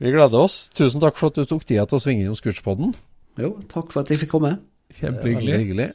Vi 0.00 0.12
gleder 0.14 0.40
oss. 0.46 0.70
Tusen 0.72 1.00
takk 1.04 1.20
for 1.20 1.28
at 1.28 1.36
du 1.36 1.44
tok 1.44 1.66
tida 1.68 1.84
til 1.88 1.98
å 1.98 2.00
svinge 2.00 2.24
innom 2.24 2.36
Scootspodden. 2.38 2.94
Jo, 3.40 3.56
takk 3.70 3.90
for 3.92 4.04
at 4.04 4.12
jeg 4.12 4.22
fikk 4.22 4.34
komme. 4.36 4.54
Kjempehyggelig. 4.94 5.58
hyggelig. 5.64 5.90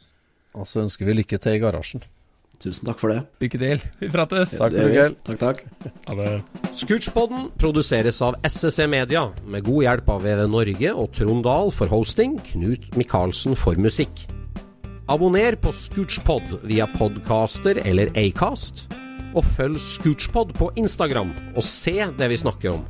Og 0.56 0.68
så 0.70 0.84
ønsker 0.86 1.08
vi 1.08 1.18
lykke 1.20 1.40
til 1.42 1.58
i 1.58 1.62
garasjen. 1.64 2.04
Tusen 2.64 2.88
takk 2.88 3.02
for 3.02 3.12
det. 3.12 3.26
Lykke 3.44 3.60
til. 3.60 3.82
Vi 4.00 4.10
prates. 4.14 4.54
Takk 4.56 4.72
for 4.72 4.94
kveld. 4.94 5.18
Takk, 5.28 5.40
takk. 5.42 5.92
Ha 6.08 6.16
det. 6.22 6.30
Scootspodden 6.80 7.50
produseres 7.60 8.22
av 8.24 8.38
SSC 8.48 8.88
Media, 8.92 9.26
med 9.44 9.66
god 9.68 9.84
hjelp 9.84 10.14
av 10.16 10.24
VV 10.24 10.46
Norge 10.54 10.94
og 10.96 11.12
Trond 11.18 11.44
Dahl 11.46 11.74
for 11.76 11.92
hosting, 11.92 12.38
Knut 12.54 12.88
Micaelsen 12.96 13.60
for 13.60 13.76
musikk. 13.76 14.24
Abonner 15.12 15.60
på 15.62 15.74
Scootspod 15.76 16.62
via 16.66 16.88
podcaster 16.96 17.78
eller 17.84 18.10
Acast, 18.18 18.88
og 19.36 19.44
følg 19.58 19.78
Scootspod 19.84 20.56
på 20.58 20.72
Instagram 20.80 21.36
og 21.54 21.64
se 21.68 22.00
det 22.18 22.32
vi 22.32 22.40
snakker 22.40 22.78
om. 22.80 22.86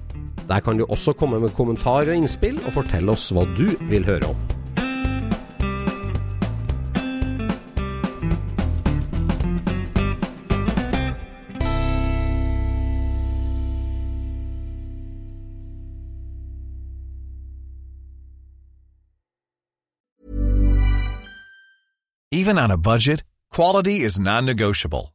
Der 0.48 0.60
kan 0.60 0.78
du 0.78 0.86
også 0.86 1.14
komme 1.14 1.40
med 1.40 1.50
kommentarer 1.58 2.14
og 2.14 2.16
innspill, 2.22 2.60
og 2.66 2.74
fortelle 2.74 3.12
oss 3.12 3.32
hva 3.34 3.48
du 3.58 3.72
vil 3.90 4.06
høre 4.06 4.30
om. 4.30 4.38
Even 22.32 22.60
on 22.60 22.70
a 22.70 22.78
budget, 22.78 23.24
quality 23.50 24.04
is 24.06 24.20
non-negotiable. 24.20 25.15